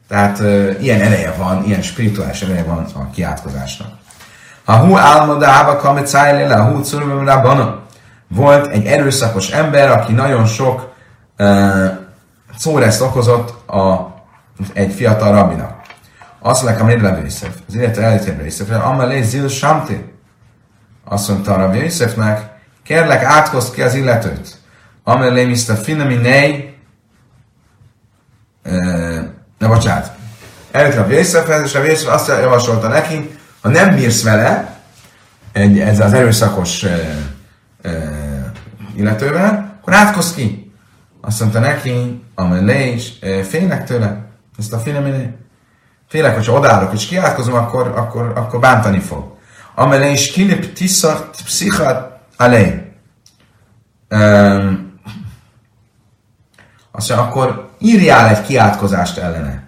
Tehát 0.10 0.40
uh, 0.40 0.76
ilyen 0.80 1.02
ereje 1.02 1.34
van, 1.38 1.64
ilyen 1.64 1.82
spirituális 1.82 2.42
ereje 2.42 2.64
van 2.64 2.86
a 2.94 3.10
kiátkozásnak. 3.10 3.88
Ha 4.66 4.78
hu 4.78 4.98
álmodába 4.98 5.76
kamet 5.76 6.12
le, 6.12 6.56
a 6.56 6.64
hu 6.64 6.82
bana. 7.24 7.80
Volt 8.28 8.68
egy 8.68 8.86
erőszakos 8.86 9.50
ember, 9.50 9.92
aki 9.92 10.14
nagyon 10.14 10.46
sok 10.46 10.94
uh, 11.38 11.86
szóreszt 12.58 13.02
okozott 13.02 13.70
a, 13.70 14.14
egy 14.74 14.94
fiatal 14.94 15.32
rabinak. 15.32 15.82
Azt 16.40 16.64
mondják, 16.64 16.84
amely 16.84 16.98
Rabbi 16.98 17.22
Yosef, 17.22 17.56
az 17.68 17.76
illetve 17.76 18.04
elített 18.04 18.28
Rabbi 18.28 18.44
Yosef, 18.44 18.86
amelé 18.86 19.22
zil 19.22 19.48
samti. 19.48 20.14
Azt 21.06 21.28
mondta 21.28 21.56
Rabbi 21.56 21.78
Yosefnek, 21.78 22.50
kérlek 22.84 23.24
átkozd 23.24 23.74
ki 23.74 23.82
az 23.82 23.94
illetőt. 23.94 24.58
Amelé 25.04 25.46
miszta 25.46 25.76
finami 25.76 26.16
nej, 26.16 26.78
ne 29.60 29.68
bocsánat, 29.68 30.12
eljött 30.72 30.96
Rabbi 30.96 31.14
Yosefhez, 31.14 31.64
és 31.64 31.74
Rabbi 31.74 31.88
Yosef 31.88 32.14
azt 32.14 32.28
javasolta 32.28 32.88
neki, 32.88 33.38
ha 33.62 33.70
nem 33.70 33.96
bírsz 33.96 34.24
vele, 34.24 34.78
egy, 35.52 35.80
ez 35.80 36.00
az 36.00 36.14
erőszakos 36.14 36.84
uh, 36.84 36.92
uh, 37.84 37.94
illetővel, 38.96 39.78
akkor 39.82 39.94
átkozd 39.94 40.36
ki. 40.36 40.72
Azt 41.22 41.40
mondta 41.40 41.60
neki, 41.60 42.24
amelé 42.36 42.94
is, 42.94 43.20
félnek 43.48 43.86
tőle, 43.86 44.26
ezt 44.58 44.74
a 44.74 44.80
filmé, 44.80 45.34
félek, 46.08 46.36
hogyha 46.36 46.54
odállok 46.54 46.94
és 46.94 47.06
kiátkozom, 47.06 47.54
akkor, 47.54 47.88
akkor, 47.96 48.32
akkor 48.36 48.60
bántani 48.60 49.00
fog. 49.00 49.38
Amelé 49.76 50.12
is 50.12 50.32
kilip 50.32 50.74
tiszart 50.74 51.42
pszichat 51.44 52.20
alej. 52.38 52.94
Um, 54.10 55.00
azt 56.92 57.10
mondja, 57.10 57.28
akkor 57.28 57.69
írjál 57.80 58.30
egy 58.30 58.42
kiátkozást 58.42 59.18
ellene. 59.18 59.64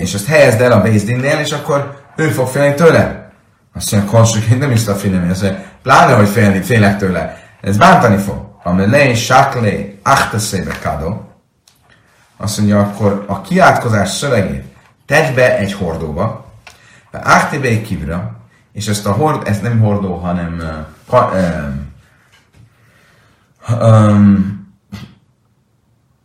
És 0.00 0.14
ezt 0.14 0.26
helyezd 0.26 0.60
el 0.60 0.72
a 0.72 0.80
Bézdinnél, 0.80 1.38
és 1.38 1.52
akkor 1.52 2.00
ő 2.16 2.28
fog 2.28 2.48
félni 2.48 2.74
tőle. 2.74 3.30
Azt 3.74 3.92
mondja, 3.92 4.10
konstruktív, 4.10 4.58
nem 4.58 4.70
is 4.70 4.86
a 4.86 4.94
félni, 4.94 5.30
azt 5.30 5.42
mondja, 5.42 5.60
pláne, 5.82 6.14
hogy 6.14 6.28
félni, 6.28 6.60
félek 6.62 6.98
tőle. 6.98 7.40
Ez 7.60 7.76
bántani 7.76 8.16
fog. 8.16 8.50
Amelé, 8.62 9.14
sáklé, 9.14 9.98
achtaszébe 10.02 10.78
kadó. 10.82 11.30
Azt 12.36 12.58
mondja, 12.58 12.80
akkor 12.80 13.24
a 13.28 13.40
kiátkozás 13.40 14.10
szövegét 14.10 14.64
tedd 15.06 15.34
be 15.34 15.58
egy 15.58 15.72
hordóba, 15.72 16.52
be 17.10 17.58
egy 17.60 17.82
kivra, 17.82 18.36
és 18.72 18.88
ezt 18.88 19.06
a 19.06 19.12
hord, 19.12 19.48
ez 19.48 19.60
nem 19.60 19.80
hordó, 19.80 20.14
hanem 20.14 20.56
uh, 20.58 20.86
ha, 21.06 21.32
um, 23.80 24.51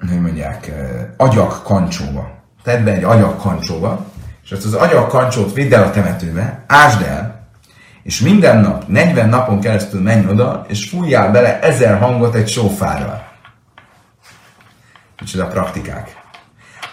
hogy 0.10 0.22
mondják, 0.22 0.72
agyak 1.18 1.64
kancsóba. 1.64 2.30
Tedd 2.64 2.84
be 2.84 2.92
egy 2.92 3.04
agyak 3.04 3.42
kancsóba, 3.42 4.06
és 4.44 4.52
ezt 4.52 4.66
az 4.66 4.74
agyak 4.74 5.08
kancsót 5.08 5.54
vidd 5.54 5.74
el 5.74 5.84
a 5.84 5.92
temetőbe, 5.92 6.64
ásd 6.68 7.02
el, 7.02 7.48
és 8.04 8.20
minden 8.20 8.58
nap, 8.58 8.88
40 8.88 9.30
napon 9.30 9.60
keresztül 9.60 10.02
menj 10.02 10.28
oda, 10.28 10.66
és 10.68 10.90
fújjál 10.90 11.32
bele 11.32 11.60
ezer 11.60 12.00
hangot 12.00 12.36
egy 12.36 12.48
sófárral. 12.48 13.28
Micsoda 15.20 15.48
praktikák. 15.48 16.16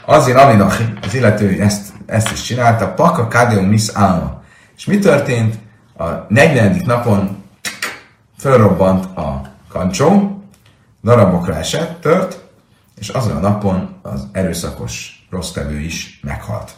Azért 0.04 0.38
Aminachi, 0.38 0.92
az 1.02 1.14
illető 1.14 1.60
ezt, 1.60 1.92
ezt 2.06 2.32
is 2.32 2.42
csinálta, 2.42 2.88
Paka 2.88 3.28
Kadeum 3.28 3.64
Miss 3.64 3.88
Alma. 3.88 4.42
És 4.76 4.84
mi 4.84 4.98
történt? 4.98 5.58
A 5.96 6.04
40. 6.28 6.82
napon 6.84 7.44
fölrobbant 8.38 9.04
a 9.16 9.42
kancsó, 9.68 10.38
darabokra 11.02 11.56
esett, 11.56 12.00
tört, 12.00 12.43
és 12.98 13.08
azon 13.08 13.36
a 13.36 13.40
napon 13.40 13.94
az 14.02 14.26
erőszakos 14.32 15.26
rossz 15.30 15.50
tevő 15.50 15.78
is 15.78 16.20
meghalt. 16.22 16.72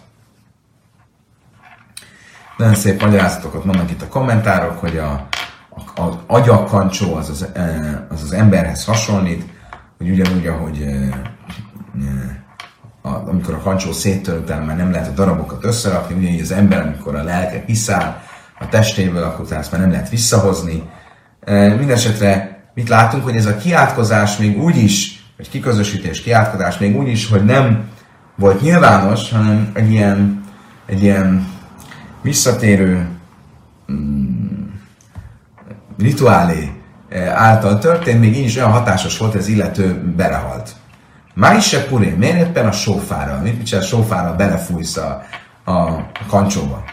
Nagyon 2.56 2.74
szép 2.74 3.02
magyarázatokat 3.02 3.64
mondnak 3.64 3.90
itt 3.90 4.02
a 4.02 4.08
kommentárok, 4.08 4.78
hogy 4.78 4.96
a, 4.96 5.28
a, 5.68 6.00
a 6.00 6.22
agyakkancsó 6.26 7.14
az 7.14 7.28
az, 7.28 7.46
e, 7.54 8.06
az 8.10 8.22
az 8.22 8.32
emberhez 8.32 8.84
hasonlít, 8.84 9.44
hogy 9.98 10.10
ugyanúgy, 10.10 10.46
ahogy 10.46 10.82
e, 10.82 10.90
e, 10.90 12.44
a, 13.02 13.08
amikor 13.08 13.54
a 13.54 13.60
kancsó 13.60 13.92
széttör, 13.92 14.38
utána 14.38 14.64
már 14.64 14.76
nem 14.76 14.90
lehet 14.90 15.08
a 15.08 15.12
darabokat 15.12 15.64
összerakni, 15.64 16.14
ugyanígy 16.14 16.40
az 16.40 16.52
ember, 16.52 16.80
amikor 16.80 17.14
a 17.14 17.22
lelke 17.22 17.64
kiszáll 17.64 18.20
a 18.58 18.68
testéből, 18.68 19.22
akkor 19.22 19.44
utána 19.44 19.60
ezt 19.60 19.72
már 19.72 19.80
nem 19.80 19.90
lehet 19.90 20.08
visszahozni. 20.08 20.90
Mindenesetre 21.46 22.60
mit 22.74 22.88
látunk, 22.88 23.24
hogy 23.24 23.36
ez 23.36 23.46
a 23.46 23.56
kiátkozás 23.56 24.36
még 24.36 24.58
úgy 24.58 24.76
is, 24.76 25.15
vagy 25.36 25.48
kiközösítés, 25.48 26.22
kiátkozás 26.22 26.78
még 26.78 26.96
úgy 26.96 27.08
is, 27.08 27.28
hogy 27.28 27.44
nem 27.44 27.88
volt 28.36 28.60
nyilvános, 28.60 29.30
hanem 29.30 29.70
egy 29.74 29.90
ilyen, 29.90 30.44
egy 30.86 31.02
ilyen 31.02 31.48
visszatérő 32.22 33.08
mm, 33.92 34.64
rituálé 35.98 36.70
által 37.34 37.78
történt, 37.78 38.20
még 38.20 38.36
így 38.36 38.44
is 38.44 38.56
olyan 38.56 38.70
hatásos 38.70 39.18
volt, 39.18 39.32
hogy 39.32 39.40
az 39.40 39.48
illető 39.48 40.12
belehalt. 40.16 40.70
se 41.60 41.84
puré, 41.84 42.10
miért 42.10 42.48
éppen 42.48 42.66
a 42.66 42.72
sófára? 42.72 43.40
Mit 43.42 43.66
csinál 43.66 43.82
a 43.82 43.86
sófára 43.86 44.36
belefújsz 44.36 44.96
a, 44.96 45.22
a 45.64 46.06
kancsóba? 46.26 46.84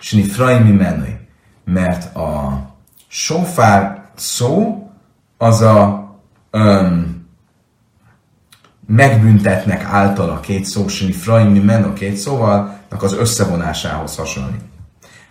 Sini 0.00 0.22
fraimi 0.22 0.70
menni. 0.70 1.18
Mert 1.64 2.16
a 2.16 2.60
sófár 3.08 4.02
szó 4.14 4.88
az 5.38 5.60
a 5.60 6.08
um, 6.52 7.19
megbüntetnek 8.90 9.84
általa 9.84 10.40
két 10.40 10.64
szó, 10.64 10.88
sini 10.88 11.12
fraimi 11.12 11.58
men 11.58 11.82
a 11.82 11.92
két 11.92 12.16
szóval, 12.16 12.78
az 12.88 13.12
összevonásához 13.12 14.16
hasonlít. 14.16 14.64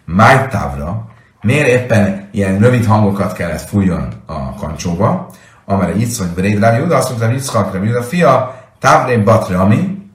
Májtávra, 0.06 1.06
miért 1.42 1.68
éppen 1.68 2.30
ilyen 2.32 2.60
rövid 2.60 2.86
hangokat 2.86 3.34
kellett 3.34 3.62
fújjon 3.62 4.08
a 4.26 4.54
kancsóba, 4.54 5.30
amire 5.66 5.96
itt 5.96 6.16
vagy 6.16 6.28
Bréd 6.28 6.60
Rábi 6.60 6.78
Juda, 6.78 6.96
azt 6.96 7.08
mondta, 7.10 7.26
hogy 7.26 7.36
Yitzchak 7.36 7.74
Rábi 7.74 7.88
Juda 7.88 8.04
fia, 8.04 8.56
Távré 8.80 9.18
Batrami, 9.18 10.10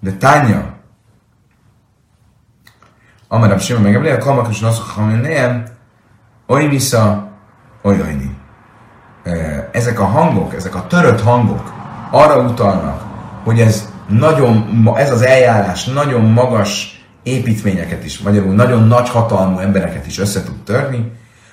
de 0.00 0.12
Tánya, 0.12 0.74
Amara 3.28 3.58
Simon 3.58 3.82
meg 3.82 3.94
Emlél, 3.94 4.18
Kalmak 4.18 4.48
és 4.50 4.60
Naszok 4.60 4.86
Haminnéem, 4.86 5.64
oly 6.46 6.68
vissza, 6.68 7.28
oly 7.82 8.00
olyni. 8.00 8.38
Ezek 9.72 10.00
a 10.00 10.04
hangok, 10.04 10.54
ezek 10.54 10.74
a 10.74 10.86
törött 10.86 11.20
hangok 11.20 11.79
arra 12.10 12.38
utalnak, 12.40 13.02
hogy 13.44 13.60
ez 13.60 13.88
nagyon, 14.08 14.84
ez 14.96 15.10
az 15.10 15.22
eljárás 15.22 15.84
nagyon 15.84 16.24
magas 16.24 17.04
építményeket 17.22 18.04
is, 18.04 18.18
magyarul 18.18 18.54
nagyon 18.54 18.86
nagy 18.86 19.08
hatalmú 19.08 19.58
embereket 19.58 20.06
is 20.06 20.18
össze 20.18 20.42
tud 20.42 20.62
törni. 20.64 21.12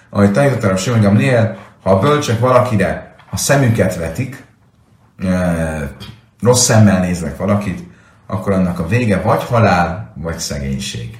Ahogy 0.10 0.32
tanította 0.32 0.68
a 0.68 0.76
Simon 0.76 1.01
Gamliel, 1.01 1.58
ha 1.84 1.91
a 1.91 1.99
bölcsek 1.99 2.39
valakire 2.39 3.16
a 3.30 3.38
szemüket 3.38 3.95
vetik, 3.95 4.43
e, 5.24 5.91
rossz 6.41 6.64
szemmel 6.64 6.99
néznek 6.99 7.38
valakit, 7.38 7.84
akkor 8.28 8.51
annak 8.51 8.80
a 8.80 8.88
vége 8.88 9.22
vagy 9.22 9.43
halál, 9.43 10.14
vagy 10.16 10.39
szegénység. 10.39 11.18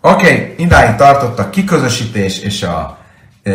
Oké, 0.00 0.32
okay, 0.32 0.54
idáig 0.58 0.96
tartott 0.96 1.38
a 1.38 1.50
kiközösítés 1.50 2.38
és 2.38 2.62
a 2.62 2.98
e, 3.42 3.52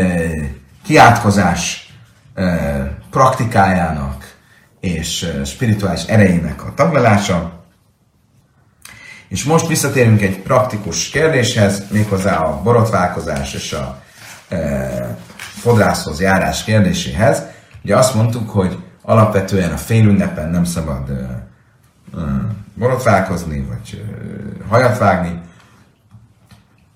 kiátkozás 0.84 1.91
praktikájának 3.10 4.36
és 4.80 5.32
spirituális 5.46 6.04
erejének 6.04 6.66
a 6.66 6.74
taglalása. 6.74 7.60
És 9.28 9.44
most 9.44 9.68
visszatérünk 9.68 10.22
egy 10.22 10.40
praktikus 10.40 11.10
kérdéshez, 11.10 11.84
méghozzá 11.92 12.38
a 12.38 12.62
borotválkozás 12.62 13.54
és 13.54 13.74
a 13.74 14.02
fodrászhoz 15.38 16.20
járás 16.20 16.64
kérdéséhez. 16.64 17.44
Ugye 17.84 17.98
azt 17.98 18.16
mondtuk, 18.16 18.50
hogy 18.50 18.78
alapvetően 19.02 19.72
a 19.72 19.78
félünnepen 19.78 20.50
nem 20.50 20.64
szabad 20.64 21.10
e, 21.10 21.48
borotválkozni, 22.74 23.66
vagy 23.70 24.04
hajat 24.70 24.98
vágni, 24.98 25.42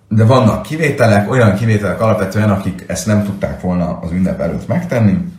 de 0.08 0.26
vannak 0.26 0.62
kivételek, 0.62 1.32
olyan 1.32 1.56
kivételek 1.56 2.02
alapvetően, 2.02 2.50
akik 2.50 2.84
ezt 2.88 3.06
nem 3.06 3.24
tudták 3.24 3.62
volna 3.62 4.00
az 4.00 4.12
ünnep 4.12 4.40
előtt 4.40 4.68
megtenni, 4.68 5.35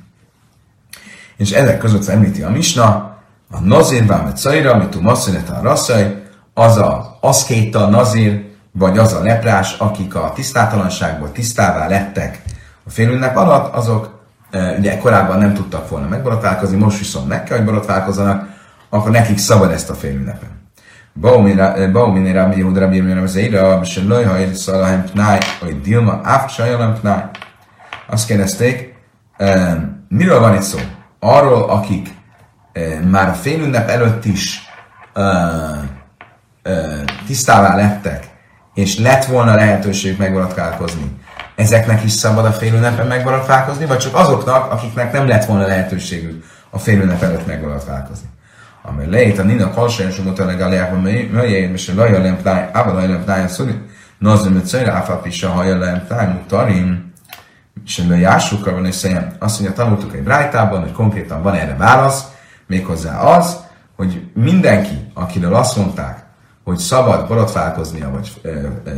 és 1.37 1.51
ezek 1.51 1.78
között 1.78 2.09
említi 2.09 2.43
a 2.43 2.51
Misna, 2.51 3.16
a 3.51 3.61
Nazir 3.61 4.07
Vámet 4.07 4.37
Szaira, 4.37 4.72
amit 4.72 4.95
a 4.95 5.61
Rasszai, 5.62 6.24
az 6.55 6.76
a 6.76 7.16
aszkéta, 7.20 7.89
nazir, 7.89 8.45
vagy 8.72 8.99
az 8.99 9.12
a 9.12 9.22
leprás, 9.22 9.76
akik 9.78 10.14
a 10.14 10.32
tisztátalanságból 10.34 11.32
tisztává 11.32 11.89
lettek 11.89 12.43
a 12.87 12.91
félünnep 12.91 13.37
alatt, 13.37 13.74
azok 13.74 14.20
e, 14.51 14.74
ugye 14.78 14.99
korábban 14.99 15.39
nem 15.39 15.55
tudtak 15.55 15.89
volna 15.89 16.09
megborotválkozni, 16.09 16.76
most 16.76 16.99
viszont 16.99 17.28
meg 17.28 17.45
kell, 17.45 17.57
hogy 17.57 17.66
borotválkozzanak, 17.66 18.49
akkor 18.89 19.11
nekik 19.11 19.39
szabad 19.39 19.70
ezt 19.70 19.91
a 19.91 19.95
félünnepen. 19.95 20.49
Baumini 21.93 22.32
Rabbi 22.32 22.57
Yehuda 22.57 22.80
Rabbi 22.80 22.97
Yehuda 22.97 23.26
Zeira, 23.26 23.80
és 23.82 24.03
Lajha 24.07 24.55
Szalahem 24.55 25.05
Pnáj, 25.05 25.39
vagy 25.61 25.80
Dilma 25.80 26.20
Áfcsajalem 26.22 26.95
Pnáj. 27.01 27.22
Azt 28.07 28.26
kérdezték, 28.26 28.95
e, 29.37 29.78
miről 30.09 30.41
van 30.41 30.55
itt 30.55 30.62
szó? 30.62 30.78
Arról, 31.20 31.70
akik 31.70 32.08
e, 32.72 33.00
már 33.00 33.28
a 33.28 33.32
félünnep 33.32 33.88
előtt 33.88 34.24
is 34.24 34.64
tisztává 37.26 37.76
lettek, 37.76 38.28
és 38.74 38.98
lett 38.98 39.24
volna 39.24 39.54
lehetőség 39.54 40.18
megborotválkozni, 40.18 41.16
ezeknek 41.54 42.04
is 42.04 42.12
szabad 42.12 42.44
a 42.44 42.52
félünnepen 42.52 43.06
megborotválkozni, 43.06 43.86
vagy 43.86 43.98
csak 43.98 44.14
azoknak, 44.14 44.72
akiknek 44.72 45.12
nem 45.12 45.26
lett 45.26 45.44
volna 45.44 45.66
lehetőségük 45.66 46.44
a 46.70 46.78
félünnep 46.78 47.22
előtt 47.22 47.46
megborotválkozni. 47.46 48.28
Ami 48.82 49.10
lejét 49.10 49.38
a 49.38 49.42
Nina 49.42 49.70
Kalsajon 49.70 50.10
Sumot 50.10 50.38
a 50.38 50.44
legalábbban 50.44 51.00
melyén, 51.32 51.72
és 51.72 51.88
a 51.88 51.94
Laja 51.94 52.20
Lempláj, 52.20 52.70
Ába 52.72 52.92
Laja 52.92 53.08
Lempláj, 53.08 53.48
Szuri, 53.48 53.74
Nazim, 54.18 54.52
hogy 54.52 54.64
Szajra 54.64 54.92
Áfap 54.92 55.26
is 55.26 55.42
a 55.42 55.50
Haja 55.50 55.78
Lempláj, 55.78 56.26
Mutarim, 56.26 57.05
és 57.85 58.05
a 58.11 58.14
Jásukkal 58.14 58.72
van 58.74 58.87
és 58.87 59.07
azt 59.39 59.61
mondja, 59.61 59.83
tanultuk 59.83 60.14
egy 60.14 60.22
brájtában, 60.22 60.81
hogy 60.81 60.93
konkrétan 60.93 61.43
van 61.43 61.55
erre 61.55 61.77
válasz, 61.77 62.24
méghozzá 62.66 63.18
az, 63.20 63.57
hogy 63.97 64.31
mindenki, 64.35 65.11
akiről 65.14 65.55
azt 65.55 65.77
mondták, 65.77 66.24
hogy 66.64 66.79
szabad 66.79 67.27
borotválkoznia, 67.29 68.11
vagy 68.11 68.33
ö, 68.43 68.51
ö, 68.51 68.61
ö, 68.85 68.91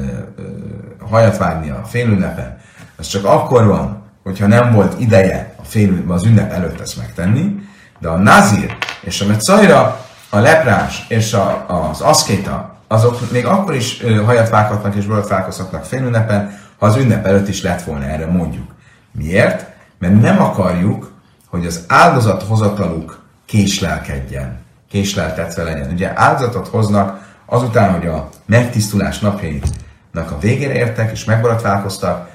hajat 1.11 1.37
vágnia 1.37 1.75
a 1.75 1.87
félünnepen, 1.87 2.59
ez 2.99 3.07
csak 3.07 3.25
akkor 3.25 3.67
van, 3.67 4.03
hogyha 4.23 4.47
nem 4.47 4.73
volt 4.73 5.01
ideje 5.01 5.55
a 5.57 5.65
fél, 5.65 6.05
az 6.09 6.25
ünnep 6.25 6.53
előtt 6.53 6.81
ezt 6.81 6.97
megtenni, 6.97 7.55
de 7.99 8.09
a 8.09 8.17
nazir 8.17 8.77
és 9.01 9.21
a 9.21 9.27
metszajra, 9.27 10.01
a 10.31 10.39
leprás 10.39 11.05
és 11.09 11.33
a, 11.33 11.65
az 11.91 12.01
aszkéta, 12.01 12.77
azok 12.89 13.31
még 13.31 13.47
akkor 13.47 13.75
is 13.75 14.03
hajat 14.25 14.49
vághatnak 14.49 14.95
és 14.95 15.07
borotválkozhatnak 15.07 15.85
félünnepen, 15.85 16.59
ha 16.79 16.87
az 16.87 16.97
ünnep 16.97 17.27
előtt 17.27 17.49
is 17.49 17.63
lett 17.63 17.83
volna 17.83 18.05
erre 18.05 18.27
mondjuk. 18.27 18.75
Miért? 19.13 19.67
Mert 19.99 20.21
nem 20.21 20.43
akarjuk, 20.43 21.13
hogy 21.47 21.67
az 21.67 21.85
áldozathozataluk 21.89 23.23
késlelkedjen, 23.47 24.59
késleltetve 24.89 25.63
legyen. 25.63 25.91
Ugye 25.93 26.13
áldozatot 26.15 26.69
hoznak 26.69 27.37
azután, 27.47 27.93
hogy 27.93 28.07
a 28.07 28.29
megtisztulás 28.47 29.19
napjainak 29.19 30.31
a 30.31 30.39
végére 30.41 30.75
értek, 30.75 31.11
és 31.11 31.25
megborotválkoztak, 31.25 32.31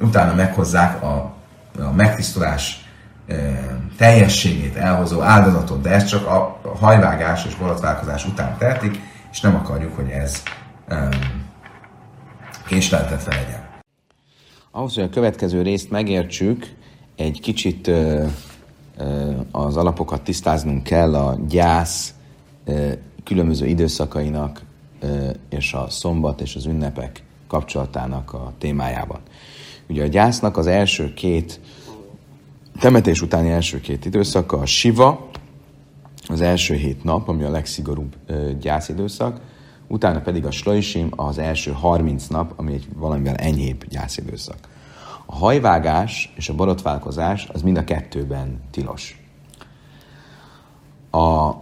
utána 0.00 0.34
meghozzák 0.34 1.02
a, 1.02 1.34
a 1.78 1.92
megtisztulás 1.96 2.84
teljességét 3.96 4.76
elhozó 4.76 5.20
áldozatot, 5.20 5.80
de 5.80 5.90
ez 5.90 6.04
csak 6.04 6.26
a 6.26 6.60
hajvágás 6.80 7.44
és 7.44 7.54
borotválkozás 7.54 8.26
után 8.26 8.56
tehetik, 8.58 9.00
és 9.32 9.40
nem 9.40 9.54
akarjuk, 9.54 9.96
hogy 9.96 10.08
ez 10.08 10.42
um, 10.90 11.45
késleltetve 12.68 13.34
legyen. 13.34 13.68
Ahhoz, 14.70 14.94
hogy 14.94 15.04
a 15.04 15.08
következő 15.08 15.62
részt 15.62 15.90
megértsük, 15.90 16.74
egy 17.16 17.40
kicsit 17.40 17.86
uh, 17.86 18.28
uh, 18.98 19.36
az 19.50 19.76
alapokat 19.76 20.22
tisztáznunk 20.22 20.82
kell 20.82 21.14
a 21.14 21.38
gyász 21.48 22.14
uh, 22.66 22.92
különböző 23.24 23.66
időszakainak 23.66 24.64
és 25.48 25.72
a 25.72 25.86
szombat 25.90 26.40
és 26.40 26.56
az 26.56 26.66
ünnepek 26.66 27.22
kapcsolatának 27.46 28.32
a 28.32 28.52
témájában. 28.58 29.20
Ugye 29.88 30.02
a 30.02 30.06
gyásznak 30.06 30.56
az 30.56 30.66
első 30.66 31.14
két, 31.14 31.60
temetés 32.80 33.22
utáni 33.22 33.50
első 33.50 33.80
két 33.80 34.04
időszaka 34.04 34.58
a 34.58 34.66
siva, 34.66 35.30
az 36.28 36.40
első 36.40 36.74
hét 36.74 37.04
nap, 37.04 37.28
ami 37.28 37.42
a 37.42 37.50
legszigorúbb 37.50 38.16
gyászidőszak, 38.60 39.40
utána 39.86 40.20
pedig 40.20 40.46
a 40.46 40.50
slajsim 40.50 41.10
az 41.16 41.38
első 41.38 41.72
30 41.72 42.26
nap, 42.26 42.52
ami 42.56 42.72
egy 42.72 42.86
valamivel 42.94 43.34
enyhébb 43.34 43.84
gyászidőszak. 43.88 44.68
A 45.26 45.34
hajvágás 45.34 46.32
és 46.36 46.48
a 46.48 46.54
borotválkozás 46.54 47.48
az 47.52 47.62
mind 47.62 47.76
a 47.76 47.84
kettőben 47.84 48.60
tilos. 48.70 49.24
A 51.10 51.52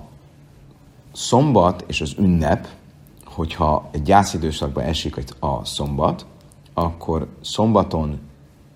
szombat 1.13 1.85
és 1.87 2.01
az 2.01 2.15
ünnep, 2.19 2.69
hogyha 3.25 3.89
egy 3.93 4.03
gyászidőszakba 4.03 4.83
esik 4.83 5.17
a 5.41 5.65
szombat, 5.65 6.27
akkor 6.75 7.29
szombaton 7.41 8.21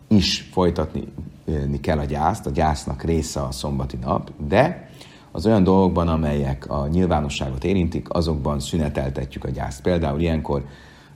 is 0.09 0.49
folytatni 0.53 1.81
kell 1.81 1.99
a 1.99 2.05
gyászt, 2.05 2.47
a 2.47 2.51
gyásznak 2.51 3.03
része 3.03 3.43
a 3.43 3.53
szombati 3.53 3.97
nap, 3.97 4.31
de 4.49 4.88
az 5.33 5.47
olyan 5.47 5.65
dolgokban, 5.65 6.09
amelyek 6.09 6.71
a 6.71 6.87
nyilvánosságot 6.87 7.65
érintik, 7.65 8.11
azokban 8.11 8.61
szüneteltetjük 8.61 9.45
a 9.45 9.51
gyászt. 9.51 9.83
Például 9.83 10.21
ilyenkor 10.21 10.65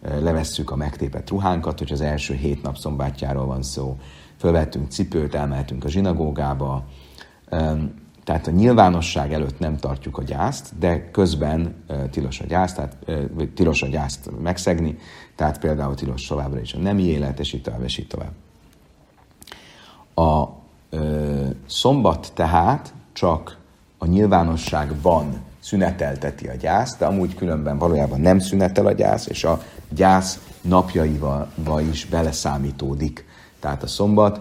levesszük 0.02 0.70
a 0.70 0.76
megtépett 0.76 1.30
ruhánkat, 1.30 1.78
hogy 1.78 1.92
az 1.92 2.00
első 2.00 2.34
hét 2.34 2.62
nap 2.62 2.76
szombátjáról 2.76 3.46
van 3.46 3.62
szó, 3.62 3.96
fölvettünk 4.36 4.90
cipőt, 4.90 5.34
elmehetünk 5.34 5.84
a 5.84 5.88
zsinagógába, 5.88 6.84
tehát 8.24 8.46
a 8.46 8.50
nyilvánosság 8.50 9.32
előtt 9.32 9.58
nem 9.58 9.76
tartjuk 9.76 10.18
a 10.18 10.22
gyászt, 10.22 10.78
de 10.78 11.10
közben 11.10 11.84
tilos 12.10 12.40
a 12.40 12.46
gyászt, 12.46 12.76
tehát 12.76 12.96
tilos 13.54 13.82
a 13.82 13.86
gyászt 13.86 14.30
megszegni, 14.42 14.98
tehát 15.36 15.58
például 15.58 15.94
tilos 15.94 16.26
továbbra 16.26 16.60
is 16.60 16.74
a 16.74 16.78
nemi 16.78 17.02
élet, 17.02 17.40
és 17.40 17.52
így 17.52 17.62
tovább, 17.62 17.82
és 17.82 17.98
így 17.98 18.06
tovább. 18.06 18.32
A 20.14 20.48
uh, 20.90 21.48
szombat 21.66 22.32
tehát 22.34 22.94
csak 23.12 23.61
a 24.02 24.06
nyilvánosságban 24.06 25.40
szünetelteti 25.60 26.48
a 26.48 26.54
gyászt, 26.54 26.98
de 26.98 27.06
amúgy 27.06 27.34
különben 27.34 27.78
valójában 27.78 28.20
nem 28.20 28.38
szünetel 28.38 28.86
a 28.86 28.92
gyász, 28.92 29.26
és 29.26 29.44
a 29.44 29.62
gyász 29.88 30.40
napjaival 30.60 31.80
is 31.90 32.04
beleszámítódik. 32.04 33.24
Tehát 33.60 33.82
a 33.82 33.86
szombat 33.86 34.40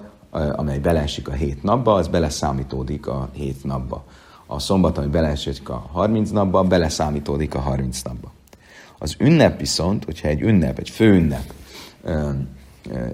amely 0.56 0.80
beleesik 0.80 1.28
a 1.28 1.32
hét 1.32 1.64
napba, 1.64 1.94
az 1.94 2.08
beleszámítódik 2.08 3.08
a 3.08 3.30
hét 3.34 3.64
napba. 3.64 4.04
A 4.46 4.60
szombat, 4.60 4.98
ami 4.98 5.08
beleesik 5.08 5.70
a 5.70 5.88
30 5.92 6.30
napba, 6.30 6.64
beleszámítódik 6.64 7.56
a 7.56 7.60
30 7.60 8.02
napba. 8.02 8.32
Az 8.98 9.16
ünnep 9.20 9.60
viszont, 9.60 10.06
hogyha 10.06 10.28
egy 10.28 10.42
ünnep, 10.42 10.78
egy 10.80 10.90
főünnep 10.90 11.54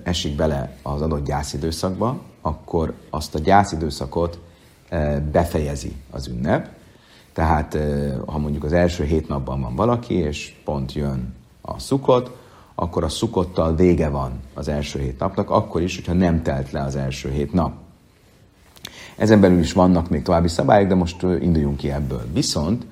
esik 0.04 0.36
bele 0.36 0.76
az 0.82 1.02
adott 1.02 1.26
gyászidőszakba, 1.26 2.22
akkor 2.42 2.94
azt 3.10 3.36
a 3.36 3.40
gyászidőszakot 3.40 4.40
befejezi 5.32 5.96
az 6.12 6.28
ünnep. 6.28 6.70
Tehát, 7.34 7.78
ha 8.26 8.38
mondjuk 8.38 8.64
az 8.64 8.74
első 8.74 9.04
hét 9.04 9.28
napban 9.28 9.62
van 9.62 9.76
valaki, 9.76 10.14
és 10.14 10.56
pont 10.64 10.94
jön 10.94 11.36
a 11.62 11.80
szukot, 11.80 12.38
akkor 12.76 13.04
a 13.04 13.10
szukottal 13.10 13.76
vége 13.76 14.10
van 14.10 14.40
az 14.54 14.68
első 14.68 15.00
hét 15.00 15.20
napnak, 15.20 15.50
akkor 15.50 15.82
is, 15.82 15.96
hogyha 15.96 16.14
nem 16.14 16.42
telt 16.44 16.72
le 16.72 16.82
az 16.82 16.96
első 16.96 17.32
hét 17.32 17.54
nap. 17.54 17.74
Ezen 19.16 19.40
belül 19.40 19.60
is 19.60 19.74
vannak 19.74 20.10
még 20.10 20.22
további 20.22 20.48
szabályok, 20.48 20.88
de 20.88 20.96
most 20.96 21.22
induljunk 21.22 21.78
ki 21.78 21.92
ebből. 21.92 22.26
Viszont 22.34 22.86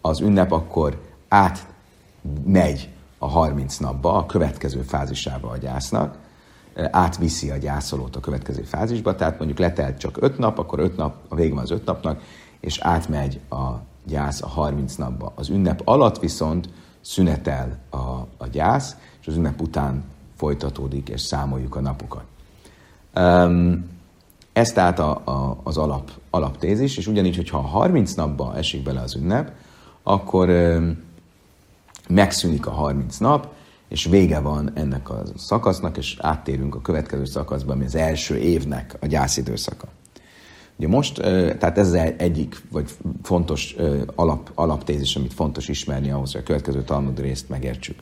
az 0.00 0.20
ünnep 0.20 0.52
akkor 0.52 1.00
átmegy 1.28 2.88
a 3.18 3.28
30 3.28 3.76
napba, 3.76 4.14
a 4.14 4.26
következő 4.26 4.80
fázisába 4.80 5.48
a 5.48 5.56
gyásznak, 5.56 6.16
átviszi 6.90 7.50
a 7.50 7.56
gyászolót 7.56 8.16
a 8.16 8.20
következő 8.20 8.62
fázisba, 8.62 9.14
tehát 9.14 9.38
mondjuk 9.38 9.58
letelt 9.58 9.98
csak 9.98 10.16
5 10.20 10.38
nap, 10.38 10.58
akkor 10.58 10.78
5 10.78 10.96
nap, 10.96 11.14
a 11.28 11.34
vége 11.34 11.54
van 11.54 11.62
az 11.62 11.70
5 11.70 11.84
napnak, 11.84 12.22
és 12.60 12.78
átmegy 12.78 13.40
a 13.50 13.70
gyász 14.04 14.42
a 14.42 14.48
30 14.48 14.94
napba. 14.94 15.32
Az 15.34 15.48
ünnep 15.48 15.80
alatt 15.84 16.18
viszont 16.18 16.68
szünetel 17.00 17.78
a, 17.90 17.96
a 18.36 18.46
gyász, 18.52 18.96
és 19.20 19.26
az 19.26 19.36
ünnep 19.36 19.60
után 19.60 20.04
folytatódik, 20.36 21.08
és 21.08 21.20
számoljuk 21.20 21.76
a 21.76 21.80
napokat. 21.80 22.24
Um, 23.14 23.92
ez 24.52 24.72
tehát 24.72 24.98
a, 24.98 25.22
a, 25.24 25.60
az 25.62 25.76
alap, 25.76 26.10
alaptézis, 26.30 26.96
és 26.96 27.06
ugyanígy, 27.06 27.36
hogyha 27.36 27.58
a 27.58 27.60
30 27.60 28.14
napba 28.14 28.56
esik 28.56 28.82
bele 28.82 29.00
az 29.00 29.14
ünnep, 29.14 29.52
akkor 30.02 30.48
um, 30.48 31.02
megszűnik 32.08 32.66
a 32.66 32.70
30 32.70 33.16
nap, 33.16 33.53
és 33.94 34.04
vége 34.04 34.40
van 34.40 34.70
ennek 34.74 35.10
a 35.10 35.22
szakasznak, 35.36 35.96
és 35.96 36.16
áttérünk 36.20 36.74
a 36.74 36.80
következő 36.80 37.24
szakaszba, 37.24 37.72
ami 37.72 37.84
az 37.84 37.94
első 37.94 38.36
évnek 38.36 38.96
a 39.00 39.06
gyászidőszaka. 39.06 39.88
Ugye 40.76 40.88
most, 40.88 41.14
tehát 41.58 41.78
ez 41.78 41.86
az 41.86 41.94
egyik, 42.16 42.62
vagy 42.70 42.90
fontos 43.22 43.76
alap, 44.14 44.50
alaptézis, 44.54 45.16
amit 45.16 45.34
fontos 45.34 45.68
ismerni 45.68 46.10
ahhoz, 46.10 46.32
hogy 46.32 46.40
a 46.40 46.44
következő 46.44 46.82
Talmud 46.82 47.20
részt 47.20 47.48
megértsük. 47.48 47.98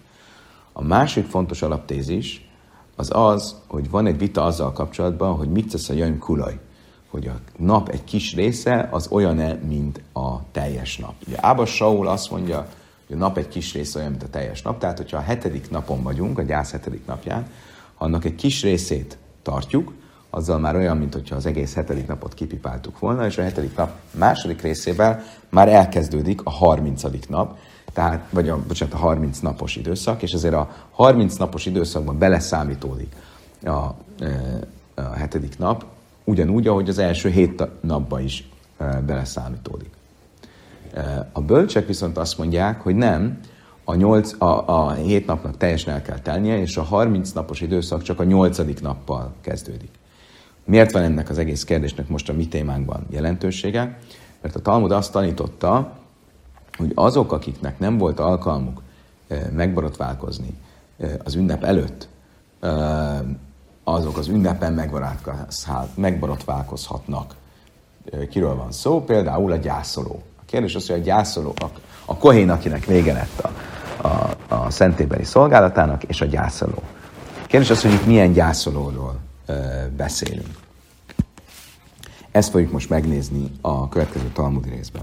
A 0.72 0.82
másik 0.82 1.26
fontos 1.26 1.62
alaptézis 1.62 2.48
az 2.96 3.10
az, 3.14 3.56
hogy 3.66 3.90
van 3.90 4.06
egy 4.06 4.18
vita 4.18 4.44
azzal 4.44 4.72
kapcsolatban, 4.72 5.36
hogy 5.36 5.48
mit 5.48 5.70
tesz 5.70 5.88
a 5.88 5.92
jöjjön 5.92 6.18
kulaj. 6.18 6.58
Hogy 7.10 7.26
a 7.26 7.34
nap 7.56 7.88
egy 7.88 8.04
kis 8.04 8.34
része 8.34 8.88
az 8.90 9.08
olyan-e, 9.10 9.54
mint 9.54 10.02
a 10.12 10.50
teljes 10.52 10.98
nap. 10.98 11.14
Ugye 11.26 11.36
Ába 11.40 11.66
Saul 11.66 12.08
azt 12.08 12.30
mondja, 12.30 12.68
a 13.12 13.16
nap 13.16 13.38
egy 13.38 13.48
kis 13.48 13.72
része 13.72 13.98
olyan, 13.98 14.10
mint 14.10 14.22
a 14.22 14.28
teljes 14.28 14.62
nap. 14.62 14.78
Tehát, 14.78 14.96
hogyha 14.96 15.16
a 15.16 15.20
hetedik 15.20 15.70
napon 15.70 16.02
vagyunk, 16.02 16.38
a 16.38 16.42
gyász 16.42 16.70
hetedik 16.70 17.06
napján, 17.06 17.46
ha 17.94 18.04
annak 18.04 18.24
egy 18.24 18.34
kis 18.34 18.62
részét 18.62 19.18
tartjuk, 19.42 19.92
azzal 20.30 20.58
már 20.58 20.76
olyan, 20.76 20.96
mint 20.96 21.12
hogyha 21.12 21.36
az 21.36 21.46
egész 21.46 21.74
hetedik 21.74 22.06
napot 22.06 22.34
kipipáltuk 22.34 22.98
volna, 22.98 23.26
és 23.26 23.38
a 23.38 23.42
hetedik 23.42 23.76
nap 23.76 23.90
második 24.10 24.62
részével 24.62 25.24
már 25.48 25.68
elkezdődik 25.68 26.40
a 26.44 26.50
harmincadik 26.50 27.28
nap, 27.28 27.58
tehát, 27.92 28.26
vagy 28.30 28.48
a, 28.48 28.58
bocsánat, 28.66 28.94
a 28.94 28.98
30 28.98 29.38
napos 29.38 29.76
időszak, 29.76 30.22
és 30.22 30.32
ezért 30.32 30.54
a 30.54 30.70
30 30.90 31.36
napos 31.36 31.66
időszakban 31.66 32.18
beleszámítódik 32.18 33.16
a, 33.62 33.70
e, 33.70 33.94
a 34.94 35.00
hetedik 35.00 35.58
nap, 35.58 35.84
ugyanúgy, 36.24 36.66
ahogy 36.66 36.88
az 36.88 36.98
első 36.98 37.28
hét 37.28 37.62
napban 37.80 38.22
is 38.22 38.48
e, 38.78 38.84
beleszámítódik. 38.84 39.90
A 41.32 41.40
bölcsek 41.40 41.86
viszont 41.86 42.18
azt 42.18 42.38
mondják, 42.38 42.80
hogy 42.80 42.94
nem, 42.94 43.40
a, 43.84 43.94
8, 43.94 44.42
a, 44.42 44.68
a 44.68 44.92
7 44.92 45.26
napnak 45.26 45.56
teljesen 45.56 45.94
el 45.94 46.02
kell 46.02 46.18
telnie, 46.18 46.60
és 46.60 46.76
a 46.76 46.82
30 46.82 47.32
napos 47.32 47.60
időszak 47.60 48.02
csak 48.02 48.20
a 48.20 48.24
8. 48.24 48.80
nappal 48.80 49.32
kezdődik. 49.40 49.90
Miért 50.64 50.92
van 50.92 51.02
ennek 51.02 51.28
az 51.28 51.38
egész 51.38 51.64
kérdésnek 51.64 52.08
most 52.08 52.28
a 52.28 52.32
mi 52.32 52.48
témánkban 52.48 53.06
jelentősége? 53.10 53.98
Mert 54.40 54.56
a 54.56 54.60
Talmud 54.60 54.90
azt 54.90 55.12
tanította, 55.12 55.92
hogy 56.76 56.92
azok, 56.94 57.32
akiknek 57.32 57.78
nem 57.78 57.98
volt 57.98 58.20
alkalmuk 58.20 58.82
megborotválkozni 59.52 60.56
az 61.24 61.34
ünnep 61.34 61.64
előtt, 61.64 62.08
azok 63.84 64.16
az 64.18 64.28
ünnepen 64.28 64.90
megborotválkozhatnak. 65.94 67.34
Kiről 68.30 68.54
van 68.54 68.72
szó? 68.72 69.04
Például 69.04 69.52
a 69.52 69.56
gyászoló. 69.56 70.22
Kérdés 70.52 70.74
az, 70.74 70.86
hogy 70.86 71.00
a 71.00 71.02
gyászoló, 71.02 71.52
a, 71.56 71.64
a 72.04 72.16
kohén, 72.16 72.50
akinek 72.50 72.84
vége 72.84 73.12
lett 73.12 73.38
a, 73.40 73.50
a, 74.08 74.30
a 74.54 74.70
szentébeli 74.70 75.24
szolgálatának, 75.24 76.02
és 76.04 76.20
a 76.20 76.24
gyászoló. 76.24 76.82
Kérdés 77.46 77.70
az, 77.70 77.82
hogy 77.82 77.92
itt 77.92 78.06
milyen 78.06 78.32
gyászolóról 78.32 79.18
beszélünk. 79.96 80.48
Ezt 82.30 82.50
fogjuk 82.50 82.72
most 82.72 82.88
megnézni 82.88 83.50
a 83.60 83.88
következő 83.88 84.28
Talmudi 84.32 84.70
részben. 84.70 85.02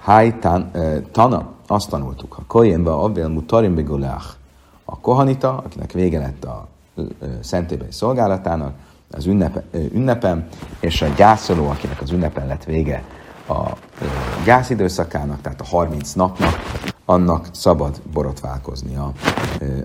Háj 0.00 0.38
tan, 0.38 0.70
Tana, 1.12 1.52
azt 1.66 1.90
tanultuk, 1.90 2.36
a 2.38 2.42
Koyenbe 2.46 2.90
Avél 2.90 3.28
Mutarim 3.28 3.74
Begulach, 3.74 4.26
a 4.84 4.98
Kohanita, 4.98 5.56
akinek 5.56 5.92
vége 5.92 6.18
lett 6.18 6.44
a 6.44 6.68
szentébeli 7.40 7.92
szolgálatának, 7.92 8.74
az 9.10 9.26
ünnepe, 9.26 9.64
ünnepem, 9.72 10.48
és 10.80 11.02
a 11.02 11.06
gyászoló, 11.06 11.68
akinek 11.68 12.00
az 12.00 12.10
ünnepen 12.10 12.46
lett 12.46 12.64
vége 12.64 13.04
a 13.48 13.76
gyászidőszakának, 14.44 15.40
tehát 15.40 15.60
a 15.60 15.64
30 15.64 16.12
napnak, 16.12 16.58
annak 17.04 17.46
szabad 17.52 18.00
borotválkozni 18.12 18.96
a, 18.96 19.12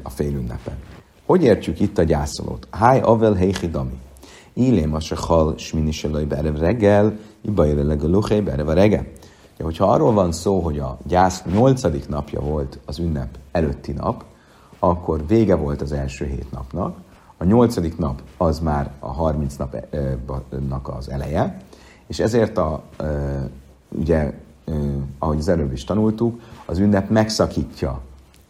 a 0.04 0.10
fél 0.10 0.36
ünnepen. 0.36 0.76
Hogy 1.26 1.44
értjük 1.44 1.80
itt 1.80 1.98
a 1.98 2.04
gyászolót? 2.04 2.68
Háj 2.72 3.00
avel 3.00 3.34
heichidami. 3.34 4.00
Illém 4.54 4.94
a 4.94 5.00
se 5.00 5.16
hal 5.20 5.58
smini 5.58 5.92
se 5.92 6.08
berev 6.08 6.56
reggel, 6.56 7.18
ibajre 7.42 7.84
legaluché 7.84 8.42
berev 8.42 8.68
a 8.68 8.74
reggel. 8.74 9.06
Hogyha 9.60 9.86
arról 9.86 10.14
van 10.14 10.32
szó, 10.32 10.60
hogy 10.60 10.80
a 10.80 10.98
gyász 11.08 11.44
nyolcadik 11.54 12.10
napja 12.10 12.40
volt 12.40 12.80
az 12.86 13.00
ünnep 13.00 13.38
előtti 13.52 13.92
nap, 13.92 14.24
akkor 14.80 15.28
vége 15.28 15.56
volt 15.56 15.82
az 15.82 15.92
első 15.92 16.26
hét 16.26 16.52
napnak, 16.52 16.98
a 17.38 17.44
nyolcadik 17.44 17.98
nap 17.98 18.22
az 18.38 18.60
már 18.60 18.92
a 19.00 19.12
30 19.12 19.56
napnak 19.56 20.88
az 20.98 21.10
eleje, 21.10 21.62
és 22.14 22.20
ezért 22.20 22.58
a, 22.58 22.84
ugye, 23.90 24.34
ahogy 25.20 25.38
az 25.38 25.48
előbb 25.48 25.72
is 25.74 25.84
tanultuk, 25.84 26.42
az 26.66 26.80
ünnep 26.80 27.10
megszakítja 27.10 28.02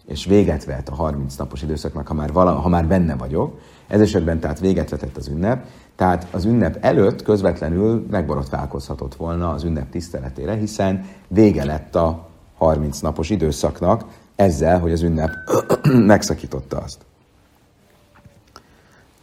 és 0.06 0.26
véget 0.26 0.66
vet 0.66 0.90
a 0.90 0.96
30 0.96 1.36
napos 1.36 1.62
időszaknak, 1.62 2.08
ha 2.08 2.14
már, 2.14 2.32
vala, 2.32 2.52
ha 2.52 2.70
már 2.70 2.86
benne 2.86 3.16
vagyok. 3.16 3.60
Ez 3.88 4.02
esetben 4.02 4.40
tehát 4.40 4.60
véget 4.60 4.90
vetett 4.90 5.18
az 5.18 5.28
ünnep, 5.28 5.66
tehát 5.96 6.28
az 6.32 6.46
ünnep 6.46 6.78
előtt 6.82 7.22
közvetlenül 7.22 8.08
megborotválkozhatott 8.12 9.16
volna 9.16 9.52
az 9.52 9.64
ünnep 9.64 9.90
tiszteletére, 9.90 10.56
hiszen 10.56 11.06
vége 11.28 11.66
lett 11.66 11.96
a 11.96 12.28
30 12.58 13.00
napos 13.00 13.30
időszaknak 13.30 14.06
ezzel, 14.36 14.80
hogy 14.80 14.92
az 14.92 15.02
ünnep 15.02 15.32
megszakította 16.14 16.78
azt. 16.78 17.00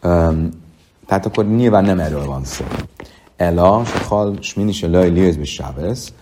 Um, 0.02 0.48
tehát 1.06 1.26
akkor 1.26 1.46
nyilván 1.46 1.84
nem 1.84 1.98
erről 1.98 2.24
van 2.24 2.44
szó. 2.44 2.64
Ela, 3.40 3.82
hal, 4.08 4.36
smini 4.40 4.72
se 4.72 4.88
laj 4.88 5.08
liőzbe 5.08 5.44
sábesz, 5.44 6.12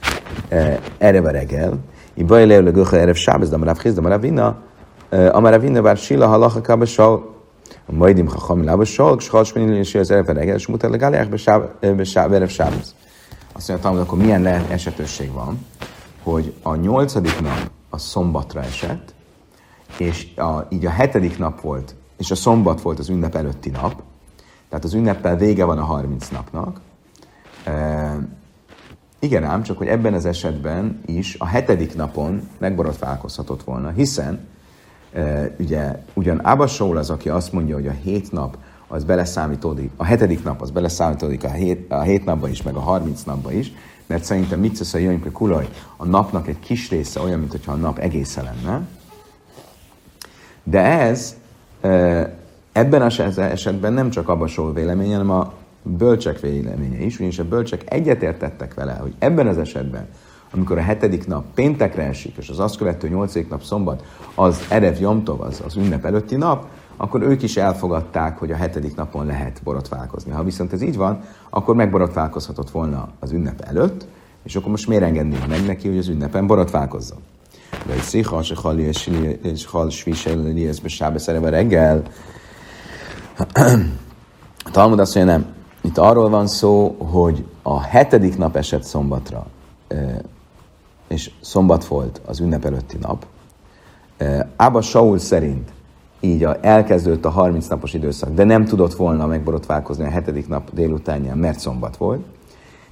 erre 0.98 1.18
a 1.18 1.30
reggel, 1.30 1.78
i 2.14 2.24
baj 2.24 2.46
leo 2.46 2.62
le 2.62 2.70
göche 2.70 2.96
erev 2.96 3.14
sábesz, 3.14 3.48
de 3.48 3.54
amarav 3.54 3.78
chiz, 3.78 3.92
de 3.94 4.00
amarav 4.00 4.20
vinna, 4.20 4.56
amarav 5.10 5.60
vinna 5.60 5.82
bár 5.82 5.96
sila 5.96 6.26
halacha 6.26 6.60
kába 6.60 6.84
sal, 6.84 7.34
a 7.86 7.92
majdim 7.92 8.26
chacham 8.26 8.64
lába 8.64 8.84
sal, 8.84 9.16
és 9.18 9.28
hal 9.28 9.44
smini 9.44 9.82
se 9.82 9.98
az 9.98 10.10
erev 10.10 10.28
a 10.28 10.32
reggel, 10.32 10.54
és 10.54 10.66
mutat 10.66 10.90
legáliák 10.90 11.28
erev 12.14 12.48
sábesz. 12.48 12.94
Azt 13.52 13.68
mondja, 13.68 14.02
akkor 14.02 14.18
milyen 14.18 14.46
esetőség 14.46 15.32
van, 15.32 15.66
hogy 16.22 16.54
a 16.62 16.74
nyolcadik 16.74 17.40
nap 17.40 17.70
a 17.90 17.98
szombatra 17.98 18.60
esett, 18.60 19.14
és 19.96 20.34
a, 20.36 20.66
így 20.68 20.86
a 20.86 20.90
hetedik 20.90 21.38
nap 21.38 21.60
volt, 21.60 21.94
és 22.18 22.30
a 22.30 22.34
szombat 22.34 22.80
volt 22.80 22.98
az 22.98 23.08
ünnep 23.08 23.34
előtti 23.34 23.70
nap, 23.70 24.02
tehát 24.68 24.84
az 24.84 24.94
ünneppel 24.94 25.36
vége 25.36 25.64
van 25.64 25.78
a 25.78 25.84
30 25.84 26.28
napnak. 26.28 26.86
Igen 29.20 29.44
ám, 29.44 29.62
csak 29.62 29.78
hogy 29.78 29.86
ebben 29.86 30.14
az 30.14 30.24
esetben 30.24 31.00
is 31.06 31.36
a 31.38 31.46
hetedik 31.46 31.94
napon 31.94 32.48
megborotválkozhatott 32.58 33.62
volna, 33.62 33.90
hiszen 33.90 34.38
e, 35.12 35.54
ugye 35.58 36.02
ugyan 36.14 36.38
Abasol 36.38 36.96
az, 36.96 37.10
aki 37.10 37.28
azt 37.28 37.52
mondja, 37.52 37.74
hogy 37.74 37.86
a 37.86 37.90
hét 38.02 38.32
nap 38.32 38.56
az 38.88 39.04
beleszámítódik, 39.04 39.90
a 39.96 40.04
hetedik 40.04 40.44
nap 40.44 40.62
az 40.62 40.70
beleszámítódik 40.70 41.44
a 41.44 41.50
hét, 41.50 41.92
a 41.92 42.00
hét 42.00 42.24
napba 42.24 42.48
is, 42.48 42.62
meg 42.62 42.74
a 42.74 42.80
harminc 42.80 43.22
napba 43.22 43.52
is, 43.52 43.72
mert 44.06 44.24
szerintem 44.24 44.60
mit 44.60 44.76
szesz 44.76 44.94
a 44.94 44.98
jöjjön 44.98 45.32
kulaj, 45.32 45.68
a 45.96 46.04
napnak 46.04 46.48
egy 46.48 46.58
kis 46.58 46.90
része 46.90 47.20
olyan, 47.20 47.38
mintha 47.38 47.72
a 47.72 47.76
nap 47.76 47.98
egészen 47.98 48.44
lenne. 48.44 48.86
De 50.62 50.80
ez 50.80 51.36
ebben 52.72 53.02
az 53.02 53.38
esetben 53.38 53.92
nem 53.92 54.10
csak 54.10 54.28
Abasol 54.28 54.72
véleménye, 54.72 55.16
hanem 55.16 55.30
a 55.30 55.52
bölcsek 55.82 56.40
véleménye 56.40 56.98
is, 56.98 57.16
ugyanis 57.16 57.38
a 57.38 57.48
bölcsek 57.48 57.92
egyetértettek 57.92 58.74
vele, 58.74 58.92
hogy 58.92 59.14
ebben 59.18 59.46
az 59.46 59.58
esetben, 59.58 60.06
amikor 60.52 60.78
a 60.78 60.82
hetedik 60.82 61.26
nap 61.26 61.44
péntekre 61.54 62.02
esik, 62.02 62.36
és 62.36 62.48
az 62.48 62.58
azt 62.58 62.76
követő 62.76 63.08
nyolcadik 63.08 63.48
nap 63.48 63.62
szombat, 63.62 64.04
az 64.34 64.66
Erev 64.70 65.00
Jomtov, 65.00 65.40
az, 65.40 65.62
az 65.64 65.76
ünnep 65.76 66.04
előtti 66.04 66.36
nap, 66.36 66.66
akkor 66.96 67.22
ők 67.22 67.42
is 67.42 67.56
elfogadták, 67.56 68.38
hogy 68.38 68.52
a 68.52 68.56
hetedik 68.56 68.96
napon 68.96 69.26
lehet 69.26 69.60
borotválkozni. 69.64 70.32
Ha 70.32 70.44
viszont 70.44 70.72
ez 70.72 70.82
így 70.82 70.96
van, 70.96 71.20
akkor 71.50 71.74
megborotválkozhatott 71.74 72.70
volna 72.70 73.08
az 73.20 73.32
ünnep 73.32 73.60
előtt, 73.60 74.06
és 74.42 74.56
akkor 74.56 74.70
most 74.70 74.88
miért 74.88 75.02
engednék 75.02 75.46
meg 75.46 75.66
neki, 75.66 75.88
hogy 75.88 75.98
az 75.98 76.08
ünnepen 76.08 76.46
borotválkozzon? 76.46 77.18
De 77.86 77.92
egy 77.92 78.00
szicha, 78.00 78.42
se 78.42 78.54
hali, 78.56 78.82
és 79.42 79.66
hal 79.66 79.90
svisel, 79.90 80.64
ez 80.64 80.80
reggel. 81.26 82.02
Talmud 84.72 84.98
azt 84.98 85.14
mondja, 85.14 85.32
nem. 85.32 85.56
Itt 85.88 85.98
arról 85.98 86.28
van 86.28 86.46
szó, 86.46 86.96
hogy 86.98 87.44
a 87.62 87.80
hetedik 87.80 88.38
nap 88.38 88.56
esett 88.56 88.82
szombatra, 88.82 89.46
és 91.06 91.30
szombat 91.40 91.86
volt 91.86 92.20
az 92.26 92.40
ünnep 92.40 92.64
előtti 92.64 92.96
nap. 93.00 93.26
Ába 94.56 94.80
Saul 94.80 95.18
szerint 95.18 95.70
így 96.20 96.44
a, 96.44 96.56
elkezdődött 96.60 97.24
a 97.24 97.30
30 97.30 97.66
napos 97.66 97.94
időszak, 97.94 98.34
de 98.34 98.44
nem 98.44 98.64
tudott 98.64 98.94
volna 98.94 99.26
megborotválkozni 99.26 100.04
a 100.04 100.10
hetedik 100.10 100.48
nap 100.48 100.70
délutánján, 100.72 101.38
mert 101.38 101.58
szombat 101.58 101.96
volt. 101.96 102.24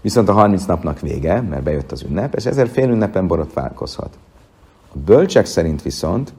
Viszont 0.01 0.29
a 0.29 0.33
30 0.33 0.65
napnak 0.65 1.01
vége, 1.01 1.41
mert 1.41 1.63
bejött 1.63 1.93
az 1.93 2.03
ünnep, 2.03 2.35
és 2.35 2.47
ezért 2.47 2.71
fél 2.71 2.89
ünnepen 2.89 3.27
borotválkozhat. 3.27 4.19
A 4.95 4.99
bölcsek 5.05 5.47
szerint 5.47 5.83
viszont 5.83 6.33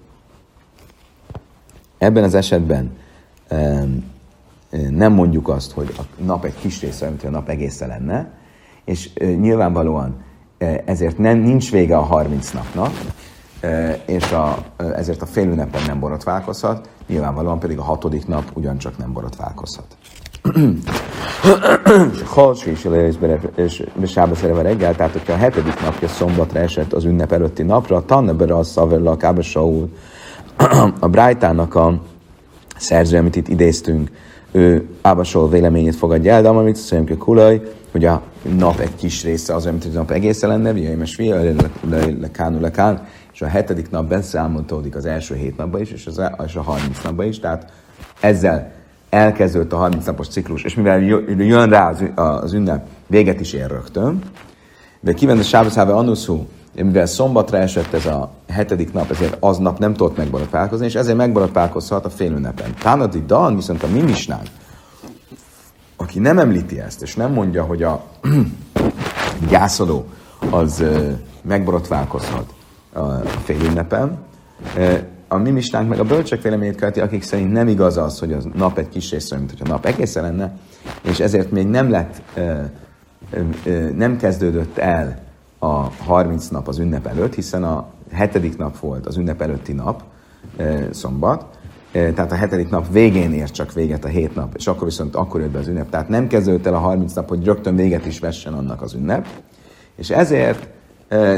ebben 1.98 2.24
az 2.24 2.34
esetben 2.34 2.98
nem 4.90 5.14
mondjuk 5.14 5.50
azt, 5.50 5.72
hogy 5.72 5.94
a 5.98 6.02
nap 6.24 6.46
egy 6.46 6.56
kis 6.60 6.82
része, 6.82 7.08
mint 7.08 7.24
a 7.24 7.30
nap 7.30 7.50
egészen 7.50 7.88
lenne, 7.88 8.32
és 8.86 9.14
nyilvánvalóan 9.16 10.26
ezért 10.86 11.18
nem, 11.18 11.38
nincs 11.38 11.72
vége 11.72 11.98
a 11.98 12.02
30 12.02 12.52
napnak, 12.52 12.92
és 14.06 14.32
a, 14.32 14.58
ezért 14.96 15.22
a 15.22 15.26
fél 15.26 15.48
ünnepen 15.48 15.82
nem 15.88 16.00
borotválkozhat, 16.00 16.90
nyilvánvalóan 17.08 17.60
pedig 17.60 17.78
a 17.78 17.84
hatodik 17.84 18.28
nap 18.28 18.44
ugyancsak 18.54 18.98
nem 18.98 19.14
borotválkozhat. 19.14 19.98
Halsvi 22.26 22.72
és 23.56 23.84
besába 23.96 24.36
szereve 24.36 24.62
reggel, 24.62 24.96
tehát 24.96 25.12
hogyha 25.12 25.34
a 25.34 25.38
hetedik 25.38 25.82
napja 25.82 26.08
szombatra 26.08 26.60
esett 26.60 26.94
az 26.94 27.04
ünnep 27.04 27.32
előtti 27.32 27.64
napra, 27.64 28.06
Tannebere 28.06 28.56
a 28.56 28.64
Szavella, 28.64 29.12
a 29.12 29.18
Kába 29.18 29.42
Saul, 29.42 29.94
a 31.00 31.08
Brájtának 31.08 31.76
a 31.76 32.02
szerző, 32.78 33.18
amit 33.18 33.36
itt 33.36 33.48
idéztünk, 33.48 34.12
ő 34.52 34.88
Ábasol 35.02 35.50
véleményét 35.50 35.96
fogadja 35.96 36.34
el, 36.34 36.42
de 36.42 36.48
amit 36.48 36.78
hogy 36.90 37.18
kulaj, 37.18 37.62
hogy 37.92 38.06
a 38.06 38.22
nap 38.58 38.80
egy 38.80 38.96
kis 38.96 39.24
része 39.24 39.56
az, 39.56 39.64
hogy 39.64 39.90
a 39.92 39.98
nap 39.98 40.12
egészen 40.12 40.50
lenne, 40.50 40.74
Viaimes 40.74 41.16
Via, 41.16 41.54
Lekán, 42.22 42.60
Lekán, 42.60 43.08
és 43.34 43.42
a 43.42 43.48
hetedik 43.48 43.90
nap 43.90 44.08
beszámoltódik 44.08 44.96
az 44.96 45.06
első 45.06 45.36
hét 45.36 45.58
napban 45.58 45.82
is, 45.82 45.92
és, 45.92 46.06
az, 46.06 46.22
és 46.46 46.56
a 46.56 46.62
harminc 46.62 47.04
napban 47.04 47.26
is, 47.26 47.40
tehát 47.40 47.72
ezzel 48.20 48.72
elkezdődött 49.10 49.74
a 49.74 49.78
30 49.78 50.06
napos 50.06 50.28
ciklus, 50.28 50.64
és 50.64 50.76
mivel 50.76 51.00
jön 51.38 51.70
rá 51.70 51.90
az, 51.90 52.04
az 52.16 52.54
ünnep, 52.54 52.88
véget 53.08 53.40
is 53.40 53.54
ér 53.54 53.68
rögtön, 53.68 54.22
de 55.00 55.14
kivenne 55.14 55.42
Sábaszháve 55.42 55.94
Anuszú, 55.94 56.48
mivel 56.84 57.06
szombatra 57.06 57.58
esett 57.58 57.94
ez 57.94 58.06
a 58.06 58.30
hetedik 58.48 58.94
nap, 58.94 59.12
ezért 59.12 59.38
aznap 59.40 59.80
nem 59.80 59.94
tudott 59.94 60.18
megborotválkozni, 60.18 60.86
és 60.86 60.96
ezért 60.96 61.18
megborotválkozhat 61.18 62.06
a 62.06 62.10
fél 62.10 62.32
ünnepen. 62.32 62.74
Tánadi 62.80 63.24
Dan, 63.26 63.56
viszont 63.56 63.84
a 63.84 63.88
mi 63.88 64.04
aki 65.98 66.20
nem 66.20 66.40
említi 66.40 66.80
ezt, 66.80 67.02
és 67.02 67.16
nem 67.16 67.32
mondja, 67.32 67.64
hogy 67.64 67.84
a 67.84 68.04
gyászoló 69.50 70.06
az 70.50 70.84
megborotválkozhat 71.42 72.54
a 72.94 73.12
fél 73.44 73.62
ünnepen, 73.62 74.18
a 75.28 75.38
mi 75.38 75.64
meg 75.72 76.00
a 76.00 76.04
bölcsek 76.04 76.42
véleményét 76.42 76.76
követi, 76.76 77.00
akik 77.00 77.24
szerint 77.24 77.52
nem 77.52 77.68
igaz 77.68 77.98
az, 77.98 78.20
hogy 78.20 78.34
a 78.34 78.38
nap 78.54 78.78
egy 78.78 78.90
kis 78.90 79.12
része, 79.12 79.38
mint 79.38 79.50
hogy 79.50 79.62
a 79.64 79.68
nap 79.68 79.86
egészen 79.86 80.24
lenne, 80.24 80.58
és 81.02 81.20
ezért 81.20 81.52
még 81.52 81.68
nem 81.68 81.90
lett, 81.90 82.22
nem 83.96 84.18
kezdődött 84.18 84.78
el 84.78 85.27
a 85.60 85.90
30 86.04 86.48
nap 86.48 86.68
az 86.68 86.78
ünnep 86.78 87.06
előtt, 87.06 87.34
hiszen 87.34 87.64
a 87.64 87.86
hetedik 88.12 88.58
nap 88.58 88.80
volt 88.80 89.06
az 89.06 89.18
ünnep 89.18 89.42
előtti 89.42 89.74
nap, 89.74 90.04
szombat, 90.92 91.46
tehát 91.92 92.32
a 92.32 92.36
hetedik 92.36 92.70
nap 92.70 92.92
végén 92.92 93.34
ért 93.34 93.54
csak 93.54 93.74
véget 93.74 94.06
a 94.06 94.08
hét 94.08 94.36
nap, 94.36 94.56
és 94.56 94.68
akkor 94.68 94.88
viszont 94.88 95.16
akkor 95.16 95.42
jött 95.42 95.50
be 95.52 95.60
az 95.60 95.68
ünnep. 95.68 95.90
Tehát 95.90 96.10
nem 96.10 96.28
kezdődött 96.28 96.66
el 96.66 96.74
a 96.74 96.80
30 96.80 97.14
nap, 97.14 97.30
hogy 97.30 97.46
rögtön 97.46 97.76
véget 97.76 98.06
is 98.06 98.20
vessen 98.20 98.54
annak 98.54 98.82
az 98.82 98.94
ünnep, 98.94 99.28
és 99.96 100.10
ezért 100.10 100.68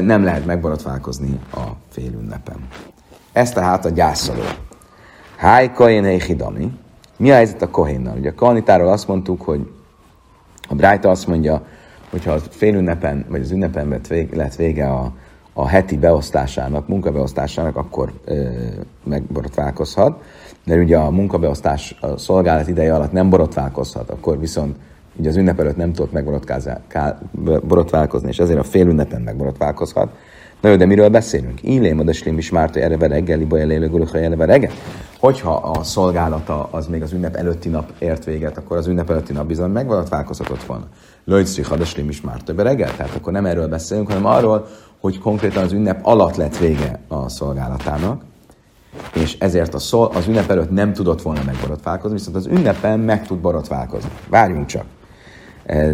nem 0.02 0.24
lehet 0.24 0.46
megborotválkozni 0.46 1.38
a 1.52 1.60
fél 1.88 2.12
ünnepen. 2.12 2.68
Ez 3.32 3.52
tehát 3.52 3.84
a 3.84 3.88
gyászoló. 3.88 4.42
Háj, 5.36 5.72
Kohen 5.72 6.20
Hidami. 6.20 6.72
Mi 7.16 7.30
a 7.30 7.34
helyzet 7.34 7.62
a 7.62 7.70
Kohénnal? 7.70 8.16
Ugye 8.18 8.30
a 8.30 8.34
Kohanitáról 8.34 8.88
azt 8.88 9.08
mondtuk, 9.08 9.42
hogy 9.42 9.70
a 10.68 10.74
Brájta 10.74 11.10
azt 11.10 11.26
mondja, 11.26 11.62
hogyha 12.10 12.32
a 12.32 12.38
fél 12.38 12.74
ünnepen, 12.74 13.24
vagy 13.28 13.40
az 13.40 13.50
ünnepen 13.50 13.88
lett 13.88 14.06
vége, 14.06 14.36
lett 14.36 14.54
vége 14.54 14.88
a, 14.88 15.12
a 15.52 15.68
heti 15.68 15.96
beosztásának, 15.96 16.88
munkabeosztásának, 16.88 17.76
akkor 17.76 18.12
ö, 18.24 18.48
megborotválkozhat. 19.04 20.22
De 20.64 20.76
ugye 20.76 20.96
a 20.96 21.10
munkabeosztás 21.10 21.96
a 22.00 22.16
szolgálat 22.16 22.68
ideje 22.68 22.94
alatt 22.94 23.12
nem 23.12 23.30
borotválkozhat, 23.30 24.10
akkor 24.10 24.38
viszont 24.38 24.76
ugye 25.16 25.28
az 25.28 25.36
ünnep 25.36 25.60
előtt 25.60 25.76
nem 25.76 25.92
tudott 25.92 26.12
megborotválkozni, 26.12 28.28
és 28.28 28.38
ezért 28.38 28.58
a 28.58 28.62
fél 28.62 28.86
ünnepen 28.86 29.22
megborotválkozhat. 29.22 30.12
Na 30.60 30.68
jó, 30.68 30.76
de 30.76 30.86
miről 30.86 31.08
beszélünk? 31.08 31.62
Illém, 31.62 31.98
a 31.98 32.02
deslim 32.02 32.38
is 32.38 32.50
márta 32.50 32.80
erre 32.80 33.06
reggel, 33.06 33.40
ibolya 33.40 33.66
lélő 33.66 33.88
guluha 33.88 34.18
erre 34.18 34.44
reggel. 34.44 34.70
Hogyha 35.18 35.54
a 35.54 35.82
szolgálata 35.82 36.68
az 36.70 36.86
még 36.86 37.02
az 37.02 37.12
ünnep 37.12 37.34
előtti 37.34 37.68
nap 37.68 37.92
ért 37.98 38.24
véget, 38.24 38.56
akkor 38.58 38.76
az 38.76 38.86
ünnep 38.86 39.10
előtti 39.10 39.32
nap 39.32 39.46
bizony 39.46 39.70
megváltoztatott 39.70 40.62
volna. 40.62 40.84
Lőjtszri, 41.24 41.62
hadeslim 41.62 42.08
is 42.08 42.20
márta 42.20 42.62
reggel. 42.62 42.96
Tehát 42.96 43.14
akkor 43.14 43.32
nem 43.32 43.46
erről 43.46 43.68
beszélünk, 43.68 44.08
hanem 44.08 44.26
arról, 44.26 44.66
hogy 45.00 45.18
konkrétan 45.18 45.64
az 45.64 45.72
ünnep 45.72 46.06
alatt 46.06 46.36
lett 46.36 46.58
vége 46.58 47.00
a 47.08 47.28
szolgálatának, 47.28 48.22
és 49.14 49.36
ezért 49.38 49.74
a 49.74 49.78
szol, 49.78 50.10
az 50.14 50.26
ünnep 50.26 50.50
előtt 50.50 50.70
nem 50.70 50.92
tudott 50.92 51.22
volna 51.22 51.40
megborotválkozni, 51.46 52.16
viszont 52.16 52.36
az 52.36 52.46
ünnepen 52.46 53.00
meg 53.00 53.26
tud 53.26 53.38
borotválkozni. 53.38 54.10
Várjunk 54.28 54.66
csak. 54.66 54.84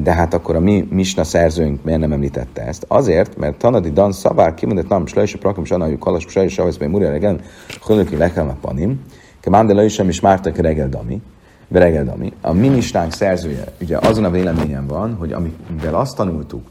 De 0.03 0.13
hát 0.13 0.35
akkor 0.35 0.57
a 0.57 0.61
mi 0.61 0.89
misna 0.91 1.25
szerzőnk 1.25 1.85
miért 1.85 2.01
nem 2.01 2.13
említette 2.13 2.63
ezt? 2.63 2.85
Azért, 2.89 3.37
mert 3.37 3.57
Tanadi 3.57 3.91
Dan 3.91 4.13
Szavár 4.13 4.55
kimondott 4.55 4.89
nem, 4.89 5.07
Slajs 5.07 5.35
a 5.35 5.39
Prakom, 5.39 5.65
Sanaljuk 5.65 6.01
Kalas, 6.01 6.25
Slajs 6.29 6.53
Savasz, 6.53 6.77
Bej 6.77 6.89
Murja 6.89 7.11
Regen, 7.11 7.41
Hölöki 7.87 8.17
Lekelme 8.17 8.57
Panim, 8.61 9.01
Kemán 9.41 9.67
de 9.67 9.73
Lajsem 9.73 10.09
is 10.09 10.21
Mártak 10.21 10.57
Regel 10.57 10.89
Dami, 10.89 11.23
Regel 11.71 12.05
Dami. 12.05 12.33
A 12.41 12.53
mi 12.53 12.69
misnánk 12.69 13.13
szerzője 13.13 13.65
ugye 13.81 13.99
azon 13.99 14.25
a 14.25 14.31
véleményen 14.31 14.87
van, 14.87 15.15
hogy 15.15 15.33
amivel 15.33 15.95
azt 15.95 16.17
tanultuk, 16.17 16.67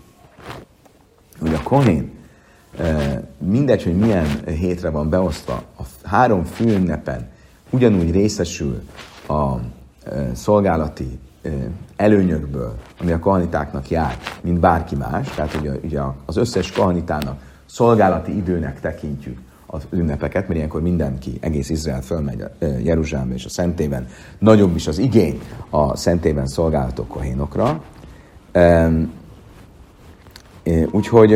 hogy 1.39 1.53
a 1.53 1.63
Kohén 1.63 2.11
mindegy, 3.37 3.83
hogy 3.83 3.97
milyen 3.97 4.27
hétre 4.45 4.89
van 4.89 5.09
beosztva, 5.09 5.63
a 5.77 5.83
három 6.03 6.43
főünnepen 6.43 7.29
ugyanúgy 7.69 8.11
részesül 8.11 8.81
a 9.27 9.53
szolgálati 10.33 11.19
előnyökből, 11.95 12.75
ami 13.01 13.11
a 13.11 13.19
kohanitáknak 13.19 13.89
jár, 13.89 14.17
mint 14.41 14.59
bárki 14.59 14.95
más, 14.95 15.29
tehát 15.29 15.53
ugye, 15.53 15.71
ugye 15.83 15.99
az 16.25 16.37
összes 16.37 16.71
kohanitának 16.71 17.39
szolgálati 17.65 18.35
időnek 18.37 18.79
tekintjük 18.79 19.37
az 19.65 19.87
ünnepeket, 19.89 20.47
mert 20.47 20.55
ilyenkor 20.55 20.81
mindenki, 20.81 21.37
egész 21.41 21.69
Izrael 21.69 22.01
fölmegy 22.01 22.43
Jeruzsálembe 22.83 23.33
és 23.33 23.45
a 23.45 23.49
szentében, 23.49 24.07
nagyobb 24.39 24.75
is 24.75 24.87
az 24.87 24.97
igény 24.97 25.41
a 25.69 25.97
szentében 25.97 26.47
szolgálatok 26.47 27.07
kohénokra. 27.07 27.81
Úgyhogy 30.91 31.33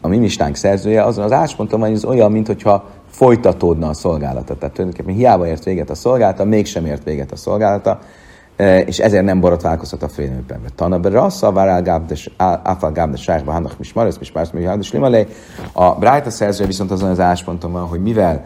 a 0.00 0.08
mi 0.08 0.18
mistánk 0.18 0.56
szerzője 0.56 1.02
azon 1.02 1.24
az 1.24 1.32
ásponton 1.32 1.80
van, 1.80 1.88
hogy 1.88 1.98
ez 1.98 2.04
olyan, 2.04 2.32
mintha 2.32 2.90
folytatódna 3.10 3.88
a 3.88 3.94
szolgálata. 3.94 4.56
Tehát 4.56 4.74
tulajdonképpen 4.74 5.14
hiába 5.14 5.46
ért 5.46 5.64
véget 5.64 5.90
a 5.90 5.94
szolgálata, 5.94 6.44
mégsem 6.44 6.86
ért 6.86 7.04
véget 7.04 7.32
a 7.32 7.36
szolgálata, 7.36 8.00
és 8.86 8.98
ezért 8.98 9.24
nem 9.24 9.40
borotválkozhat 9.40 10.02
a 10.02 10.08
félnőben. 10.08 10.60
Tana 10.74 11.08
rassza, 11.08 11.52
vár 11.52 11.82
áfal 12.62 12.92
gábdes 12.92 13.22
sárba, 13.22 13.52
hannak 13.52 13.78
mismaresz, 13.78 14.18
mismaresz, 14.18 14.50
mismaresz, 14.50 14.90
limalé. 14.90 15.26
A 15.72 15.90
Brájta 15.90 16.30
szerző 16.30 16.66
viszont 16.66 16.90
azon 16.90 17.10
az 17.10 17.20
ásponton 17.20 17.72
van, 17.72 17.86
hogy 17.86 18.02
mivel 18.02 18.44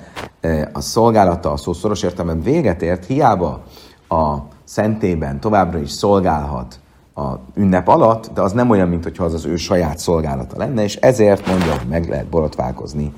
a 0.72 0.80
szolgálata 0.80 1.52
a 1.52 1.56
szó 1.56 1.72
szoros 1.72 2.02
értelemben 2.02 2.42
véget 2.42 2.82
ért, 2.82 3.06
hiába 3.06 3.62
a 4.08 4.36
szentében 4.64 5.40
továbbra 5.40 5.78
is 5.78 5.90
szolgálhat 5.90 6.80
a 7.14 7.34
ünnep 7.54 7.88
alatt, 7.88 8.30
de 8.34 8.40
az 8.40 8.52
nem 8.52 8.70
olyan, 8.70 8.88
mint 8.88 9.02
hogyha 9.02 9.24
az 9.24 9.34
az 9.34 9.44
ő 9.44 9.56
saját 9.56 9.98
szolgálata 9.98 10.56
lenne, 10.58 10.82
és 10.82 10.96
ezért 10.96 11.46
mondja, 11.46 11.72
hogy 11.72 11.88
meg 11.88 12.08
lehet 12.08 12.26
borotválkozni 12.26 13.12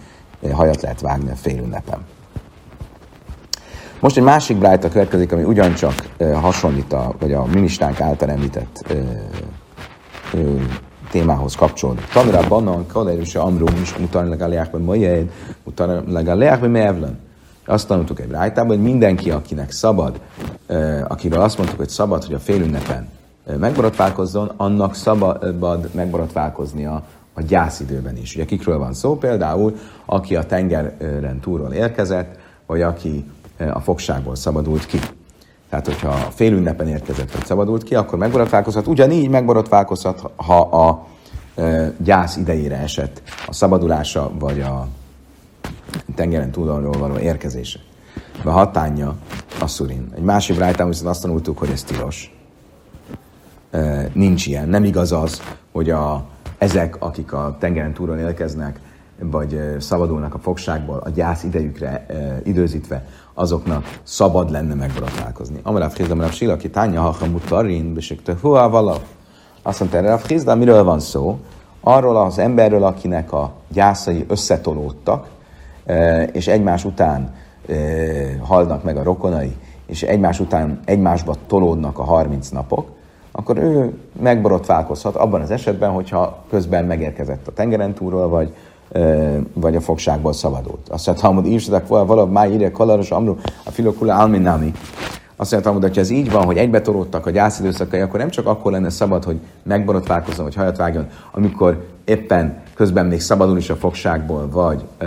hajat 0.53 0.82
lehet 0.82 1.01
vágni 1.01 1.30
a 1.30 1.34
fél 1.34 1.59
ünnepen. 1.59 1.99
Most 4.03 4.16
egy 4.16 4.22
másik 4.22 4.57
brájta 4.57 4.88
következik, 4.88 5.32
ami 5.32 5.42
ugyancsak 5.42 5.94
hasonlít 6.34 6.92
a, 6.92 7.14
vagy 7.18 7.32
a 7.32 7.44
ministánk 7.44 8.00
által 8.00 8.30
említett 8.30 8.84
uh, 8.90 8.98
uh, 10.34 10.62
témához 11.11 11.55
kapcsolódik. 11.55 12.05
Tanra 12.05 12.48
bannan, 12.48 12.86
kalerőse 12.86 13.40
amrum 13.40 13.74
is 13.82 13.96
mutan 13.96 14.28
legaliákban 14.28 14.82
majed, 14.82 15.30
mutan 15.64 16.05
legaliákban 16.09 16.70
mevlen. 16.70 17.18
Azt 17.66 17.88
tanultuk 17.88 18.20
egy 18.20 18.26
brájtában, 18.26 18.76
hogy 18.76 18.84
mindenki, 18.84 19.30
akinek 19.30 19.70
szabad, 19.70 20.20
akiről 21.09 21.40
azt 21.40 21.57
mondtuk, 21.59 21.78
hogy 21.78 21.88
szabad, 21.88 22.24
hogy 22.24 22.34
a 22.34 22.38
félünnepen 22.38 23.09
megborotválkozzon, 23.59 24.53
annak 24.57 24.94
szabad 24.94 25.90
megborotválkoznia 25.94 27.03
a 27.34 27.42
gyászidőben 27.42 28.16
is. 28.16 28.34
Ugye 28.34 28.44
kikről 28.44 28.78
van 28.78 28.94
szó? 28.94 29.16
Például, 29.16 29.76
aki 30.05 30.36
a 30.36 30.46
tengeren 30.46 31.40
túlról 31.40 31.72
érkezett, 31.72 32.38
vagy 32.66 32.82
aki 32.82 33.24
a 33.72 33.80
fogságból 33.80 34.34
szabadult 34.34 34.86
ki. 34.86 34.98
Tehát, 35.68 35.86
hogyha 35.86 36.09
a 36.09 36.30
fél 36.30 36.53
ünnepen 36.53 36.88
érkezett, 36.88 37.32
vagy 37.32 37.44
szabadult 37.44 37.82
ki, 37.82 37.94
akkor 37.94 38.18
megborotválkozhat. 38.18 38.86
Ugyanígy 38.86 39.28
megborotválkozhat, 39.28 40.30
ha 40.36 40.61
a 40.61 41.07
gyász 41.98 42.36
idejére 42.36 42.76
esett 42.76 43.22
a 43.46 43.53
szabadulása, 43.53 44.30
vagy 44.38 44.61
a 44.61 44.88
tengeren 46.14 46.50
túlról 46.50 46.92
való 46.98 47.18
érkezése. 47.18 47.78
A 48.44 48.50
hatánya 48.50 49.14
a 49.61 49.66
szurin. 49.66 50.12
Egy 50.16 50.22
másik 50.22 50.59
rájtám 50.59 50.88
viszont 50.88 51.09
azt 51.09 51.22
tanultuk, 51.22 51.59
hogy 51.59 51.70
ez 51.70 51.82
tilos. 51.82 52.36
Nincs 54.12 54.46
ilyen. 54.46 54.68
Nem 54.68 54.84
igaz 54.84 55.12
az, 55.12 55.42
hogy 55.72 55.90
a 55.90 56.24
ezek, 56.59 56.96
akik 56.98 57.32
a 57.32 57.57
tengeren 57.59 57.92
túron 57.92 58.18
élkeznek, 58.18 58.80
vagy 59.18 59.76
szabadulnak 59.78 60.34
a 60.34 60.38
fogságból 60.38 60.98
a 60.98 61.11
gyász 61.11 61.42
idejükre 61.44 62.07
e, 62.07 62.40
időzítve, 62.44 63.07
azoknak 63.34 64.00
szabad 64.02 64.50
lenne 64.50 64.74
megborotválkozni. 64.74 65.60
Amaráv 65.62 65.92
Hizda, 65.92 66.12
Amaráv 66.12 66.32
Sila, 66.32 66.52
aki 66.52 66.70
tánya 66.70 67.00
hacham 67.00 67.34
utarin, 67.34 67.94
besikte 67.94 68.36
huá 68.40 68.66
vala. 68.66 68.96
Azt 69.62 69.80
mondta 69.80 69.98
erre, 69.98 70.08
Rav 70.08 70.24
Hizda, 70.26 70.54
miről 70.54 70.84
van 70.84 71.00
szó? 71.00 71.38
Arról 71.80 72.16
az 72.16 72.38
emberről, 72.38 72.84
akinek 72.84 73.32
a 73.32 73.52
gyászai 73.68 74.24
összetolódtak, 74.28 75.28
e, 75.86 76.22
és 76.22 76.46
egymás 76.48 76.84
után 76.84 77.34
e, 77.68 77.74
halnak 78.40 78.82
meg 78.82 78.96
a 78.96 79.02
rokonai, 79.02 79.56
és 79.86 80.02
egymás 80.02 80.40
után 80.40 80.80
egymásba 80.84 81.34
tolódnak 81.46 81.98
a 81.98 82.02
30 82.02 82.48
napok, 82.48 82.88
akkor 83.32 83.58
ő 83.58 83.98
megborotválkozhat 84.20 85.16
abban 85.16 85.40
az 85.40 85.50
esetben, 85.50 85.90
hogyha 85.90 86.44
közben 86.50 86.84
megérkezett 86.84 87.48
a 87.48 87.52
tengeren 87.52 87.94
túlról, 87.94 88.28
vagy, 88.28 88.54
vagy 89.53 89.76
a 89.76 89.80
fogságból 89.80 90.32
szabadult. 90.32 90.88
Azt 90.88 91.07
mondja, 91.07 91.24
Talmud 91.24 91.47
írsadak 91.47 91.88
valahogy 91.88 92.30
máj 92.30 92.53
írja 92.53 92.70
kalaros 92.70 93.11
amru, 93.11 93.36
a 93.64 93.70
filokula 93.70 94.16
alminami. 94.16 94.72
Azt 95.36 95.53
mondja, 95.53 95.72
hogy 95.72 95.99
ez 95.99 96.11
így 96.11 96.30
van, 96.30 96.45
hogy 96.45 96.57
egybetoroltak 96.57 97.26
a 97.26 97.30
gyászidőszakai, 97.30 98.01
akkor 98.01 98.18
nem 98.18 98.30
csak 98.30 98.47
akkor 98.47 98.72
lenne 98.72 98.90
szabad, 98.90 99.24
hogy 99.24 99.40
megborotválkozzon, 99.62 100.45
vagy 100.45 100.55
hajat 100.55 100.76
vágjon, 100.76 101.07
amikor 101.30 101.86
éppen 102.05 102.62
közben 102.74 103.07
még 103.07 103.20
szabadul 103.20 103.57
is 103.57 103.70
a 103.70 103.76
fogságból, 103.76 104.49
vagy 104.51 104.84
ö, 104.99 105.07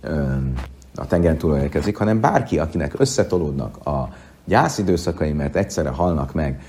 ö, 0.00 0.22
a 0.94 1.06
tengeren 1.06 1.38
túlról 1.38 1.58
érkezik, 1.58 1.96
hanem 1.96 2.20
bárki, 2.20 2.58
akinek 2.58 3.00
összetolódnak 3.00 3.86
a 3.86 4.08
gyászidőszakai, 4.44 5.32
mert 5.32 5.56
egyszerre 5.56 5.88
halnak 5.88 6.34
meg, 6.34 6.60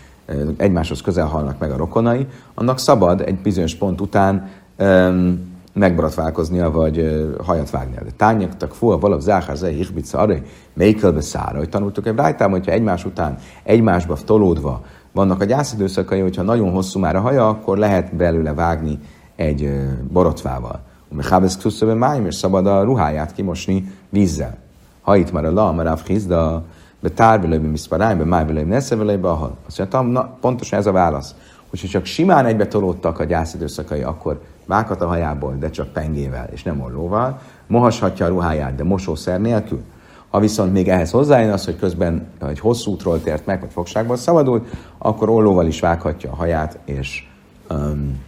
egymáshoz 0.58 1.02
közel 1.02 1.26
halnak 1.26 1.60
meg 1.60 1.72
a 1.72 1.78
rokonai, 1.78 2.28
annak 2.54 2.80
szabad 2.80 3.22
egy 3.22 3.38
bizonyos 3.38 3.76
pont 3.76 4.02
után 4.02 4.50
um, 4.80 5.59
megborotválkoznia, 5.80 6.72
vagy 6.72 7.26
hajat 7.44 7.70
vágnia. 7.70 8.04
De 8.04 8.12
tányaktak 8.18 8.74
a 8.80 9.00
valav 9.00 9.20
záhár 9.20 9.56
zeh 9.56 9.72
hichbica 9.72 10.18
arra, 10.18 10.36
melyikölbe 10.74 11.22
szára, 11.22 11.58
hogy 11.58 11.70
tanultuk 11.70 12.08
egy 12.08 12.16
rájtám, 12.16 12.52
hogyha 12.52 12.72
egymás 12.72 13.06
után 13.06 13.38
egymásba 13.64 14.18
tolódva 14.26 14.82
vannak 15.12 15.42
a 15.42 15.46
gyászidőszakai, 15.46 16.20
hogyha 16.20 16.42
nagyon 16.42 16.72
hosszú 16.72 17.00
már 17.00 17.16
a 17.16 17.20
haja, 17.20 17.50
akkor 17.50 17.78
lehet 17.78 18.16
belőle 18.16 18.54
vágni 18.54 19.00
egy 19.36 19.72
borotvával. 20.12 20.80
Ami 21.12 21.24
hábesz 21.30 21.58
kuszöbe 21.58 21.94
májm, 21.94 22.26
és 22.26 22.36
szabad 22.36 22.68
a 22.68 22.84
ruháját 22.84 23.34
kimosni 23.34 23.92
vízzel. 24.10 24.58
Ha 25.02 25.16
itt 25.16 25.32
már 25.32 25.46
a 25.46 25.52
la, 25.52 25.72
már 25.72 25.88
a 26.30 26.64
betárvelőbe, 27.00 27.68
miszparájbe, 27.68 28.24
májvelőbe, 28.24 28.68
neszevelőbe, 28.68 29.30
ahol. 29.30 29.58
Azt 29.68 29.80
mondja, 29.80 30.02
na, 30.02 30.38
pontosan 30.42 30.80
ez 30.80 30.86
a 30.86 30.92
válasz. 30.92 31.36
Hogyha 31.70 31.88
csak 31.88 32.06
simán 32.06 32.46
egybe 32.46 32.68
tolódtak 32.68 33.20
a 33.20 33.24
gyászidőszakai, 33.24 34.02
akkor 34.02 34.42
vághat 34.70 35.02
a 35.02 35.08
hajából, 35.08 35.56
de 35.60 35.70
csak 35.70 35.94
pengével, 35.94 36.50
és 36.52 36.64
nem 36.64 36.82
ollóval, 36.82 37.40
mohashatja 37.68 38.26
a 38.26 38.30
ruháját, 38.30 38.76
de 38.76 38.84
mosószer 38.84 39.42
nélkül. 39.42 39.82
Ha 40.30 40.40
viszont 40.40 40.74
még 40.74 40.90
ehhez 40.90 41.12
hozzájön 41.12 41.52
az, 41.52 41.66
hogy 41.66 41.78
közben 41.78 42.28
egy 42.48 42.60
hosszú 42.60 42.92
útról 42.92 43.22
tért 43.22 43.46
meg, 43.46 43.60
vagy 43.60 43.72
fogságból 43.72 44.16
szabadult, 44.16 44.68
akkor 44.98 45.30
ollóval 45.30 45.68
is 45.68 45.80
vághatja 45.80 46.32
a 46.32 46.36
haját, 46.36 46.80
és 46.86 47.28
um, 47.70 48.22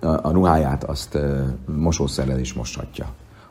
a, 0.00 0.30
ruháját 0.30 0.84
azt 0.84 1.18
mosószerrel 1.76 2.38
is 2.38 2.52
moshatja. 2.52 3.06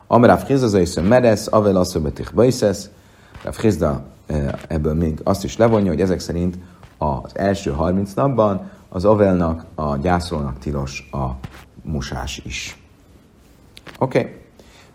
Amráv 0.06 0.46
Chizda 0.46 0.66
zaisze 0.66 1.00
meresz, 1.00 1.52
avel 1.52 1.76
asszöbetich 1.76 2.34
bajszesz. 2.34 2.90
Rav 3.44 3.96
ebből 4.68 4.94
még 4.94 5.20
azt 5.24 5.44
is 5.44 5.56
levonja, 5.56 5.90
hogy 5.90 6.00
ezek 6.00 6.20
szerint 6.20 6.58
az 6.98 7.32
első 7.34 7.70
30 7.70 8.12
napban 8.14 8.70
az 8.92 9.04
avelnak, 9.04 9.64
a 9.74 9.96
gyászolónak 9.96 10.58
tilos 10.58 11.08
a 11.12 11.26
musás 11.82 12.42
is. 12.44 12.76
Oké. 13.98 14.18
Okay. 14.18 14.40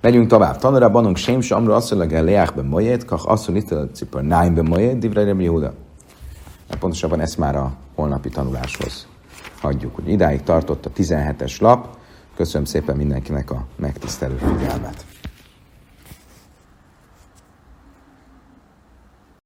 Megyünk 0.02 0.28
tovább. 0.28 0.58
Tanulra 0.58 0.90
banunk 0.90 1.18
sem 1.18 1.42
se 1.42 1.56
amru 1.56 1.72
asszonylag 1.72 2.14
el 2.14 2.24
leákben 2.24 2.66
majed, 2.66 3.06
kach 3.06 3.30
asszony 3.30 3.56
itt 3.56 3.94
cipar 3.94 4.22
nájnben 4.22 4.66
majed, 4.66 4.98
divre 4.98 5.24
Rebbi 5.24 5.44
Yehuda. 5.44 5.74
Pontosabban 6.80 7.20
ezt 7.20 7.38
már 7.38 7.56
a 7.56 7.74
holnapi 7.96 8.30
tanuláshoz 8.30 9.08
hagyjuk. 9.62 9.96
Hogy 9.96 10.10
idáig 10.10 10.44
tartott 10.44 10.86
a 10.86 10.90
17-es 10.90 11.62
lap, 11.62 11.98
Köszönöm 12.38 12.66
szépen 12.66 12.96
mindenkinek 12.96 13.52
a 13.52 13.66
megtisztelő 13.76 14.36
figyelmet. 14.36 15.06